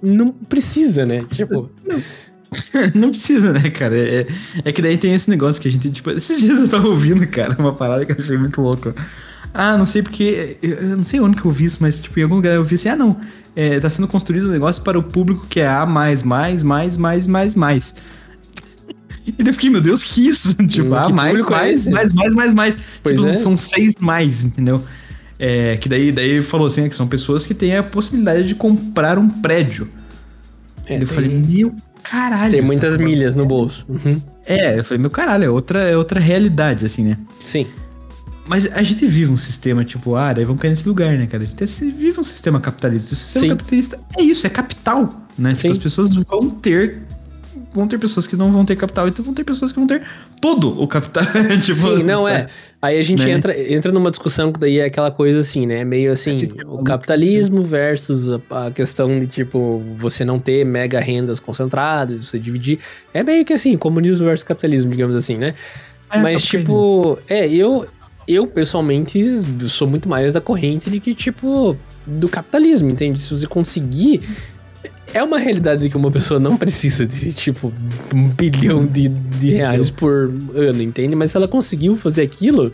[0.00, 1.24] não precisa, né?
[1.32, 1.70] Tipo.
[1.84, 2.00] Não.
[2.94, 3.96] não precisa, né, cara?
[3.96, 4.26] É,
[4.64, 7.26] é que daí tem esse negócio que a gente, tipo, esses dias eu tava ouvindo,
[7.26, 8.94] cara, uma parada que eu achei muito louca.
[9.52, 10.56] Ah, não sei porque.
[10.62, 12.74] Eu não sei onde que eu vi isso, mas, tipo, em algum lugar eu vi
[12.74, 13.20] assim, ah, não.
[13.56, 16.96] É, tá sendo construído um negócio para o público que é A, mais, mais, mais,
[16.96, 17.94] mais, mais, mais.
[19.26, 20.54] E eu fiquei, meu Deus, que isso?
[20.66, 22.76] tipo, A, mais, mais, mais, mais, mais, mais, mais.
[23.02, 23.34] Pois tipo, é.
[23.34, 24.82] são seis mais, entendeu?
[25.38, 29.18] É, que daí, daí falou assim, que são pessoas que têm a possibilidade de comprar
[29.18, 29.88] um prédio.
[30.86, 32.50] É, eu falei, meu caralho.
[32.50, 33.84] Tem muitas milhas no bolso.
[33.88, 34.20] Uhum.
[34.46, 37.18] É, eu falei, meu caralho, é outra, é outra realidade, assim, né?
[37.42, 37.66] Sim.
[38.46, 41.44] Mas a gente vive um sistema, tipo, ah, daí vamos cair nesse lugar, né, cara?
[41.44, 43.12] A gente vive um sistema capitalista.
[43.12, 43.48] O sistema Sim.
[43.50, 45.52] capitalista é isso, é capital, né?
[45.52, 45.68] Sim.
[45.68, 47.02] Tipo, as pessoas vão ter
[47.78, 50.02] vão ter pessoas que não vão ter capital, então vão ter pessoas que vão ter
[50.40, 51.24] todo o capital.
[51.62, 52.48] tipo, Sim, não é.
[52.82, 53.32] Aí a gente né?
[53.32, 55.84] entra, entra numa discussão que daí é aquela coisa assim, né?
[55.84, 61.38] Meio assim, é o capitalismo versus a, questão de, tipo, você não ter mega rendas
[61.40, 62.78] concentradas, você dividir.
[63.14, 65.54] É meio que assim, comunismo versus capitalismo, digamos assim, né?
[66.10, 67.86] É, Mas, tipo, é, eu,
[68.26, 69.22] eu pessoalmente
[69.68, 71.76] sou muito mais da corrente de que, tipo,
[72.06, 73.20] do capitalismo, entende?
[73.20, 74.22] Se você conseguir
[75.12, 77.72] é uma realidade que uma pessoa não precisa de, tipo,
[78.14, 81.14] um bilhão de, de reais por ano, entende?
[81.14, 82.72] Mas se ela conseguiu fazer aquilo,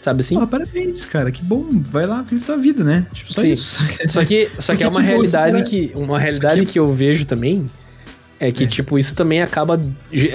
[0.00, 0.36] sabe assim?
[0.40, 1.66] Ah, parabéns, cara, que bom.
[1.70, 3.06] Vai lá, vive tua vida, né?
[3.12, 3.52] Tipo, só Sim.
[3.52, 3.80] isso.
[4.08, 7.66] Só que, só que é uma realidade que, uma realidade que eu vejo também
[8.42, 8.66] é que, é.
[8.66, 9.80] tipo, isso também acaba.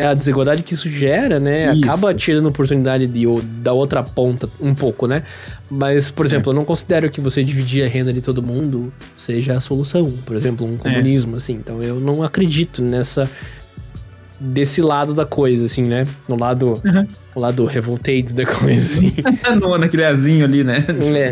[0.09, 1.73] A desigualdade que isso gera, né?
[1.73, 1.83] Isso.
[1.83, 3.25] Acaba tirando oportunidade de,
[3.61, 5.23] da outra ponta um pouco, né?
[5.69, 6.29] Mas, por é.
[6.29, 6.53] exemplo, é.
[6.53, 10.09] eu não considero que você dividir a renda de todo mundo seja a solução.
[10.25, 10.77] Por exemplo, um é.
[10.77, 11.37] comunismo, é.
[11.37, 11.55] assim.
[11.55, 13.29] Então eu não acredito nessa
[14.39, 16.07] desse lado da coisa, assim, né?
[16.27, 17.07] No lado, uhum.
[17.35, 19.13] no lado revoltated da coisa, assim.
[19.59, 20.85] no, naquele azinho ali, né?
[20.87, 21.31] É.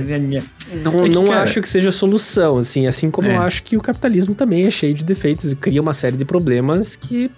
[0.77, 1.43] Não, é que, não cara...
[1.43, 2.87] acho que seja solução, assim.
[2.87, 3.35] Assim como é.
[3.35, 6.25] eu acho que o capitalismo também é cheio de defeitos e cria uma série de
[6.25, 7.29] problemas que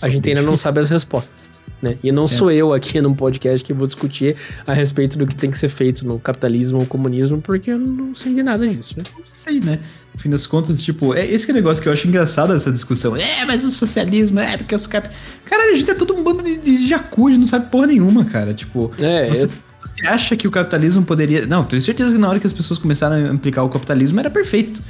[0.00, 1.52] a gente ainda não sabe as respostas
[1.82, 1.96] né?
[2.02, 2.28] E não é.
[2.28, 5.68] sou eu aqui no podcast que vou discutir a respeito do que tem que ser
[5.68, 9.02] feito no capitalismo ou comunismo, porque eu não sei de nada disso, né?
[9.18, 9.80] Não sei, né?
[10.14, 12.70] No fim das contas, tipo, é esse que é negócio que eu acho engraçado essa
[12.70, 13.16] discussão.
[13.16, 15.10] É, mas o socialismo, é, porque os cap...
[15.44, 18.54] Caralho, a gente é todo um bando de, de jacu, não sabe porra nenhuma, cara.
[18.54, 19.44] Tipo, é, você...
[19.46, 19.50] Eu...
[19.84, 21.44] Você acha que o capitalismo poderia.
[21.44, 24.30] Não, tenho certeza que na hora que as pessoas começaram a aplicar o capitalismo era
[24.30, 24.80] perfeito.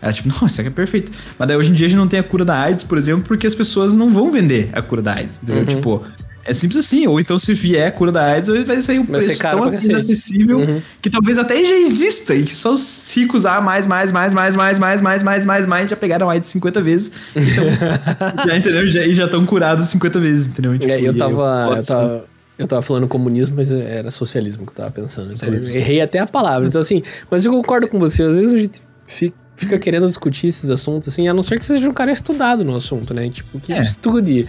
[0.00, 1.12] Era tipo, não, isso aqui é perfeito.
[1.38, 3.24] Mas daí hoje em dia a gente não tem a cura da AIDS, por exemplo,
[3.26, 5.40] porque as pessoas não vão vender a cura da AIDS.
[5.42, 5.62] Entendeu?
[5.62, 5.68] Uhum.
[5.68, 6.02] Tipo,
[6.44, 9.22] é simples assim, ou então se vier a cura da AIDS, vai sair um vai
[9.22, 10.82] preço tão inacessível uhum.
[11.00, 14.56] que talvez até já exista e que só os ricos, ah, mais, mais, mais, mais,
[14.56, 17.12] mais, mais, mais, mais, mais, mais, já pegaram AIDS 50 vezes.
[17.34, 18.86] Então, já entendeu?
[18.86, 20.78] Já, e já estão curados 50 vezes, entendeu?
[20.78, 21.80] Tipo, é, eu, tava, eu, posso...
[21.92, 22.24] eu, tava,
[22.58, 25.32] eu tava falando comunismo, mas era socialismo que eu tava pensando.
[25.32, 26.66] Então, eu errei até a palavra.
[26.66, 30.48] Então, assim, mas eu concordo com você, às vezes a gente fica fica querendo discutir
[30.48, 33.28] esses assuntos, assim, a não ser que seja um cara estudado no assunto, né?
[33.28, 33.80] Tipo, que é.
[33.80, 34.46] estude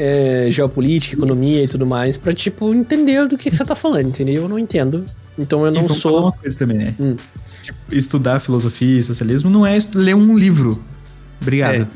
[0.00, 4.08] é, geopolítica, economia e tudo mais, pra, tipo, entender do que, que você tá falando,
[4.08, 4.44] entendeu?
[4.44, 5.04] Eu não entendo.
[5.38, 6.22] Então eu não então, sou.
[6.22, 6.94] Uma coisa também, né?
[6.98, 7.16] Hum.
[7.62, 10.82] Tipo, estudar filosofia e socialismo não é ler um livro.
[11.40, 11.82] Obrigado.
[11.82, 11.86] É.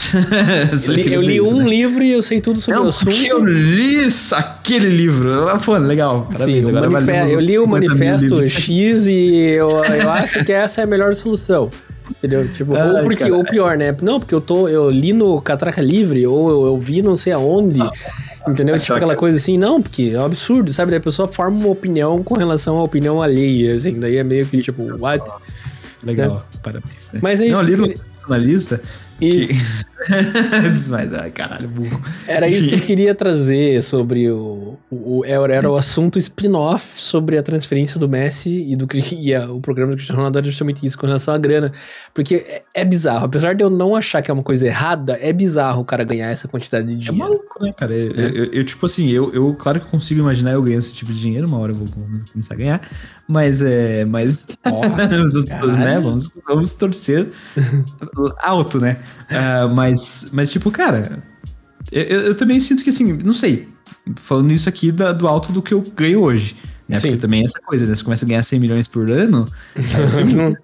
[1.14, 3.10] eu li um livro e eu sei tudo sobre não, o assunto.
[3.10, 5.46] Eu li aquele livro.
[5.46, 6.26] Ah, pô, legal.
[6.32, 6.64] Parabéns.
[6.64, 10.86] Sim, Agora eu li o manifesto X e eu, eu acho que essa é a
[10.86, 11.70] melhor solução.
[12.10, 12.50] Entendeu?
[12.52, 13.94] Tipo, ou, porque, ou pior, né?
[14.02, 14.68] Não, porque eu tô.
[14.68, 17.80] Eu li no Catraca Livre, ou eu, eu vi não sei aonde.
[18.46, 18.78] Entendeu?
[18.78, 20.90] Tipo aquela coisa assim, não, porque é um absurdo, sabe?
[20.90, 23.98] Daí a pessoa forma uma opinião com relação à opinião alheia, assim.
[23.98, 25.24] Daí é meio que tipo, what?
[26.02, 26.42] Legal, né?
[26.62, 27.20] parabéns, né?
[27.22, 27.54] Mas é isso.
[27.54, 27.88] Não, li no
[28.20, 28.80] jornalista
[29.20, 29.52] isso.
[30.88, 32.02] Mas, ai, caralho, burro.
[32.26, 34.78] Era isso que eu queria trazer sobre o.
[34.90, 39.50] o era, era o assunto spin-off sobre a transferência do Messi e do e a,
[39.50, 41.72] o programa do Cristiano Ronaldo era justamente isso, com relação à grana.
[42.14, 43.26] Porque é, é, bizarro.
[43.26, 46.30] Apesar de eu não achar que é uma coisa errada, é bizarro o cara ganhar
[46.30, 47.24] essa quantidade de é dinheiro.
[47.24, 47.94] É maluco, né, cara?
[47.94, 48.30] Eu, é.
[48.30, 51.20] eu, eu, tipo assim, eu, eu, claro que consigo imaginar eu ganhando esse tipo de
[51.20, 51.88] dinheiro, uma hora eu vou
[52.32, 52.80] começar a ganhar.
[53.28, 54.04] Mas é.
[54.04, 54.44] Mas.
[54.66, 54.80] Oh,
[55.68, 56.00] né?
[56.00, 57.28] Vamos, vamos torcer
[58.38, 58.98] alto, né?
[59.30, 59.89] Uh, mas,
[60.32, 61.22] mas, tipo, cara,
[61.90, 63.68] eu, eu, também sinto que, assim, não sei,
[64.16, 66.56] falando isso aqui da, do alto do que eu ganho hoje.
[66.88, 66.96] Né?
[66.96, 67.08] Sim.
[67.08, 67.94] Porque também é essa coisa, né?
[67.94, 70.24] Você começa a ganhar 100 milhões por ano, você,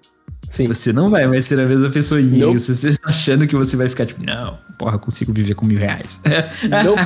[0.49, 0.67] Sim.
[0.67, 2.45] você não vai mais ser a mesma pessoinha.
[2.45, 2.59] Nope.
[2.59, 6.19] Você está achando que você vai ficar tipo, não, porra, consigo viver com mil reais.
[6.83, 7.01] Nope.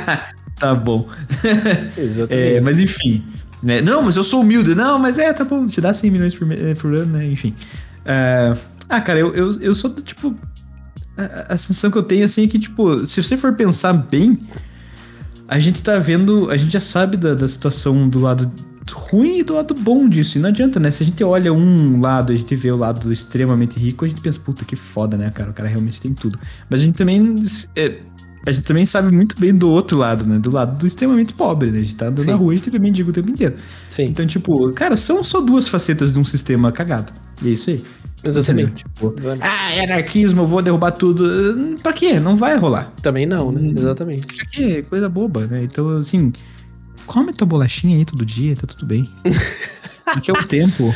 [0.60, 1.10] tá bom.
[1.98, 2.56] Exatamente.
[2.58, 3.24] É, mas enfim.
[3.62, 3.80] Né?
[3.80, 4.74] Não, mas eu sou humilde.
[4.74, 6.48] Não, mas é, tá bom, te dá 100 milhões por,
[6.80, 7.26] por ano, né?
[7.26, 7.56] Enfim.
[8.02, 8.58] Uh,
[8.90, 10.36] ah, cara, eu, eu, eu sou, tipo,
[11.18, 14.40] a, a sensação que eu tenho assim é que, tipo, se você for pensar bem,
[15.48, 18.52] a gente tá vendo, a gente já sabe da, da situação do lado
[18.90, 20.38] ruim e do lado bom disso.
[20.38, 20.90] E não adianta, né?
[20.92, 24.22] Se a gente olha um lado, a gente vê o lado extremamente rico, a gente
[24.22, 25.52] pensa, puta, que foda, né, cara?
[25.52, 26.40] O cara realmente tem tudo.
[26.70, 27.42] Mas a gente também.
[27.76, 28.00] É,
[28.46, 30.40] a gente também sabe muito bem do outro lado, né?
[30.40, 31.80] Do lado do extremamente pobre, né?
[31.80, 32.32] A gente tá andando Sim.
[32.32, 33.56] na rua, a gente também digo o tempo inteiro.
[33.88, 34.06] Sim.
[34.06, 37.14] Então, tipo, cara, são só duas facetas de um sistema cagado.
[37.44, 37.84] E é isso aí.
[38.24, 38.84] Exatamente.
[38.84, 41.78] Tipo, ah, é anarquismo, vou derrubar tudo.
[41.82, 42.20] Pra quê?
[42.20, 42.94] Não vai rolar.
[43.02, 43.60] Também não, né?
[43.62, 44.28] Hum, Exatamente.
[44.28, 44.86] Pra quê?
[44.88, 45.64] Coisa boba, né?
[45.64, 46.32] Então, assim,
[47.06, 49.10] come tua bolachinha aí todo dia, tá tudo bem.
[50.14, 50.94] Porque é o tempo.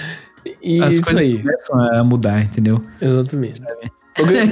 [0.62, 1.40] E as isso aí.
[1.40, 2.84] começam a mudar, entendeu?
[3.02, 3.58] Exatamente.
[3.58, 3.92] Sabe?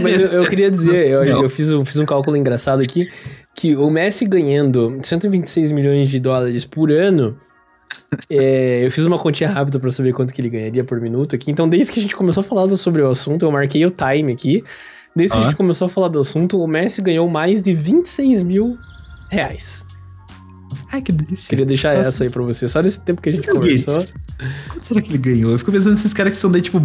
[0.01, 3.09] Mas eu, eu queria dizer, eu, eu, fiz, um, fiz um cálculo engraçado aqui,
[3.55, 7.37] que o Messi ganhando 126 milhões de dólares por ano,
[8.29, 11.51] é, eu fiz uma continha rápida para saber quanto que ele ganharia por minuto aqui.
[11.51, 14.31] Então, desde que a gente começou a falar sobre o assunto, eu marquei o time
[14.31, 14.63] aqui.
[15.15, 15.39] Desde ah.
[15.39, 18.77] que a gente começou a falar do assunto, o Messi ganhou mais de 26 mil
[19.29, 19.85] reais.
[20.91, 21.49] Ai, que delícia.
[21.49, 22.67] Queria deixar Só essa aí pra você.
[22.67, 24.03] Só nesse tempo que a gente conversou.
[24.69, 25.51] Quanto será que ele ganhou?
[25.51, 26.81] Eu fico pensando nesses caras que são daí, tipo,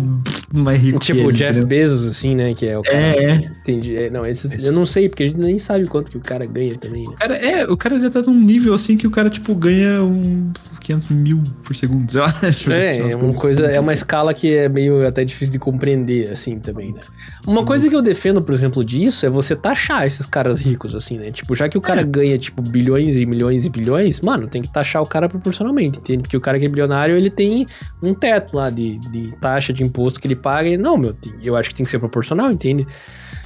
[0.52, 1.06] mais ricos.
[1.06, 1.66] Tipo, o Jeff entendeu?
[1.66, 2.55] Bezos, assim, né?
[2.55, 2.97] Que é o cara.
[2.97, 3.35] É, é.
[3.60, 3.97] Entendi.
[3.97, 6.47] É, não, esses, eu não sei, porque a gente nem sabe quanto que o cara
[6.47, 7.05] ganha também.
[7.05, 7.09] Né?
[7.09, 10.02] O cara, é, o cara já tá num nível assim que o cara, tipo, ganha
[10.02, 12.70] um 500 mil por segundo, eu acho.
[12.73, 16.59] É, é uma coisa, é uma escala que é meio até difícil de compreender, assim,
[16.59, 17.01] também, né?
[17.47, 21.19] Uma coisa que eu defendo, por exemplo, disso é você taxar esses caras ricos, assim,
[21.19, 21.31] né?
[21.31, 22.05] Tipo, já que o cara é.
[22.05, 23.77] ganha, tipo, bilhões e milhões e bilhões,
[24.22, 26.22] mano, tem que taxar o cara proporcionalmente, entende?
[26.22, 27.66] Porque o cara que é bilionário, ele tem
[28.02, 30.68] um teto lá de, de taxa de imposto que ele paga.
[30.68, 32.86] E, não, meu, eu acho que tem que ser proporcional, entende?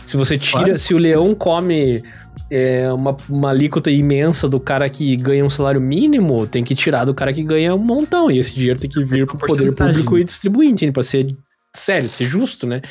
[0.04, 0.78] Se você tira, claro.
[0.78, 2.02] se o leão come
[2.50, 7.04] é, uma, uma alíquota imensa do cara que ganha um salário mínimo, tem que tirar
[7.04, 8.30] do cara que ganha um montão.
[8.30, 10.92] E esse dinheiro tem que vir pro poder público e distribuir, entende?
[10.92, 11.36] Pra ser
[11.74, 12.82] sério, ser justo, né?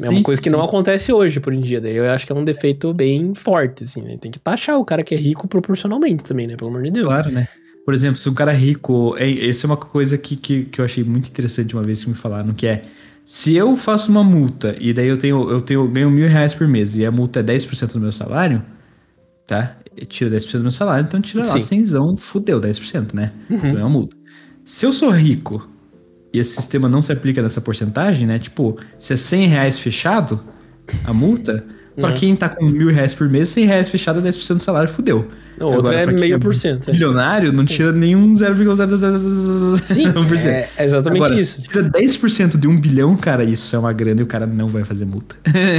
[0.00, 0.56] É uma coisa que sim.
[0.56, 1.80] não acontece hoje, por em dia.
[1.80, 4.16] Daí eu acho que é um defeito bem forte, assim, né?
[4.20, 6.56] Tem que taxar o cara que é rico proporcionalmente também, né?
[6.56, 7.06] Pelo amor de Deus.
[7.06, 7.46] Claro, né?
[7.84, 9.14] Por exemplo, se um cara é rico.
[9.16, 12.10] É, essa é uma coisa que, que, que eu achei muito interessante uma vez que
[12.10, 12.82] me falaram, que é.
[13.24, 16.68] Se eu faço uma multa e daí eu tenho, eu tenho ganho mil reais por
[16.68, 18.62] mês e a multa é 10% do meu salário,
[19.46, 19.76] tá?
[20.08, 21.58] Tira 10% do meu salário, então tira Sim.
[21.58, 23.32] lá 100, fudeu 10%, né?
[23.50, 23.56] Uhum.
[23.56, 24.16] Então é uma multa.
[24.64, 25.68] Se eu sou rico
[26.36, 28.38] e esse sistema não se aplica nessa porcentagem, né?
[28.38, 30.40] Tipo, se é 100 reais fechado,
[31.04, 31.64] a multa,
[31.96, 32.14] Pra uhum.
[32.14, 35.30] quem tá com mil reais por mês, 100 reais fechado, 10% do salário, fudeu.
[35.58, 36.92] O outro é meio por cento.
[36.92, 38.76] Milionário não tira nenhum 0,000.
[39.82, 40.04] Sim,
[40.44, 41.62] é, é exatamente Agora, isso.
[41.62, 44.68] Se tira 10% de um bilhão, cara, isso é uma grana e o cara não
[44.68, 45.36] vai fazer multa.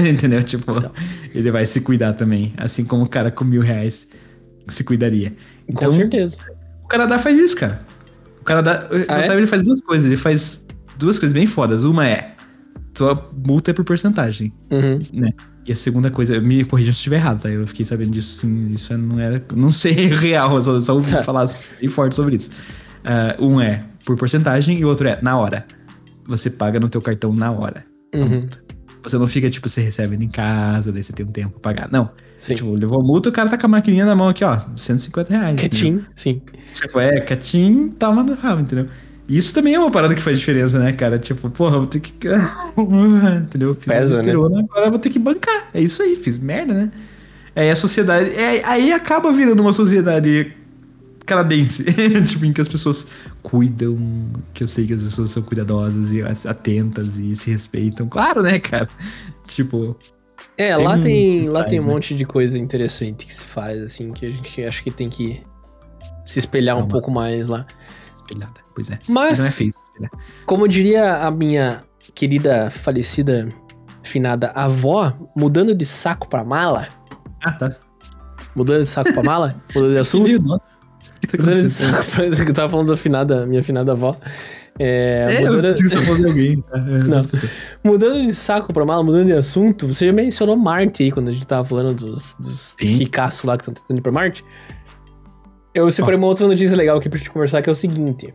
[0.09, 0.41] Entendeu?
[0.41, 0.91] Tipo, então.
[1.35, 2.51] ele vai se cuidar também.
[2.57, 4.07] Assim como o cara com mil reais
[4.69, 5.33] se cuidaria.
[5.69, 6.37] Então, com certeza.
[6.83, 7.81] O Canadá faz isso, cara.
[8.47, 9.35] O Canadá, ah, é?
[9.35, 10.07] ele faz duas coisas.
[10.07, 10.65] Ele faz
[10.97, 11.83] duas coisas bem fodas.
[11.83, 12.33] Uma é,
[12.93, 15.01] tua multa é por porcentagem, uhum.
[15.11, 15.31] né?
[15.65, 17.49] E a segunda coisa, me corrija se estiver errado, tá?
[17.49, 19.43] Eu fiquei sabendo disso, sim, isso não era.
[19.53, 21.21] Não sei real, eu só, só ouvi tá.
[21.23, 21.45] falar
[21.81, 22.49] bem forte sobre isso.
[23.03, 25.65] Uh, um é por porcentagem e o outro é na hora.
[26.25, 27.83] Você paga no teu cartão na hora.
[28.15, 28.47] Uhum.
[29.09, 31.89] Você não fica, tipo, você recebe em casa, daí você tem um tempo pra pagar.
[31.91, 32.09] Não.
[32.37, 32.55] Sim.
[32.55, 35.33] Tipo, levou a multa, o cara tá com a maquininha na mão aqui, ó, 150
[35.33, 35.61] reais.
[35.61, 36.41] Catim, sim.
[36.73, 38.87] Tipo, é, catim, toma no rabo, entendeu?
[39.29, 41.19] Isso também é uma parada que faz diferença, né, cara?
[41.19, 42.13] Tipo, porra, vou ter que.
[43.43, 43.75] Entendeu?
[43.75, 44.31] Fiz Pesa, né?
[44.31, 45.69] Agora vou ter que bancar.
[45.73, 46.91] É isso aí, fiz merda, né?
[47.53, 48.29] Aí a sociedade.
[48.29, 50.53] É, aí acaba virando uma sociedade
[51.25, 51.83] canadense.
[52.25, 53.07] tipo, em que as pessoas
[53.47, 53.97] cuidam,
[54.53, 58.09] que eu sei que as pessoas são cuidadosas e atentas e se respeitam.
[58.09, 58.89] Claro, né, cara?
[59.47, 59.97] Tipo.
[60.57, 61.93] É, tem lá tem, lá faz, tem um né?
[61.93, 65.41] monte de coisa interessante que se faz, assim, que a gente acho que tem que
[66.25, 67.65] se espelhar um pouco mais lá.
[68.17, 68.59] Espelhada.
[68.75, 68.99] Pois é.
[69.07, 70.09] Mas, é feio, né?
[70.45, 71.83] como diria a minha
[72.13, 73.47] querida falecida
[74.03, 76.89] finada avó, mudando de saco pra mala.
[77.41, 77.77] Ah, tá.
[78.53, 79.63] Mudando de saco pra mala?
[79.73, 80.61] Mudando de assunto?
[81.37, 81.37] Nossa.
[81.37, 82.25] Tá mudando de saco pra.
[82.25, 84.15] Eu tava falando da finada, minha finada avó.
[84.79, 85.65] É, é mudando...
[85.65, 86.63] eu de alguém.
[86.71, 87.25] É, é, não.
[87.83, 91.31] Mudando de saco pra mala, mudando de assunto, você já mencionou Marte aí, quando a
[91.31, 94.43] gente tava falando dos, dos ricaços lá que estão tentando ir pra Marte.
[95.73, 96.19] Eu separei oh.
[96.19, 98.33] uma outra notícia legal aqui pra gente conversar, que é o seguinte.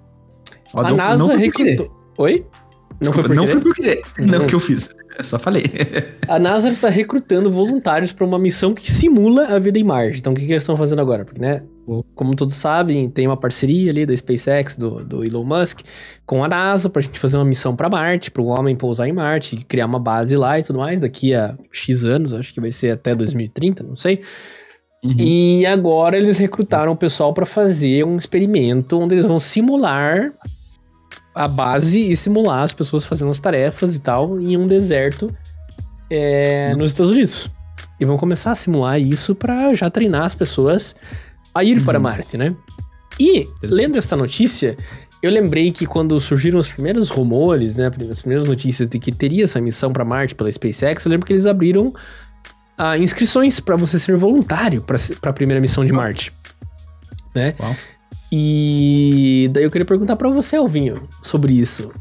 [0.74, 1.90] A não, NASA não recrutou.
[2.18, 2.46] Oi?
[3.00, 4.02] Não foi por Não foi por querer.
[4.18, 4.94] Não, não que eu fiz.
[5.18, 5.64] Eu só falei.
[6.26, 10.18] a NASA está recrutando voluntários para uma missão que simula a vida em Marte.
[10.18, 11.24] Então, o que, que eles estão fazendo agora?
[11.24, 11.62] Porque, né?
[12.14, 15.80] Como todos sabem, tem uma parceria ali da SpaceX, do, do Elon Musk,
[16.24, 19.08] com a NASA, para a gente fazer uma missão para Marte, para o homem pousar
[19.08, 22.60] em Marte, criar uma base lá e tudo mais, daqui a X anos, acho que
[22.60, 24.20] vai ser até 2030, não sei.
[25.04, 25.16] Uhum.
[25.18, 30.32] E agora eles recrutaram o pessoal para fazer um experimento onde eles vão simular
[31.34, 35.34] a base e simular as pessoas fazendo as tarefas e tal em um deserto
[36.10, 37.50] é, nos Estados Unidos.
[37.98, 40.94] E vão começar a simular isso para já treinar as pessoas
[41.54, 41.84] a ir uhum.
[41.84, 42.54] para Marte, né?
[43.20, 44.76] E, lendo essa notícia,
[45.22, 49.44] eu lembrei que quando surgiram os primeiros rumores, né, as primeiras notícias de que teria
[49.44, 51.92] essa missão para Marte pela SpaceX, eu lembro que eles abriram
[52.76, 54.96] ah, inscrições para você ser voluntário para
[55.30, 56.32] a primeira missão de Marte,
[57.34, 57.54] né?
[57.60, 57.76] Uau.
[58.34, 61.92] E daí eu queria perguntar para você, Alvinho, sobre isso.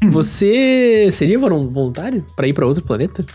[0.00, 0.10] Hum.
[0.10, 3.26] Você seria voluntário para ir para outro planeta?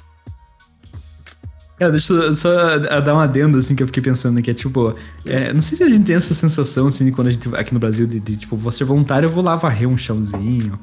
[1.78, 5.54] Deixa eu só dar um adendo, assim, que eu fiquei pensando, que é tipo, é,
[5.54, 8.08] não sei se a gente tem essa sensação, assim, quando a gente, aqui no Brasil,
[8.08, 10.80] de, de tipo, vou ser voluntário, eu vou lá varrer um chãozinho,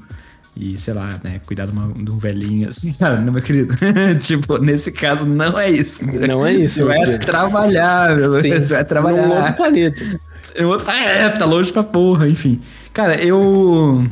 [0.57, 3.75] e, sei lá, né, cuidar de, uma, de um velhinho, assim, cara, não, meu querido.
[4.23, 6.05] tipo, nesse caso, não é isso.
[6.07, 7.27] Não é isso, Você vai querido.
[7.27, 8.41] trabalhar, meu.
[8.41, 9.27] Sim, Você vai trabalhar.
[9.27, 10.21] Num outro planeta.
[10.55, 10.89] É outro...
[10.91, 12.61] É, tá longe pra porra, enfim.
[12.93, 14.07] Cara, eu.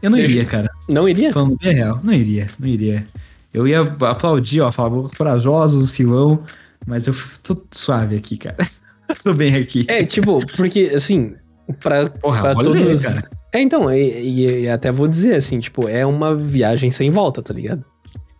[0.00, 0.70] Eu não Deixa- iria, cara.
[0.88, 1.32] Não iria?
[1.32, 3.06] Falando bem real, não iria, não iria.
[3.52, 6.42] Eu ia aplaudir, ó, falar "Vou corajosos os que vão,
[6.86, 8.56] mas eu tô suave aqui, cara.
[9.22, 9.84] tô bem aqui.
[9.88, 11.34] É, tipo, porque, assim,
[11.80, 13.04] pra, Porra, pra todos...
[13.04, 13.30] cara.
[13.52, 17.42] É, então, e, e- e até vou dizer, assim, tipo, é uma viagem sem volta,
[17.42, 17.84] tá ligado?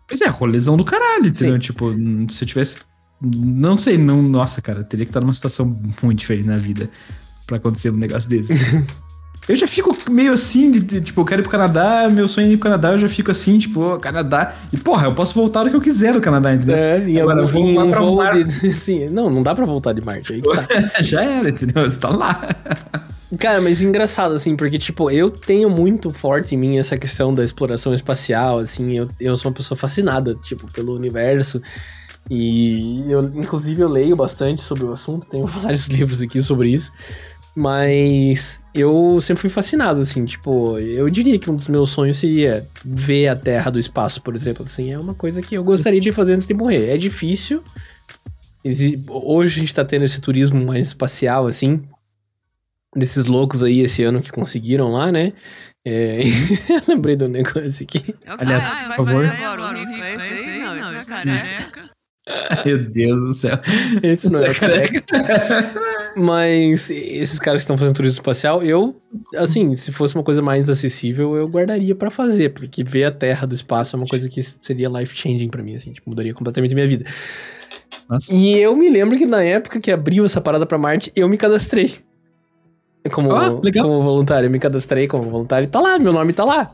[0.07, 1.53] Pois é, rolezão do caralho, entendeu?
[1.55, 1.59] Sim.
[1.59, 1.91] Tipo,
[2.31, 2.79] se eu tivesse.
[3.21, 4.21] Não sei, não.
[4.21, 6.89] Nossa, cara, teria que estar numa situação muito diferente na vida
[7.47, 8.53] pra acontecer um negócio desse.
[9.47, 12.47] eu já fico meio assim, de, de, tipo, eu quero ir pro Canadá, meu sonho
[12.47, 14.53] é ir pro Canadá, eu já fico assim, tipo, ô, Canadá.
[14.73, 16.75] E porra, eu posso voltar o que eu quiser do Canadá, entendeu?
[16.75, 18.43] É, em Agora, vamos em lá pra voo Marte.
[18.43, 18.67] de...
[18.75, 20.67] Assim, não, não dá pra voltar de Marte, aí tá.
[21.01, 21.89] já era, entendeu?
[21.89, 22.41] Você tá lá.
[23.39, 27.43] Cara, mas engraçado, assim, porque, tipo, eu tenho muito forte em mim essa questão da
[27.43, 31.61] exploração espacial, assim, eu, eu sou uma pessoa fascinada, tipo, pelo universo.
[32.29, 36.91] E eu, inclusive, eu leio bastante sobre o assunto, tenho vários livros aqui sobre isso.
[37.55, 42.67] Mas eu sempre fui fascinado, assim, tipo, eu diria que um dos meus sonhos seria
[42.83, 46.11] ver a Terra do espaço, por exemplo, assim, é uma coisa que eu gostaria de
[46.11, 46.89] fazer antes de morrer.
[46.89, 47.63] É difícil.
[49.07, 51.83] Hoje a gente tá tendo esse turismo mais espacial, assim,
[52.95, 55.33] desses loucos aí esse ano que conseguiram lá, né?
[55.85, 56.19] É...
[56.87, 58.15] Lembrei do negócio aqui.
[58.25, 59.25] Aliás, Ah, por favor.
[59.25, 61.93] Agora, é esse aí, não, esse é careca.
[62.65, 63.59] Meu Deus do céu.
[64.01, 65.03] Esse não é o Você careca.
[66.15, 68.95] Mas esses caras que estão fazendo turismo espacial, eu,
[69.35, 73.45] assim, se fosse uma coisa mais acessível, eu guardaria pra fazer, porque ver a Terra
[73.45, 76.73] do espaço é uma coisa que seria life changing pra mim, assim, tipo, mudaria completamente
[76.73, 77.03] minha vida.
[78.07, 78.31] Nossa.
[78.33, 81.35] E eu me lembro que na época que abriu essa parada pra Marte, eu me
[81.35, 81.95] cadastrei.
[83.11, 83.49] Como, Ah,
[83.81, 86.71] como voluntário, eu me cadastrei como voluntário tá lá, meu nome tá lá.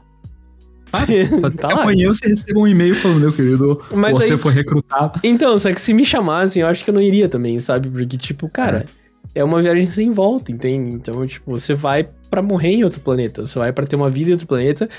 [1.41, 1.84] Pode tá lá.
[1.84, 5.19] amanhã você receba um e-mail falando, meu querido, Mas você aí- foi recrutado.
[5.23, 7.89] Então, só que se me chamassem, eu acho que eu não iria também, sabe?
[7.89, 8.88] Porque, tipo, cara,
[9.35, 10.89] é, uma viagem sem volta, entende?
[10.89, 14.30] Então, tipo, você vai pra morrer em outro planeta, você vai pra ter uma vida
[14.30, 14.89] em outro planeta.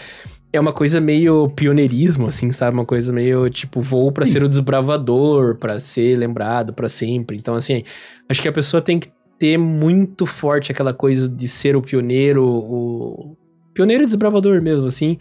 [0.53, 2.77] É uma coisa meio pioneirismo, assim, sabe?
[2.77, 4.33] Uma coisa meio, tipo, voo pra Sim.
[4.33, 7.37] ser o desbravador, pra ser lembrado pra sempre.
[7.37, 7.83] Então, assim,
[8.29, 9.09] acho que a pessoa tem que
[9.41, 13.35] ter muito forte aquela coisa de ser o pioneiro, o
[13.73, 15.17] pioneiro desbravador mesmo, assim,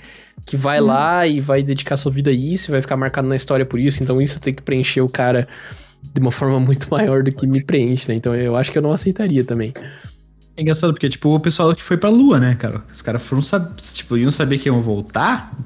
[0.46, 3.36] que vai lá e vai dedicar sua vida a isso, e vai ficar marcado na
[3.38, 4.04] história por isso.
[4.04, 5.48] Então, isso tem que preencher o cara
[6.14, 8.16] de uma forma muito maior do que me preenche, né?
[8.16, 9.74] Então, eu acho que eu não aceitaria também.
[10.58, 12.84] É engraçado, porque, tipo, o pessoal que foi pra Lua, né, cara?
[12.92, 13.74] Os caras foram, sab...
[13.94, 15.58] tipo, iam saber que iam voltar,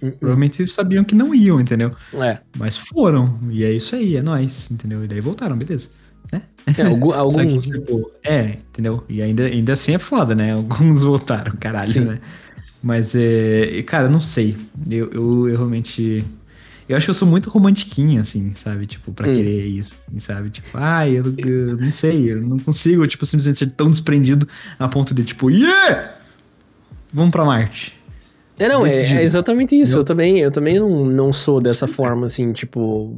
[0.00, 0.12] Hum, hum.
[0.12, 1.90] provavelmente sabiam que não iam, entendeu?
[2.22, 2.38] É.
[2.56, 5.04] Mas foram, e é isso aí, é nóis, entendeu?
[5.04, 5.90] E daí voltaram, beleza.
[6.32, 7.66] É, algu- Só alguns.
[7.66, 9.04] que, tipo, é, entendeu?
[9.08, 10.52] E ainda, ainda assim é foda, né?
[10.54, 12.00] Alguns voltaram, caralho, Sim.
[12.00, 12.18] né?
[12.82, 14.56] Mas, é, cara, eu não sei.
[14.90, 16.24] Eu, eu, eu realmente...
[16.88, 18.86] Eu acho que eu sou muito romantiquinho, assim, sabe?
[18.86, 19.34] Tipo, pra Hum.
[19.34, 20.50] querer isso, assim, sabe?
[20.50, 24.46] Tipo, ai, eu, eu não sei, eu não consigo, tipo, simplesmente ser tão desprendido
[24.78, 26.14] a ponto de, tipo, yeah!
[27.12, 27.95] Vamos pra Marte.
[28.58, 29.98] É, não, é, é exatamente isso.
[29.98, 33.14] Eu também, eu também não, não sou dessa forma, assim, tipo.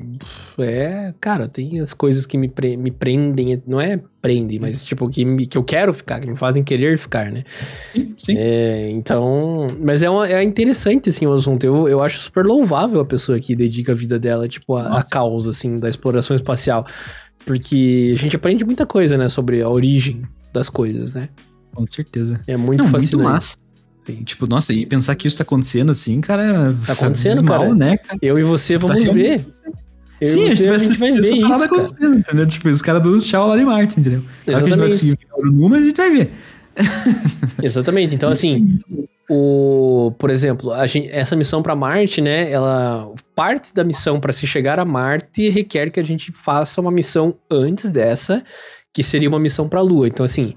[0.59, 3.63] É, cara, tem as coisas que me, pre- me prendem.
[3.67, 6.99] Não é prendem, mas, tipo, que, me- que eu quero ficar, que me fazem querer
[6.99, 7.45] ficar, né?
[7.93, 8.35] Sim, sim.
[8.37, 9.69] É, então.
[9.81, 11.63] Mas é, uma- é interessante, assim, o assunto.
[11.65, 15.03] Eu, eu acho super louvável a pessoa que dedica a vida dela, tipo, a, a
[15.05, 16.85] causa, assim, da exploração espacial.
[17.47, 21.29] Porque a gente aprende muita coisa, né, sobre a origem das coisas, né?
[21.75, 22.41] Com certeza.
[22.47, 23.17] É muito Não, fascinante.
[23.17, 23.57] muito massa.
[24.17, 26.65] Tipo, nossa, e pensar que isso tá acontecendo assim, cara.
[26.87, 27.75] Tá acontecendo, abismal, cara.
[27.75, 28.19] né, cara?
[28.23, 29.47] Eu e você Tá vamos ver.
[30.21, 31.65] Eu Sim, você, a gente vai ver isso, cara.
[31.65, 32.47] acontecendo, entendeu?
[32.47, 34.25] Tipo, os caras dando tchau lá de Marte, entendeu?
[34.45, 36.33] Claro que a gente vai conseguir virar o número, a gente vai ver.
[37.63, 38.15] Exatamente.
[38.15, 38.79] Então, assim,
[39.31, 42.51] o, por exemplo, a gente- essa missão pra Marte, né?
[42.51, 46.91] Ela parte da missão pra se chegar a Marte requer que a gente faça uma
[46.91, 48.43] missão antes dessa,
[48.93, 50.09] que seria uma missão pra Lua.
[50.09, 50.55] Então, assim,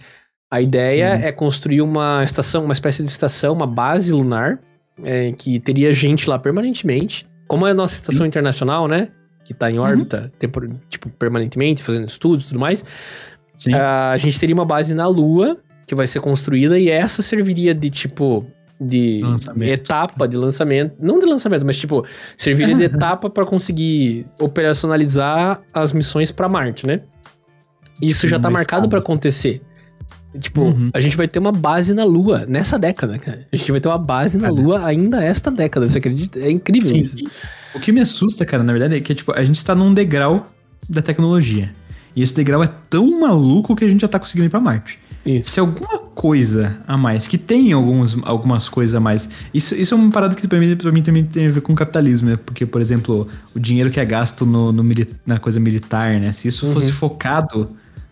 [0.52, 1.24] a ideia Uhum.
[1.24, 4.60] é construir uma estação, uma espécie de estação, uma base lunar,
[5.04, 7.26] é, que teria gente lá permanentemente.
[7.48, 9.08] Como é a nossa estação internacional, né?
[9.46, 12.84] Que tá em órbita, tempor- tipo, permanentemente, fazendo estudos e tudo mais.
[13.58, 13.74] Sim.
[13.76, 15.56] a gente teria uma base na Lua
[15.86, 18.46] que vai ser construída e essa serviria de tipo
[18.80, 19.70] de Lançamento.
[19.70, 22.04] etapa de lançamento, não de lançamento, mas tipo
[22.36, 27.02] serviria de etapa para conseguir operacionalizar as missões para Marte, né?
[28.02, 29.62] Isso já tá marcado para acontecer.
[30.40, 30.90] Tipo, Uhum.
[30.94, 33.42] a gente vai ter uma base na Lua nessa década, cara.
[33.52, 34.50] A gente vai ter uma base na.
[34.50, 36.40] Lua ainda esta década, você acredita?
[36.40, 37.00] É incrível Sim.
[37.00, 37.18] isso.
[37.76, 40.50] O que me assusta, cara, na verdade, é que tipo, a gente tá num degrau
[40.88, 41.74] da tecnologia.
[42.16, 45.00] E esse degrau é tão maluco que a gente já tá conseguindo ir pra Marte.
[45.26, 45.52] Isso.
[45.52, 49.98] Se alguma coisa a mais, que tem alguns, algumas coisas a mais, isso, isso é
[49.98, 52.40] uma parada que pra mim, pra mim também tem a ver com capitalismo, né?
[52.44, 54.84] Porque, por exemplo, o dinheiro que é gasto no, no
[55.26, 56.34] na coisa militar, né?
[56.34, 56.74] Se isso uhum.
[56.74, 57.70] fosse focado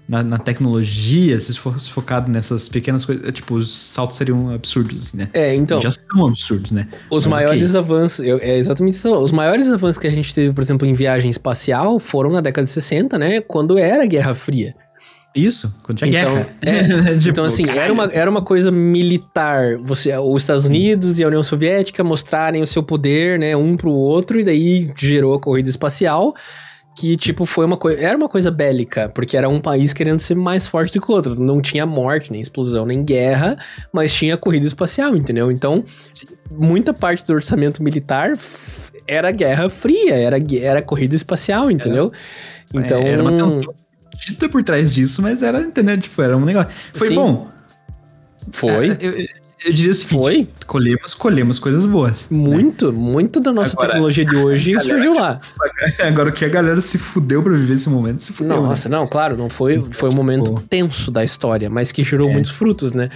[0.10, 5.10] na, na, tecnologia, se fosse focado nessas pequenas coisas, é, tipo, os saltos seriam absurdos,
[5.10, 5.30] assim, né?
[5.34, 5.80] É, então.
[5.80, 6.88] Já são absurdos, né?
[7.11, 7.80] Os Mas maiores okay.
[7.80, 9.14] avanços, eu, é exatamente isso.
[9.14, 12.65] Os maiores avanços que a gente teve, por exemplo, em viagem espacial foram na década
[12.65, 13.40] de 60, né?
[13.40, 14.73] Quando era a Guerra Fria.
[15.36, 16.56] Isso, quando tinha então, guerra.
[16.64, 19.77] É, tipo, então, assim, era uma, era uma coisa militar.
[19.84, 23.91] Você, os Estados Unidos e a União Soviética mostrarem o seu poder, né, um pro
[23.91, 26.34] outro, e daí gerou a corrida espacial
[26.99, 28.01] que, tipo, foi uma coisa.
[28.01, 31.15] Era uma coisa bélica, porque era um país querendo ser mais forte do que o
[31.15, 31.39] outro.
[31.39, 33.57] Não tinha morte, nem explosão, nem guerra,
[33.93, 35.49] mas tinha corrida espacial, entendeu?
[35.49, 35.81] Então,
[36.51, 38.34] muita parte do orçamento militar
[39.07, 42.11] era guerra fria, era, era corrida espacial, entendeu?
[42.73, 43.01] Era, então.
[43.01, 43.73] Era uma tensão
[44.51, 45.97] por trás disso, mas era, entendeu?
[45.97, 46.69] Tipo, era um negócio.
[46.93, 47.15] Foi Sim.
[47.15, 47.47] bom.
[48.51, 48.89] Foi.
[48.89, 49.26] É, eu,
[49.64, 50.49] eu diria o seguinte: Foi?
[50.65, 52.30] Colhemos, colhemos coisas boas.
[52.30, 52.38] Né?
[52.38, 52.98] Muito, né?
[52.98, 55.40] muito da nossa Agora, tecnologia de hoje surgiu lá.
[55.99, 58.61] Agora o que a galera se fudeu pra viver esse momento, se fudeu.
[58.61, 58.98] Nossa, né?
[58.98, 60.61] não, claro, não foi, foi um momento Pô.
[60.61, 62.34] tenso da história, mas que gerou é.
[62.34, 63.10] muitos frutos, né?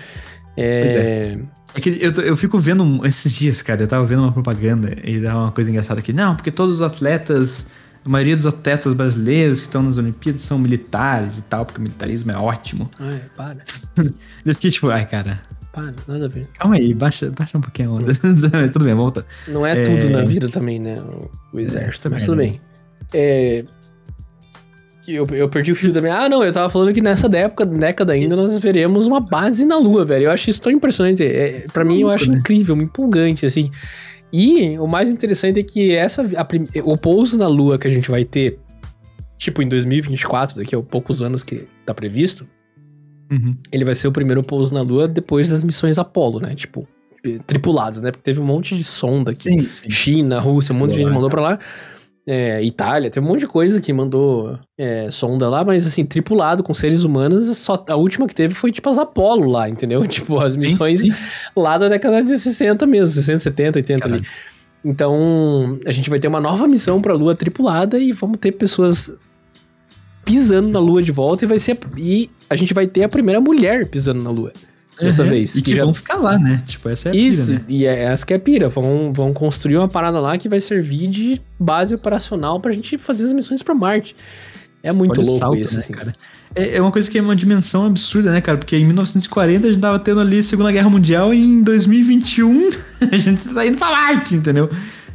[0.58, 1.38] É.
[1.76, 5.20] É que eu, eu fico vendo esses dias, cara, eu tava vendo uma propaganda e
[5.20, 6.14] dá uma coisa engraçada aqui.
[6.14, 7.66] Não, porque todos os atletas,
[8.06, 11.82] a maioria dos atletas brasileiros que estão nas Olimpíadas são militares e tal, porque o
[11.82, 12.90] militarismo é ótimo.
[13.00, 13.66] Ai, para.
[14.46, 15.42] eu fiquei tipo, ai, cara,
[15.74, 16.48] para, nada a ver.
[16.58, 18.14] Calma aí, baixa, baixa um pouquinho a onda.
[18.72, 19.26] tudo bem, volta.
[19.48, 21.02] Não é, é, tudo na vida também, né?
[21.52, 22.62] O, exército, é, mas tudo bem.
[23.12, 23.66] É,
[25.08, 26.16] eu, eu perdi o fio da minha.
[26.16, 29.78] Ah, não, eu tava falando que nessa dépoca, década ainda, nós veremos uma base na
[29.78, 30.26] Lua, velho.
[30.26, 31.24] Eu acho isso tão impressionante.
[31.24, 32.38] É, pra mim, eu acho né?
[32.38, 33.72] incrível, empolgante, assim.
[34.32, 36.48] E o mais interessante é que essa, a,
[36.84, 38.60] o pouso na Lua que a gente vai ter,
[39.38, 42.48] tipo em 2024, daqui a poucos anos que tá previsto,
[43.34, 43.56] Uhum.
[43.72, 46.54] Ele vai ser o primeiro pouso na Lua depois das missões Apollo, né?
[46.54, 46.88] Tipo,
[47.48, 48.12] tripulados, né?
[48.12, 49.44] Porque teve um monte de sonda aqui.
[49.44, 49.90] Sim, sim.
[49.90, 51.60] China, Rússia, um monte de gente mandou pra lá.
[52.26, 56.64] É, Itália, tem um monte de coisa que mandou é, sonda lá, mas assim, tripulado
[56.64, 60.06] com seres humanos, só a última que teve foi tipo as Apollo lá, entendeu?
[60.08, 61.12] Tipo, as missões sim,
[61.56, 64.18] lá da década de 60 mesmo, 60, 70, 80 Caramba.
[64.20, 64.28] ali.
[64.86, 69.14] Então, a gente vai ter uma nova missão pra Lua tripulada e vamos ter pessoas
[70.24, 71.78] pisando na Lua de volta e vai ser.
[71.98, 74.54] E a gente vai ter a primeira mulher pisando na Lua.
[75.00, 75.30] Dessa uhum.
[75.30, 75.56] vez.
[75.56, 75.84] E que, que já...
[75.84, 76.64] vão ficar lá, né?
[76.68, 77.66] Tipo, essa é a Isso, pira, né?
[77.68, 78.70] e é essa que é a pira.
[78.70, 83.26] Vão, vão construir uma parada lá que vai servir de base operacional pra gente fazer
[83.26, 84.16] as missões pra Marte.
[84.84, 85.94] É muito Olha louco salto, isso, né, assim.
[85.94, 86.14] cara.
[86.54, 88.58] É, é, uma coisa que é uma dimensão absurda, né, cara?
[88.58, 92.70] Porque em 1940 a gente tava tendo ali a Segunda Guerra Mundial e em 2021
[93.12, 94.70] a gente tá indo pra Marte, entendeu?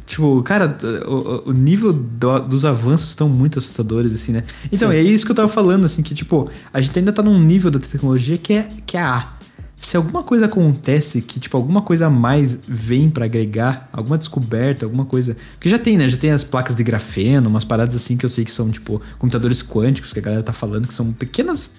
[0.09, 0.75] Tipo, cara,
[1.05, 4.43] o, o nível do, dos avanços estão muito assustadores, assim, né?
[4.71, 4.95] Então, Sim.
[4.95, 7.69] é isso que eu tava falando, assim, que, tipo, a gente ainda tá num nível
[7.69, 9.33] da tecnologia que é, que é A.
[9.77, 14.83] Se alguma coisa acontece, que, tipo, alguma coisa a mais vem para agregar, alguma descoberta,
[14.83, 15.37] alguma coisa.
[15.53, 16.09] Porque já tem, né?
[16.09, 18.99] Já tem as placas de grafeno, umas paradas assim que eu sei que são, tipo,
[19.19, 21.71] computadores quânticos que a galera tá falando, que são pequenas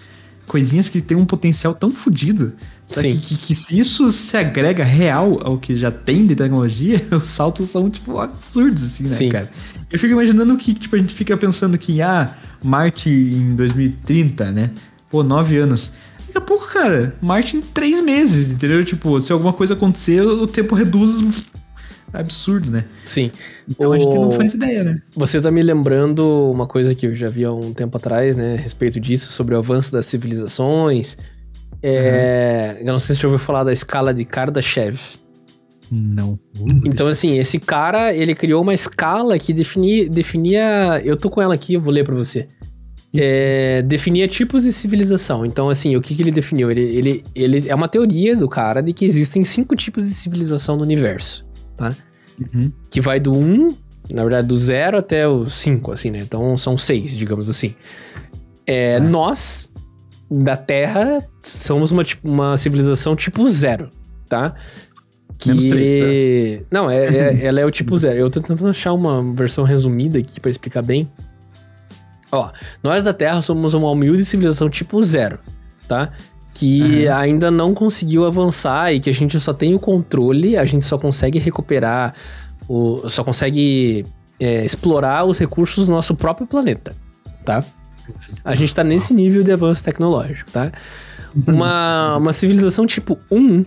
[0.51, 2.55] coisinhas que tem um potencial tão fodido.
[2.89, 3.17] Sim.
[3.17, 7.29] Que, que, que, se isso se agrega real ao que já tem de tecnologia, os
[7.29, 9.29] saltos são, tipo, absurdos, assim, né, Sim.
[9.29, 9.49] cara?
[9.89, 14.71] Eu fico imaginando que, tipo, a gente fica pensando que, ah, Marte em 2030, né?
[15.09, 15.93] Pô, nove anos.
[16.27, 18.85] Daqui a pouco, cara, Marte em três meses, entendeu?
[18.85, 21.23] Tipo, se alguma coisa acontecer, o tempo reduz
[22.13, 22.85] absurdo, né?
[23.05, 23.31] Sim.
[23.69, 23.93] Então o...
[23.93, 25.03] a gente não faz ideia, né?
[25.15, 28.55] Você tá me lembrando uma coisa que eu já vi há um tempo atrás, né?
[28.55, 31.17] A respeito disso, sobre o avanço das civilizações.
[31.83, 32.77] É...
[32.81, 32.87] Uhum.
[32.89, 34.99] Eu não sei se você ouviu falar da escala de Kardashev.
[35.91, 36.39] Não.
[36.59, 41.03] Uh, então, assim, esse cara, ele criou uma escala que definia, definia...
[41.05, 42.49] Eu tô com ela aqui, eu vou ler pra você.
[43.13, 43.89] Isso, é, isso.
[43.89, 45.45] definia tipos de civilização.
[45.45, 46.71] Então, assim, o que, que ele definiu?
[46.71, 50.77] Ele, ele, ele é uma teoria do cara de que existem cinco tipos de civilização
[50.77, 51.50] no universo
[51.81, 51.97] tá?
[52.39, 52.71] Uhum.
[52.91, 53.77] Que vai do 1,
[54.11, 56.21] na verdade, do 0 até o 5, assim, né?
[56.21, 57.75] Então são 6, digamos assim.
[58.67, 59.01] É, ah.
[59.01, 59.71] Nós,
[60.31, 63.91] da Terra, somos uma, uma civilização tipo 0,
[64.29, 64.55] tá?
[65.39, 65.71] Que.
[65.71, 66.67] Três, né?
[66.71, 68.19] Não, é, é, ela é o tipo 0.
[68.19, 71.11] Eu tô tentando achar uma versão resumida aqui para explicar bem.
[72.31, 72.51] Ó,
[72.83, 75.39] nós da Terra somos uma humilde civilização tipo 0,
[75.89, 76.13] tá?
[76.53, 77.15] Que uhum.
[77.15, 80.99] ainda não conseguiu avançar e que a gente só tem o controle, a gente só
[80.99, 82.15] consegue recuperar,
[82.69, 84.05] o, só consegue
[84.39, 86.95] é, explorar os recursos do nosso próprio planeta,
[87.45, 87.65] tá?
[88.45, 90.73] A gente tá nesse nível de avanço tecnológico, tá?
[91.47, 93.65] Uma, uma civilização tipo 1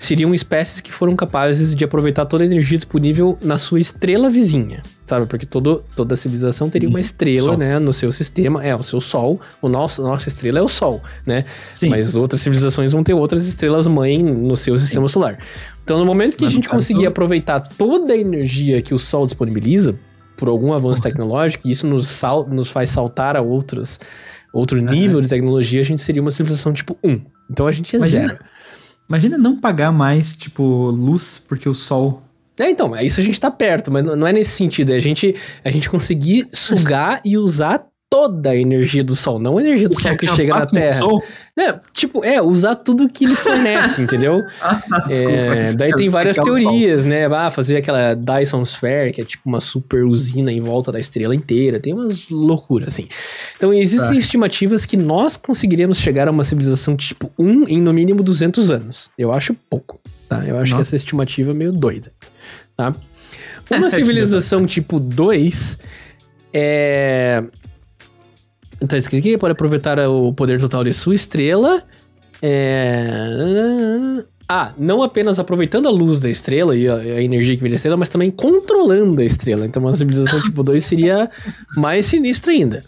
[0.00, 4.82] seriam espécies que foram capazes de aproveitar toda a energia disponível na sua estrela vizinha,
[5.06, 5.26] sabe?
[5.26, 7.00] Porque todo, toda civilização teria uma Uhum.
[7.00, 7.58] estrela, Sol.
[7.58, 9.38] né, no seu sistema, é o seu Sol.
[9.60, 11.44] O nosso, a nossa estrela é o Sol, né?
[11.74, 11.90] Sim.
[11.90, 15.38] Mas outras civilizações vão ter outras estrelas mãe no seu sistema solar.
[15.84, 19.26] Então, no momento que Mas a gente conseguir aproveitar toda a energia que o Sol
[19.26, 19.94] disponibiliza
[20.34, 24.00] por algum avanço tecnológico, e isso nos, sal, nos faz saltar a outros,
[24.50, 27.20] outro nível de tecnologia, a gente seria uma civilização tipo 1.
[27.50, 28.38] Então a gente é Imagina- zero.
[29.10, 32.22] Imagina não pagar mais, tipo, luz porque o sol.
[32.60, 34.92] É, então, é isso a gente tá perto, mas não é nesse sentido.
[34.92, 35.34] É a gente,
[35.64, 39.94] a gente conseguir sugar e usar toda a energia do Sol, não a energia do
[39.98, 41.00] Sol que chega na Terra.
[41.56, 44.42] É, tipo, é, usar tudo que ele fornece, entendeu?
[44.60, 45.76] Ah, tá, É, desculpa.
[45.78, 47.26] daí tem várias teorias, né?
[47.26, 51.34] Ah, fazer aquela Dyson Sphere, que é tipo uma super usina em volta da estrela
[51.36, 51.78] inteira.
[51.78, 53.06] Tem umas loucuras, assim.
[53.56, 54.16] Então, existem Tá.
[54.16, 59.08] estimativas que nós conseguiríamos chegar a uma civilização tipo 1 em no mínimo 200 anos.
[59.16, 60.44] Eu acho pouco, tá?
[60.44, 60.88] Eu acho que Nossa.
[60.88, 62.10] essa estimativa é meio doida,
[62.76, 62.92] tá?
[63.70, 65.78] Uma Que civilização tipo 2
[66.52, 67.44] é...
[68.88, 71.82] Tá escrito aqui, pode aproveitar o poder total de sua estrela.
[72.42, 74.24] É...
[74.48, 77.76] Ah, não apenas aproveitando a luz da estrela e a, a energia que vem da
[77.76, 79.64] estrela, mas também controlando a estrela.
[79.64, 81.30] Então, uma civilização tipo 2 seria
[81.76, 82.82] mais sinistra ainda.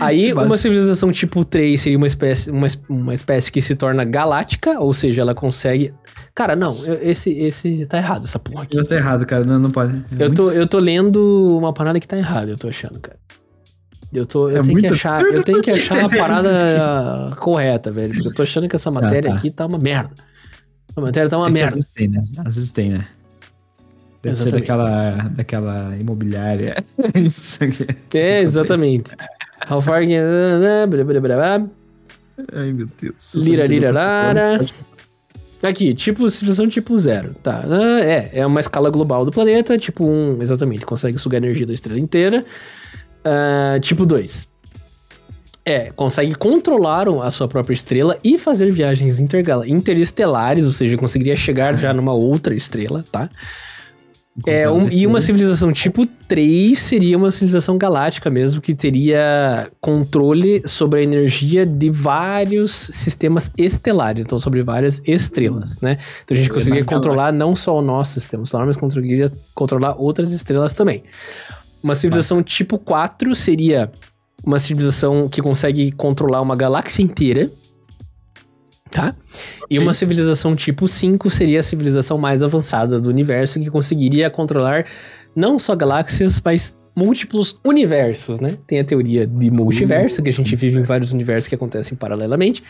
[0.00, 4.80] Aí, uma civilização tipo 3 seria uma espécie, uma, uma espécie que se torna galáctica,
[4.80, 5.92] ou seja, ela consegue.
[6.34, 8.82] Cara, não, eu- esse, esse tá errado, essa porra aqui.
[8.82, 9.44] Tá errado, cara.
[9.44, 9.92] Não, não pode.
[10.18, 13.18] É Eu tô, eu tô lendo uma parada que tá errada, eu tô achando, cara.
[14.12, 17.90] Eu, tô, eu É tenho que achar, eu tenho que achar a parada ah, correta,
[17.90, 18.14] velho.
[18.14, 19.36] Porque eu tô achando que essa matéria tá.
[19.36, 20.10] aqui tá uma merda.
[20.96, 21.68] A matéria tá uma É merda.
[21.68, 22.24] Às vezes tem, né?
[22.38, 23.08] Às vezes tem, né?
[24.22, 24.60] Deve ser Exatamente.
[24.60, 26.74] daquela, daquela imobiliária.
[27.14, 27.86] Isso aqui.
[28.14, 29.14] É, exatamente.
[29.70, 30.88] How far can...
[32.52, 33.34] Ai, meu Deus.
[33.34, 34.58] Lira, lira, rara.
[35.62, 37.64] Aqui, tipo, civilização tipo zero, tá?
[37.68, 41.74] Ah, é, é uma escala global do planeta, tipo um, exatamente, consegue sugar energia da
[41.74, 42.44] estrela inteira.
[43.24, 44.48] Ah, tipo 2.
[45.64, 49.20] É, consegue controlar a sua própria estrela e fazer viagens
[49.66, 53.28] interestelares, ou seja, conseguiria chegar já numa outra estrela, tá?
[54.46, 60.62] É, um- e uma civilização tipo 3 seria uma civilização galáctica mesmo, que teria controle
[60.64, 65.98] sobre a energia de vários sistemas estelares, então sobre várias estrelas, né?
[66.24, 69.96] Então a gente É conseguiria controlar não só o nosso sistema solar, mas conseguiria controlar
[69.98, 71.02] outras estrelas também.
[71.82, 73.90] Uma civilização tipo 4 seria
[74.44, 77.50] uma civilização que consegue controlar uma galáxia inteira,
[78.90, 79.14] tá?
[79.70, 84.86] E uma civilização tipo 5 seria a civilização mais avançada do universo que conseguiria controlar
[85.36, 88.58] não só galáxias, mas múltiplos universos, né?
[88.66, 92.60] Tem a teoria de multiverso, que a gente vive em vários universos que acontecem paralelamente,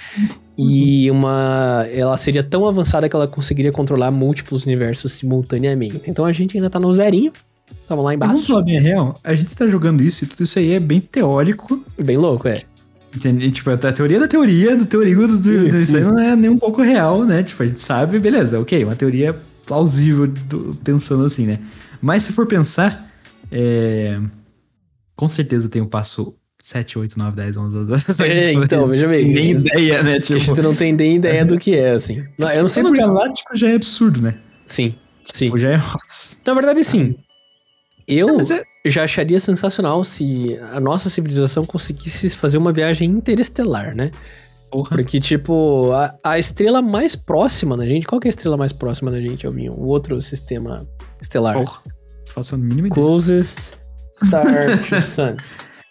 [0.59, 6.03] e uma ela seria tão avançada que ela conseguiria controlar múltiplos universos simultaneamente.
[6.11, 7.33] Então a gente ainda tá no zerinho.
[7.87, 8.47] Tamo lá Mas Vamos embaixo.
[8.53, 9.15] falar bem a real.
[9.25, 11.83] A gente tá jogando isso e tudo isso aí é bem teórico.
[12.03, 12.63] Bem louco, é.
[13.15, 13.51] Entende?
[13.51, 16.51] Tipo, a teoria da teoria, do teorigo do, do Isso, isso aí não é nem
[16.51, 17.43] um pouco real, né?
[17.43, 19.35] Tipo, a gente sabe, beleza, ok, uma teoria
[19.67, 21.59] plausível do- pensando assim, né?
[22.03, 23.11] Mas se for pensar,
[23.51, 24.21] é,
[25.17, 28.23] com certeza tem o passo 7, 8, 9, 10, 11, 12.
[28.23, 29.33] É, então, veja bem.
[29.33, 30.13] Nem ideia, né?
[30.21, 32.19] Que a Tipo, gente não tem nem ideia do que é, assim.
[32.39, 34.35] Eu não sei sendo por galáctico já é absurdo, né?
[34.67, 34.95] Sim,
[35.33, 35.47] sim.
[35.47, 35.81] Tipo, já é...
[36.47, 37.17] Na verdade, sim.
[38.09, 43.95] Eu Mas é- já acharia sensacional se a nossa civilização conseguisse fazer uma viagem interestelar,
[43.95, 44.11] né?
[44.71, 44.97] Porra.
[44.97, 48.07] Porque, tipo, a, a estrela mais próxima da gente.
[48.07, 49.73] Qual que é a estrela mais próxima da gente, Alvinho?
[49.75, 50.87] O outro sistema
[51.21, 51.55] estelar.
[51.55, 51.81] Porra.
[52.27, 52.91] Faço a mínima ideia.
[52.91, 53.75] Closest
[54.25, 54.45] Star
[54.89, 55.37] to Sun.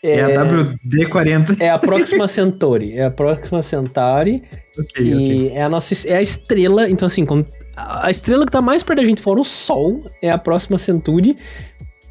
[0.04, 1.58] É a WD-40.
[1.60, 2.94] É a Próxima Centauri.
[2.94, 4.44] É a Próxima Centauri.
[4.80, 5.50] Ok, e ok.
[5.56, 6.88] é a nossa é a estrela.
[6.88, 10.04] Então, assim, quando- a a estrela que tá mais perto da gente, fora o Sol,
[10.22, 11.36] é a Próxima Centauri,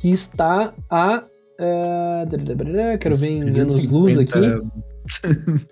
[0.07, 1.25] que está a.
[1.59, 4.33] eh, quero ver em anos-luz aqui.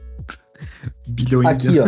[1.08, 1.86] Bilhões Aqui, de ó.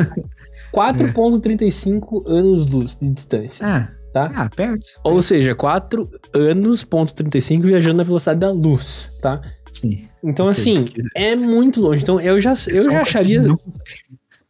[0.75, 4.31] 4,35 anos-luz de distância, Ah, tá?
[4.35, 4.85] ah, perto.
[5.03, 9.41] Ou seja, 4 anos, ponto 35 viajando na velocidade da luz, tá?
[9.73, 10.09] Sim.
[10.23, 11.05] Então, Ok, assim, ok.
[11.15, 12.03] é muito longe.
[12.03, 13.43] Então, eu já, eu já acharia.
[13.43, 13.59] Não-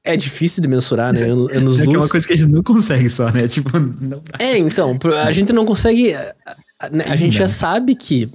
[0.02, 1.23] É difícil de mensurar, né?
[1.31, 3.47] Ano- É que é uma coisa que a gente não consegue só, né?
[3.48, 4.39] Tipo, não dá.
[4.39, 6.14] É, então, a gente não consegue.
[6.80, 8.30] A, né, a gente já sabe que.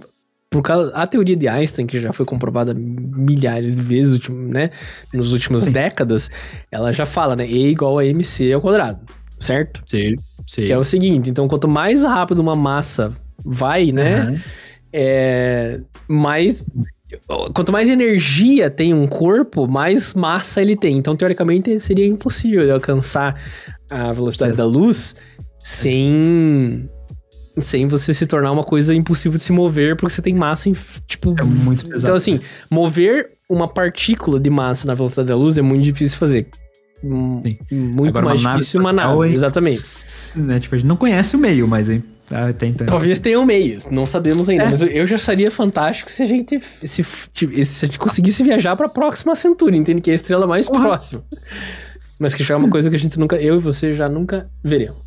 [0.50, 0.92] Por causa.
[0.94, 4.70] A teoria de Einstein, que já foi comprovada milhares de vezes ultim- né,
[5.14, 6.30] nos últimas décadas,
[6.72, 7.48] ela já fala, né?
[7.48, 9.00] E igual a MC ao quadrado,
[9.40, 9.82] certo?
[9.86, 10.16] Sim,
[10.48, 10.66] sim.
[10.66, 13.14] Que é o seguinte, então quanto mais rápido uma massa
[13.46, 14.38] vai, né?
[14.92, 16.66] É, mais.
[17.54, 20.98] Quanto mais energia tem um corpo, mais massa ele tem.
[20.98, 23.38] Então, teoricamente, seria impossível alcançar
[23.90, 24.58] a velocidade Certo.
[24.58, 25.16] da luz
[25.64, 26.90] sem
[27.58, 30.76] sem você se tornar uma coisa impossível de se mover porque você tem massa em,
[31.06, 32.02] tipo É muito pesado.
[32.02, 36.18] então assim mover uma partícula de massa na velocidade da luz é muito difícil de
[36.18, 36.48] fazer
[37.04, 37.58] Hum, Sim.
[37.76, 39.80] muito Agora, mais uma difícil uma nave é- exatamente
[40.38, 42.86] Né, tipo, a gente não conhece o meio, mas hein, até então.
[42.88, 44.70] Talvez tenham meios, não sabemos ainda, É.
[44.70, 48.44] mas eu- eu já acharia fantástico se a gente se, se, se a gente conseguisse
[48.44, 50.00] viajar pra próxima Centauri, entende?
[50.00, 50.84] Que é a estrela mais Porra.
[50.90, 51.24] próxima.
[52.20, 54.50] Mas que já é uma coisa que a gente nunca, eu e você já nunca
[54.64, 55.02] veremos.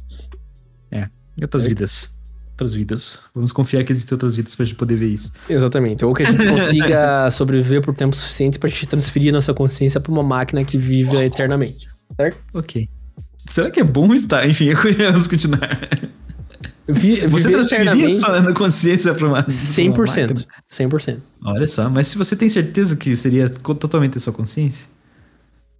[1.36, 2.13] Em outras vidas.
[2.54, 3.18] Outras vidas.
[3.34, 5.32] Vamos confiar que existem outras vidas pra gente poder ver isso.
[5.48, 6.04] Exatamente.
[6.04, 10.12] Ou que a gente consiga sobreviver por tempo suficiente pra gente transferir nossa consciência pra
[10.12, 11.88] uma máquina que vive eternamente.
[12.16, 12.38] Certo?
[12.54, 12.88] Ok.
[13.48, 14.48] Será que é bom estar?
[14.48, 14.70] Enfim,
[15.12, 15.88] vamos continuar.
[16.86, 19.42] Vi, Você transferiria sua consciência pra uma.
[19.42, 20.28] pra uma 100%.
[20.28, 20.34] máquina?
[20.70, 21.18] 100%.
[21.44, 24.86] Olha só, mas se você tem certeza que seria totalmente a sua consciência?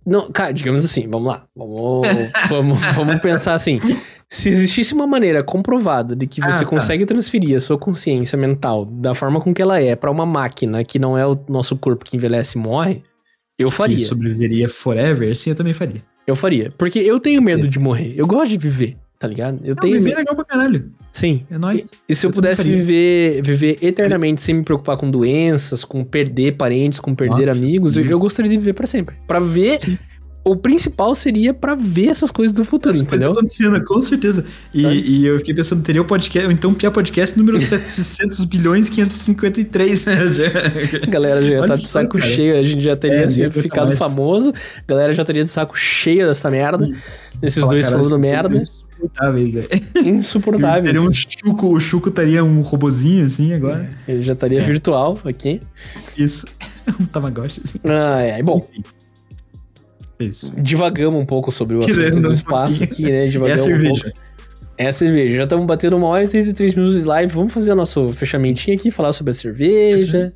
[0.06, 1.47] Não, cara, digamos assim, vamos lá.
[1.56, 2.06] Vamos,
[2.48, 3.81] vamos, vamos pensar assim.
[4.28, 6.70] Se existisse uma maneira comprovada de que Ah, você tá.
[6.70, 10.82] consegue transferir a sua consciência mental da forma com que ela é pra uma máquina
[10.85, 13.02] que não é o nosso corpo que envelhece e morre,
[13.59, 14.06] eu Que faria.
[14.06, 16.02] sobreviveria forever, sim, eu também faria.
[16.26, 16.72] Eu faria.
[16.76, 18.14] Porque eu tenho medo de morrer.
[18.16, 19.60] Eu gosto de viver, tá ligado?
[19.62, 20.16] Eu Não, tenho bem medo.
[20.16, 20.90] legal pra caralho.
[21.15, 21.47] Sim.
[21.49, 21.93] É nóis.
[22.09, 26.57] E se eu, Eu pudesse viver, viver eternamente sem me preocupar com doenças, com perder
[26.57, 29.15] parentes, com perder Nossa, amigos, eu, eu gostaria de viver pra sempre.
[29.27, 29.81] Pra ver.
[29.81, 29.97] Sim.
[30.47, 33.31] O principal seria pra ver essas coisas do futuro, As entendeu?
[33.32, 34.45] acontecendo, com certeza.
[34.74, 34.97] E, Sabe?
[35.01, 40.05] e eu fiquei pensando, teria o podcast, ou então Pia Podcast número 700 bilhões 553.
[40.05, 40.27] né?
[40.35, 42.31] Já- galera já Olha tá de saco cara.
[42.31, 45.78] cheio, a gente já teria É, assim, ficado famoso, a galera já teria de saco
[45.78, 46.91] cheio dessa merda,
[47.43, 48.62] esses Fala, dois falando merda,
[48.95, 49.69] insuportáveis, velho.
[50.05, 50.95] insuportáveis.
[50.95, 53.89] Teria um Chuco, o Chuco estaria um robozinho assim agora.
[54.07, 55.61] Ele já estaria virtual aqui.
[56.16, 56.47] Isso.
[57.01, 57.79] Um Tamagotchi assim.
[57.83, 58.69] Ah, é, bom,
[60.21, 60.53] Isso.
[60.55, 63.25] divagamos um pouco sobre o Querendo assunto do um espaço aqui, né?
[63.25, 64.03] É Divagamos um cerveja.
[64.03, 64.19] pouco.
[64.77, 65.37] É a cerveja.
[65.37, 67.33] Já estamos batendo uma hora e 33 minutos de live.
[67.33, 70.35] Vamos fazer o nosso fechamentinho aqui, falar sobre a cerveja.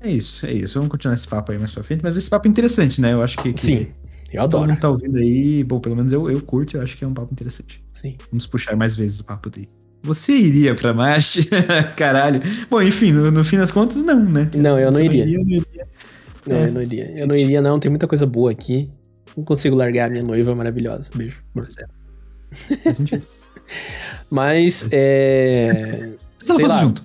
[0.00, 0.74] É isso, é isso.
[0.74, 2.02] Vamos continuar esse papo aí mais pra frente.
[2.02, 3.12] Mas esse papo é interessante, né?
[3.12, 3.52] Eu acho que.
[3.52, 3.86] que Sim,
[4.32, 4.70] eu Todo adoro.
[4.70, 5.64] mundo tá ouvindo aí.
[5.64, 6.76] Bom, pelo menos eu, eu curto.
[6.76, 7.82] Eu acho que é um papo interessante.
[7.92, 8.16] Sim.
[8.30, 9.68] Vamos puxar mais vezes o papo dele.
[10.02, 11.48] Você iria pra Marte?
[11.96, 12.40] Caralho.
[12.70, 14.48] Bom, enfim, no, no fim das contas, não, né?
[14.54, 15.24] Não, eu não iria.
[15.28, 15.86] eu não iria.
[16.46, 16.66] Não, É.
[16.68, 17.18] eu não iria.
[17.20, 17.78] Eu não iria, não.
[17.80, 18.90] Tem muita coisa boa aqui.
[19.36, 21.10] Não consigo largar a minha noiva maravilhosa.
[21.14, 21.42] Beijo.
[21.54, 21.68] amor.
[22.82, 23.26] Faz sentido.
[24.30, 26.10] Mas, é.
[26.42, 26.78] Se ela fosse lá.
[26.78, 27.04] junto.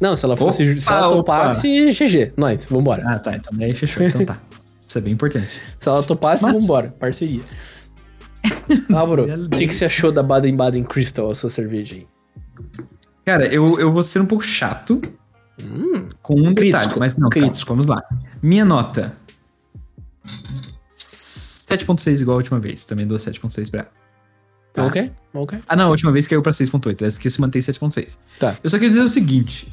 [0.00, 0.80] Não, se ela fosse.
[0.80, 2.32] se ela Opa, topasse, GG.
[2.36, 3.02] Nós, vambora.
[3.06, 3.36] Ah, tá.
[3.36, 4.06] Então daí fechou.
[4.06, 4.40] Então tá.
[4.90, 5.46] Isso é bem importante.
[5.78, 6.92] Se ela topasse, Mas- vambora.
[6.98, 7.42] Parceria.
[8.92, 12.08] Álvaro, o que, que você achou da Baden-Baden Crystal, a sua cerveja aí?
[13.24, 15.00] Cara, eu, eu vou ser um pouco chato
[15.60, 17.52] Hum, com um detalhe, Crítico, mas não, crítico.
[17.52, 17.70] crítico.
[17.72, 18.02] vamos lá.
[18.42, 19.14] Minha nota.
[20.92, 22.84] 7.6 igual a última vez.
[22.84, 23.86] Também dou 7.6 pra.
[24.72, 24.86] Tá.
[24.86, 25.58] ok, ok.
[25.68, 27.02] Ah, não, a última vez caiu pra 6.8.
[27.02, 28.18] Essa aqui se mantém 7.6.
[28.40, 28.56] Tá.
[28.64, 29.72] Eu só queria dizer o seguinte.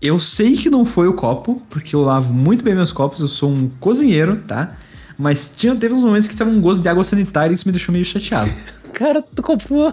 [0.00, 3.28] Eu sei que não foi o copo, porque eu lavo muito bem meus copos, eu
[3.28, 4.76] sou um cozinheiro, tá?
[5.18, 7.72] Mas tinha, teve uns momentos que tava um gosto de água sanitária e isso me
[7.72, 8.50] deixou meio chateado.
[8.94, 9.92] Cara, tu comprou.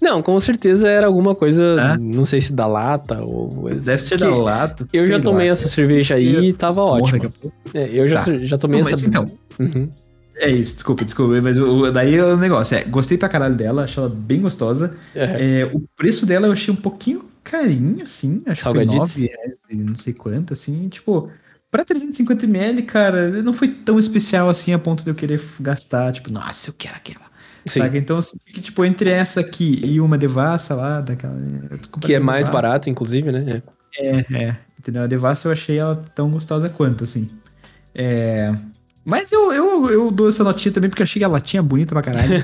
[0.00, 1.98] Não, com certeza era alguma coisa, É?
[1.98, 3.68] não sei se da lata ou.
[3.70, 4.86] Deve ser da lata.
[4.92, 5.52] Eu já tomei lá.
[5.52, 7.52] essa cerveja aí e tava pouco.
[7.74, 8.32] É, eu já, Tá.
[8.42, 8.96] já tomei Não, essa.
[8.96, 9.88] mas então, Uhum.
[10.36, 11.40] É isso, desculpa, desculpa.
[11.40, 14.94] Mas o, daí o negócio é, gostei pra caralho dela, achei ela bem gostosa.
[15.14, 15.60] É.
[15.60, 18.42] É, o preço dela eu achei um pouquinho carinho, assim.
[18.46, 19.16] Acho que foi Salgaditos?
[19.18, 20.88] 9 reais e não sei quanto, assim.
[20.88, 21.30] Tipo,
[21.70, 26.30] pra 350ml, cara, não foi tão especial assim a ponto de eu querer gastar, tipo,
[26.30, 27.24] nossa, eu quero aquela.
[27.66, 27.80] Sim.
[27.80, 27.96] Saca?
[27.96, 31.34] Então, assim, que, tipo, entre essa aqui e uma devassa lá, daquela.
[31.34, 32.62] comprando Que é mais Devassa.
[32.68, 33.62] barato, inclusive, né?
[33.96, 34.56] É, é.
[34.78, 35.02] Entendeu?
[35.02, 37.28] A Devassa eu achei ela tão gostosa quanto, assim.
[37.94, 38.54] É.
[39.04, 42.02] Mas eu, eu, eu dou essa notinha também porque eu achei a latinha bonita pra
[42.02, 42.42] caralho.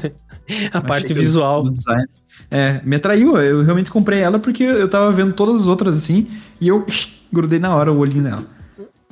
[0.73, 1.71] A parte visual.
[1.71, 2.07] design.
[2.51, 3.37] É, me atraiu.
[3.39, 6.29] Eu realmente comprei ela porque eu tava vendo todas as outras assim
[6.61, 6.85] e eu
[7.33, 8.45] grudei na hora o olhinho nela.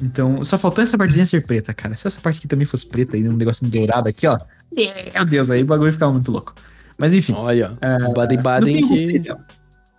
[0.02, 1.96] Então, só faltou essa partezinha ser preta, cara.
[1.96, 4.38] Se essa parte aqui também fosse preta e um negocinho dourado aqui, ó.
[4.74, 6.54] Meu Deus, aí o bagulho ficava muito louco.
[6.96, 7.32] Mas enfim.
[7.32, 9.22] Olha, É, o Baden Baden que.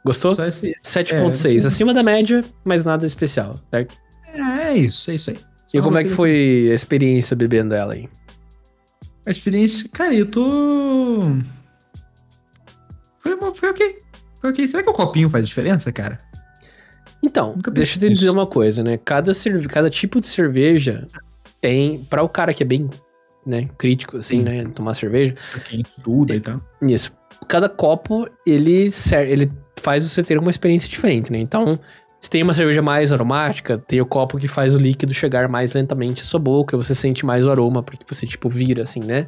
[0.05, 0.35] Gostou?
[0.35, 3.95] Só esse, 7.6, acima da média, mas nada especial, certo?
[4.33, 5.39] é, é isso, é isso aí.
[5.73, 8.09] E como é que foi a experiência bebendo ela aí?
[9.25, 11.21] A experiência, cara, eu tô.
[13.19, 13.97] Foi, foi ok.
[14.41, 14.67] Foi ok.
[14.67, 16.19] Será que o copinho faz diferença, cara?
[17.21, 18.97] Então, deixa eu te dizer uma coisa, né?
[18.97, 19.67] Cada, cerve...
[19.67, 21.07] Cada tipo de cerveja
[21.61, 22.03] tem.
[22.05, 22.89] Para o cara que é bem
[23.45, 24.43] né, crítico, assim, Sim.
[24.43, 24.65] né?
[24.73, 25.35] Tomar cerveja.
[25.51, 26.61] Pra quem estuda e tal.
[26.81, 27.11] Isso.
[27.47, 29.29] Cada copo, ele, ser...
[29.29, 31.39] ele faz você ter uma experiência diferente, né?
[31.39, 31.79] Então,
[32.21, 35.73] Se tem uma cerveja mais aromática, tem o copo que faz o líquido chegar mais
[35.73, 39.27] lentamente à sua boca, você sente mais o aroma, porque você, tipo, vira, assim, né?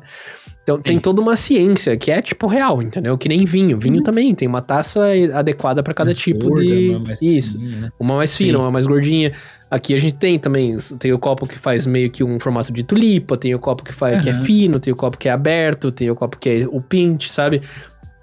[0.62, 0.84] Então Sim.
[0.84, 3.18] tem toda uma ciência que é, tipo, real, entendeu?
[3.18, 3.80] Que nem vinho.
[3.80, 4.04] Vinho uhum.
[4.04, 6.90] também tem uma taça adequada para cada mais tipo gorda, de.
[6.90, 7.58] Uma Isso.
[7.58, 7.92] Fininha, né?
[7.98, 8.64] Uma mais fina, Sim.
[8.64, 9.32] uma mais gordinha.
[9.70, 12.84] Aqui a gente tem também, tem o copo que faz meio que um formato de
[12.84, 14.22] tulipa, tem o copo que, faz, uhum.
[14.22, 16.82] que é fino, tem o copo que é aberto, tem o copo que é o
[16.82, 17.62] pint, sabe?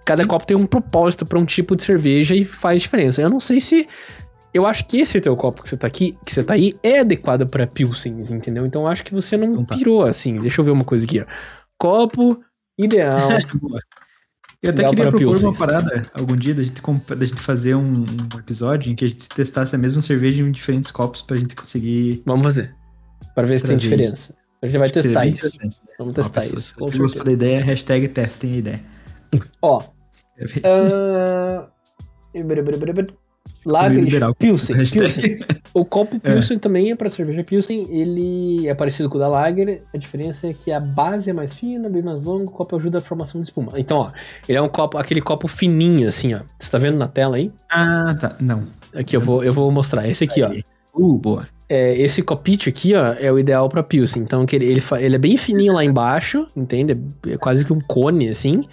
[0.04, 3.22] Cada copo tem um propósito para um tipo de cerveja e faz diferença.
[3.22, 3.86] Eu não sei se
[4.52, 7.00] eu acho que esse teu copo que você tá aqui, que você tá aí, é
[7.00, 8.64] adequado para pilsens, entendeu?
[8.64, 9.76] Então eu acho que você não então tá.
[9.76, 10.40] pirou assim.
[10.40, 11.26] Deixa eu ver uma coisa aqui, ó.
[11.76, 12.42] Copo
[12.78, 13.30] ideal.
[14.62, 15.44] eu até queria propor pilsens.
[15.44, 19.08] uma parada algum dia da gente, da gente fazer um, um, episódio em que a
[19.08, 22.22] gente testasse a mesma cerveja em diferentes copos pra gente conseguir.
[22.24, 22.74] Vamos fazer.
[23.34, 24.14] Para ver se tem diferença.
[24.14, 24.34] Isso.
[24.60, 25.46] A gente vai testar isso.
[25.64, 25.70] Né?
[25.98, 26.60] Vamos testar isso.
[26.60, 28.84] Se você gostou da ideia, hashtag testem a ideia.
[29.62, 29.82] Ó.
[30.64, 31.68] uh...
[33.72, 34.76] Lager Pilsen.
[34.76, 35.38] Pilsen.
[35.74, 36.32] O copo é.
[36.32, 36.60] Pilsen é.
[36.60, 37.86] também é para cerveja Pilsen.
[37.90, 39.82] Ele é parecido com o da Lager.
[39.94, 42.44] A diferença é que a base é mais fina, bem mais longa.
[42.44, 43.72] O copo ajuda a formação de espuma.
[43.76, 44.10] Então, ó,
[44.48, 46.40] ele é um copo, aquele copo fininho, assim, ó.
[46.58, 47.52] Você tá vendo na tela aí?
[47.70, 48.36] Ah, tá.
[48.40, 48.64] Não.
[48.94, 50.08] Aqui eu vou, eu vou mostrar.
[50.08, 50.50] Esse aqui, ó.
[50.94, 51.46] Uh, boa.
[51.68, 54.22] É, esse copite aqui, ó, é o ideal para Pilsen.
[54.22, 56.98] Então, ele, ele, ele é bem fininho lá embaixo, entende?
[57.26, 58.64] É quase que um cone, assim.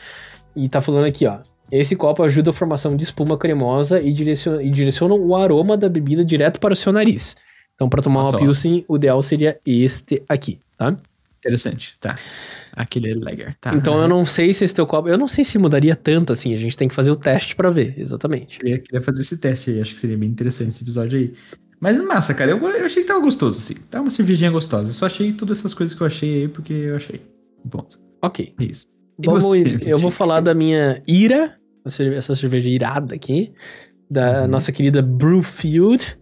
[0.55, 1.39] E tá falando aqui, ó.
[1.71, 5.89] Esse copo ajuda a formação de espuma cremosa e direciona, e direciona o aroma da
[5.89, 7.35] bebida direto para o seu nariz.
[7.73, 10.95] Então, para tomar Nossa, uma Pilsen, o ideal seria este aqui, tá?
[11.39, 12.15] Interessante, tá.
[12.71, 13.75] Aquele legal, tá.
[13.75, 15.09] Então, eu não sei se esse teu copo...
[15.09, 16.53] Eu não sei se mudaria tanto, assim.
[16.53, 18.59] A gente tem que fazer o teste para ver, exatamente.
[18.63, 19.81] Eu queria fazer esse teste aí.
[19.81, 21.33] Acho que seria bem interessante esse episódio aí.
[21.79, 22.51] Mas massa, cara.
[22.51, 23.75] Eu, eu achei que tava gostoso, assim.
[23.91, 24.89] Tá uma cervejinha gostosa.
[24.89, 27.21] Eu só achei todas essas coisas que eu achei aí porque eu achei.
[27.69, 27.99] Ponto.
[28.23, 28.55] Ok.
[28.59, 28.87] É isso.
[29.17, 31.55] Vamos, você, eu vou falar da minha ira,
[31.85, 33.53] essa cerveja irada aqui,
[34.09, 34.47] da uhum.
[34.47, 36.17] nossa querida Brewfield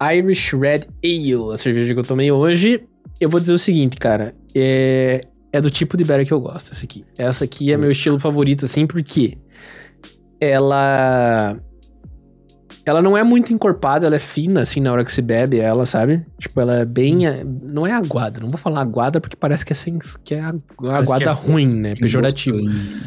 [0.00, 2.84] Irish Red Ale, a cerveja que eu tomei hoje.
[3.20, 5.20] Eu vou dizer o seguinte, cara, é,
[5.52, 7.04] é do tipo de beer que eu gosto, essa aqui.
[7.16, 9.36] Essa aqui é meu estilo favorito, assim, porque
[10.40, 11.58] ela
[12.88, 15.86] ela não é muito encorpada, ela é fina, assim, na hora que se bebe ela,
[15.86, 16.24] sabe?
[16.38, 17.20] Tipo, ela é bem.
[17.62, 21.18] Não é aguada, não vou falar aguada porque parece que é, sem, que é aguada
[21.18, 21.94] que é ruim, né?
[21.94, 22.58] Pejorativo.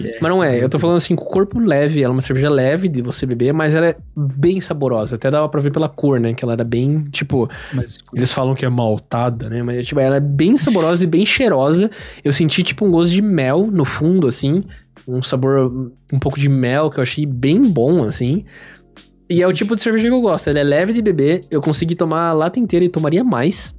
[0.03, 0.17] É.
[0.21, 2.49] Mas não é, eu tô falando assim, com o corpo leve, ela é uma cerveja
[2.49, 5.15] leve de você beber, mas ela é bem saborosa.
[5.15, 6.33] Até dava pra ver pela cor, né?
[6.33, 7.49] Que ela era bem, tipo.
[7.73, 9.63] Mas, eles falam que é maltada, né?
[9.63, 11.89] Mas, tipo, ela é bem saborosa e bem cheirosa.
[12.23, 14.63] Eu senti, tipo, um gosto de mel no fundo, assim.
[15.07, 18.45] Um sabor um pouco de mel que eu achei bem bom, assim.
[19.31, 20.49] E é o tipo de cerveja que eu gosto.
[20.49, 21.45] Ela é leve de beber.
[21.49, 23.73] Eu consegui tomar a lata inteira e tomaria mais.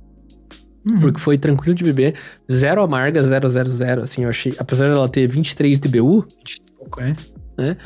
[0.89, 0.99] Uhum.
[0.99, 2.15] Porque foi tranquilo de beber.
[2.51, 4.03] Zero amarga, zero, zero, zero.
[4.03, 4.55] Assim, eu achei.
[4.59, 6.27] Apesar dela ter 23 de BU.
[6.39, 7.15] 20 pouco, é.
[7.59, 7.77] Né?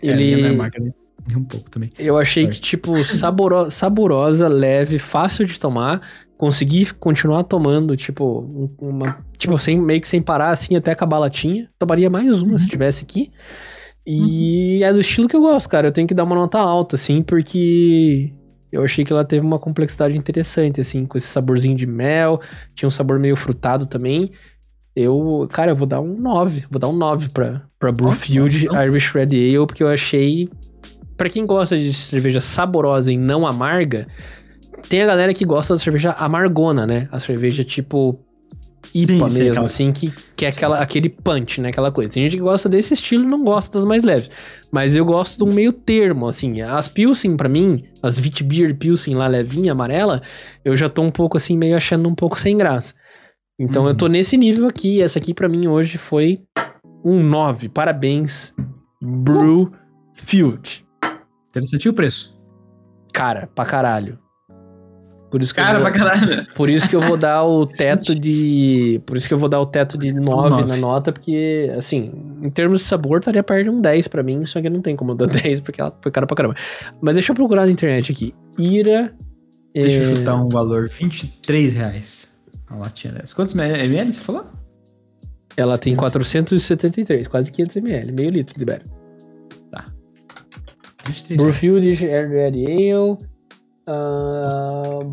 [0.00, 0.42] É, ele...
[0.42, 0.92] é amarga, né?
[1.36, 1.90] Um pouco também.
[1.98, 3.68] Eu achei que, tipo, saboro...
[3.68, 6.00] saborosa, leve, fácil de tomar.
[6.36, 9.24] Consegui continuar tomando, tipo, uma.
[9.36, 11.68] Tipo, sem, meio que sem parar, assim, até acabar a latinha.
[11.76, 12.58] Tomaria mais uma uhum.
[12.58, 13.32] se tivesse aqui.
[14.10, 14.88] E uhum.
[14.88, 15.88] é do estilo que eu gosto, cara.
[15.88, 18.32] Eu tenho que dar uma nota alta, assim, porque
[18.72, 22.40] eu achei que ela teve uma complexidade interessante, assim, com esse saborzinho de mel.
[22.74, 24.30] Tinha um sabor meio frutado também.
[24.96, 26.64] Eu, cara, eu vou dar um 9.
[26.70, 30.48] Vou dar um 9 pra, pra Brewfield oh, Irish Red Ale, porque eu achei.
[31.14, 34.06] Pra quem gosta de cerveja saborosa e não amarga,
[34.88, 37.08] tem a galera que gosta da cerveja amargona, né?
[37.12, 38.18] A cerveja tipo
[38.94, 41.68] IPA sim, mesmo, sim, assim, que, que é aquela, aquele punch, né?
[41.68, 42.10] Aquela coisa.
[42.10, 44.30] Tem gente que gosta desse estilo e não gosta das mais leves.
[44.70, 46.60] Mas eu gosto de um meio termo, assim.
[46.60, 50.22] As Pilsen, para mim, as Witbier Pilsen lá, levinha, amarela,
[50.64, 52.94] eu já tô um pouco, assim, meio achando um pouco sem graça.
[53.58, 54.12] Então eu tô uhum.
[54.12, 55.02] nesse nível aqui.
[55.02, 56.38] Essa aqui para mim hoje foi
[57.04, 57.68] um 9.
[57.68, 58.54] Parabéns,
[59.02, 59.72] Brew
[60.14, 60.86] Field.
[61.48, 62.38] Interessante o preço.
[63.12, 64.18] Cara, pra caralho.
[65.30, 66.46] Por isso que Cara, eu vou, pra caralho.
[66.54, 69.00] Por isso que eu vou dar o teto de.
[69.04, 72.10] Por isso que eu vou dar o teto de 9 na nota, porque, assim,
[72.42, 74.96] em termos de sabor, estaria perto de um 10 pra mim, só que não tem
[74.96, 76.54] como dar 10, porque ela foi cara pra caramba.
[77.00, 78.34] Mas deixa eu procurar na internet aqui.
[78.58, 79.12] Ira.
[79.74, 80.12] Deixa é...
[80.12, 82.28] eu chutar um valor: 23 reais.
[82.68, 83.34] A latinha dessa.
[83.34, 84.46] Quantos ml você falou?
[85.56, 88.82] Ela tem 473, quase 500 ml, meio litro de Beer.
[89.70, 89.92] Tá.
[91.36, 93.18] Brewfield Air Red Ale.
[93.88, 95.10] Uh,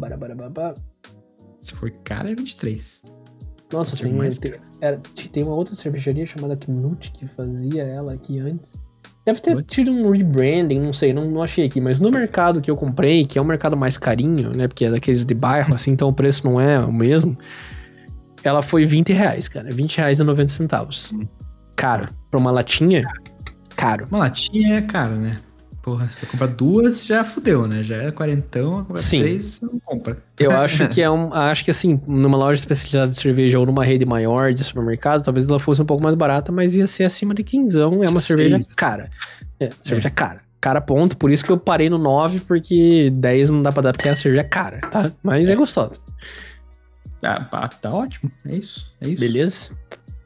[1.61, 3.02] Se for cara, é 23.
[3.72, 8.72] Nossa, tem, tem, era, tem uma outra cervejaria chamada Knut que fazia ela aqui antes.
[9.26, 9.68] Deve ter What?
[9.68, 11.81] tido um rebranding, não sei, não, não achei aqui.
[11.81, 14.68] Mas no mercado que eu comprei, que é um mercado mais carinho, né?
[14.68, 17.35] Porque é daqueles de bairro, assim, então o preço não é o mesmo.
[18.43, 19.72] Ela foi 20 reais, cara.
[19.72, 21.11] 20 reais e 90 centavos.
[21.11, 21.27] Hum.
[21.76, 22.07] Caro.
[22.30, 23.03] Pra uma latinha,
[23.76, 24.07] caro.
[24.11, 25.41] Uma latinha é caro, né?
[25.86, 27.84] Porra, se comprar duas, já fudeu, né?
[27.84, 29.20] Já é quarentão, comprar Sim.
[29.20, 30.18] três, não compra.
[30.40, 31.32] Eu acho que é um.
[31.32, 35.48] Acho que assim, numa loja especializada de cerveja ou numa rede maior de supermercado, talvez
[35.48, 38.03] ela fosse um pouco mais barata, mas ia ser acima de quinzão.
[38.03, 38.24] É uma Seis.
[38.24, 39.12] cerveja cara.
[39.60, 40.41] É, cerveja cara.
[40.60, 41.16] Cara, ponto.
[41.18, 44.16] Por isso que eu parei no 9, porque 10 não dá pra dar porque a
[44.16, 45.12] cerveja é cara, tá?
[45.22, 45.99] Mas é, gostosa.
[47.22, 48.32] Ah, tá ótimo.
[48.44, 48.91] É isso.
[48.99, 49.20] É isso.
[49.20, 49.72] Beleza?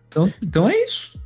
[0.08, 1.20] Então, então é isso.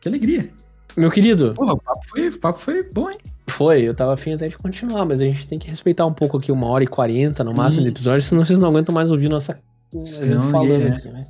[0.00, 0.50] Que alegria.
[0.96, 3.18] Meu querido, Porra, o papo foi, o papo foi bom, hein?
[3.50, 3.82] Foi.
[3.82, 6.50] Eu tava afim até de continuar, mas a gente tem que respeitar um pouco aqui,
[6.50, 7.98] uma hora e quarenta no máximo de Isso.
[7.98, 9.58] episódio, senão vocês não aguentam mais ouvir nossa.
[10.04, 10.88] Senão, falando é.
[10.88, 11.24] aqui, né?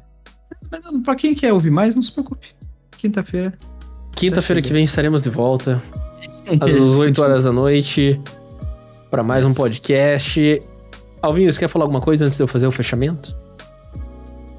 [0.71, 2.55] Mas pra quem quer ouvir mais, não se preocupe.
[2.99, 3.55] Quinta-feira.
[4.15, 5.83] Quinta-feira que vem estaremos de volta.
[6.61, 8.21] às 8 horas da noite
[9.11, 10.61] para mais um podcast.
[11.23, 13.37] Alvinho, você quer falar alguma coisa antes de eu fazer o fechamento?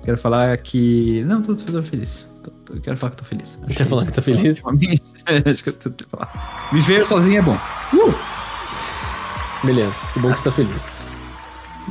[0.03, 1.23] Quero falar que.
[1.25, 2.30] Não, tô, tô feliz.
[2.71, 3.59] Tô- quero falar que tô feliz.
[3.61, 4.63] Acho Quer é falar que tá feliz?
[5.45, 6.69] Acho que eu tô, falar.
[6.73, 7.57] Viver sozinho é bom.
[7.93, 8.13] Uh!
[9.65, 10.85] Beleza, que bom que você tá feliz.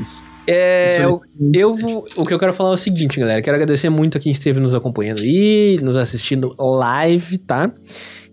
[0.00, 0.24] Isso.
[0.46, 1.20] É, eu,
[1.54, 3.40] eu vou, o que eu quero falar é o seguinte, galera.
[3.42, 7.70] Quero agradecer muito a quem esteve nos acompanhando aí, nos assistindo live, tá?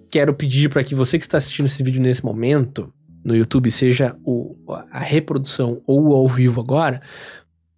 [0.10, 2.92] Quero pedir para que você que está assistindo esse vídeo nesse momento,
[3.24, 4.56] no YouTube, seja o,
[4.92, 7.02] a reprodução ou ao vivo agora,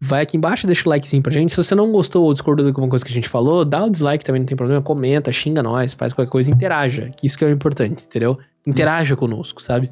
[0.02, 1.52] vai aqui embaixo deixa o likezinho pra gente.
[1.52, 3.90] Se você não gostou ou discordou de alguma coisa que a gente falou, dá o
[3.90, 4.82] dislike também, não tem problema.
[4.82, 7.12] Comenta, xinga nós, faz qualquer coisa, interaja.
[7.16, 8.38] Que isso que é o importante, entendeu?
[8.66, 9.90] Interaja conosco, sabe?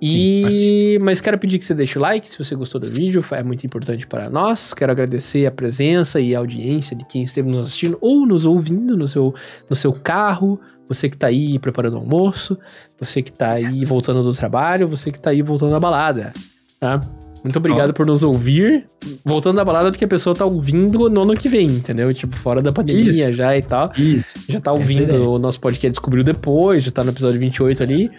[0.00, 0.98] E...
[1.00, 3.64] Mas quero pedir que você deixe o like se você gostou do vídeo, é muito
[3.64, 4.74] importante para nós.
[4.74, 8.96] Quero agradecer a presença e a audiência de quem esteve nos assistindo ou nos ouvindo
[8.96, 9.34] no seu,
[9.68, 12.58] no seu carro, você que tá aí preparando o almoço,
[12.98, 16.32] você que tá aí voltando do trabalho, você que tá aí voltando da balada,
[16.78, 17.00] tá?
[17.46, 18.88] Muito obrigado por nos ouvir.
[19.24, 22.12] Voltando da balada, porque a pessoa tá ouvindo no ano que vem, entendeu?
[22.12, 23.92] Tipo, fora da pandemia já e tal.
[23.96, 24.36] Isso.
[24.48, 25.22] Já tá é ouvindo ideia.
[25.22, 28.10] o nosso podcast, descobriu depois, já tá no episódio 28 ali.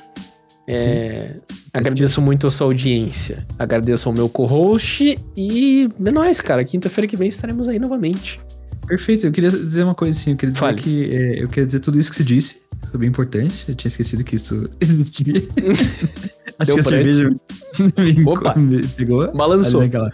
[0.66, 1.36] É,
[1.74, 3.46] agradeço muito a sua audiência.
[3.60, 6.64] Agradeço ao meu co-host e é nóis, cara.
[6.64, 8.40] Quinta-feira que vem estaremos aí novamente.
[8.88, 9.28] Perfeito.
[9.28, 10.32] Eu queria dizer uma coisa assim.
[10.32, 10.82] Eu queria dizer Fale.
[10.82, 11.14] que.
[11.14, 12.62] é, eu queria dizer tudo isso que você disse.
[12.90, 13.66] Foi bem importante.
[13.68, 15.48] Eu tinha esquecido que isso existia.
[16.60, 17.30] Acho Deu que a cerveja
[17.98, 18.56] me, Opa.
[18.56, 19.32] me pegou.
[19.34, 19.82] Balançou.
[19.82, 20.12] Naquela-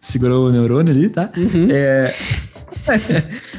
[0.00, 1.30] segurou o neurônio ali, tá?
[1.36, 1.68] Uhum.
[1.70, 2.12] É...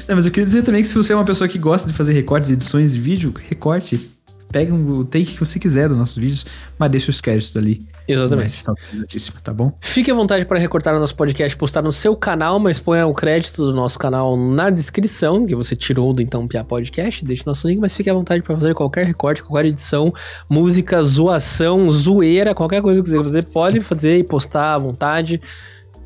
[0.08, 1.94] Não, mas eu queria dizer também que se você é uma pessoa que gosta de
[1.96, 4.12] fazer recortes edições de vídeo, recorte.
[4.52, 6.46] Pega um- o take que você quiser dos nossos vídeos,
[6.80, 7.86] mas deixa os créditos ali.
[8.08, 8.52] Exatamente.
[8.54, 9.76] Mas tá autorizadíssimo, tá bom?
[9.82, 13.14] Fique à vontade para recortar o nosso podcast, postar no seu canal, mas ponha o
[13.14, 17.68] crédito do nosso canal na descrição, que você tirou do Então Pia Podcast, deixe nosso
[17.68, 20.14] link, mas fique à vontade para fazer qualquer recorte, qualquer edição,
[20.48, 25.42] música, zoação, zoeira, qualquer coisa que você quiser fazer, pode fazer e postar à vontade.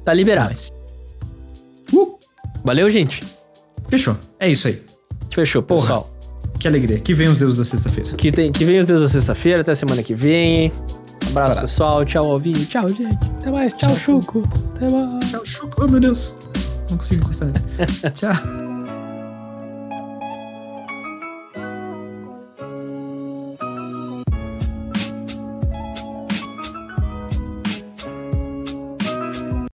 [0.06, 0.58] Tá liberado.
[1.94, 2.18] Uh,
[2.64, 3.24] Valeu, gente.
[3.90, 4.16] fechou.
[4.40, 4.82] É isso aí.
[5.30, 6.19] Fechou, Porra.
[6.60, 7.00] Que alegria.
[7.00, 8.12] Que vem os deuses da sexta-feira.
[8.16, 10.72] Que, tem, que vem os dias da sexta-feira, até semana que vem.
[11.30, 12.04] Abraço, pessoal.
[12.04, 12.66] Tchau, Alvinho.
[12.66, 13.18] Tchau, gente.
[13.40, 13.74] Até mais.
[13.74, 14.00] Tchau, Tchau.
[14.00, 14.50] Chuco.
[14.76, 15.32] Até mais.
[15.32, 15.84] Tchau, Chuco.
[15.84, 16.36] Oh, meu Deus.
[16.90, 17.50] Não consigo encostar.
[18.14, 18.69] Tchau.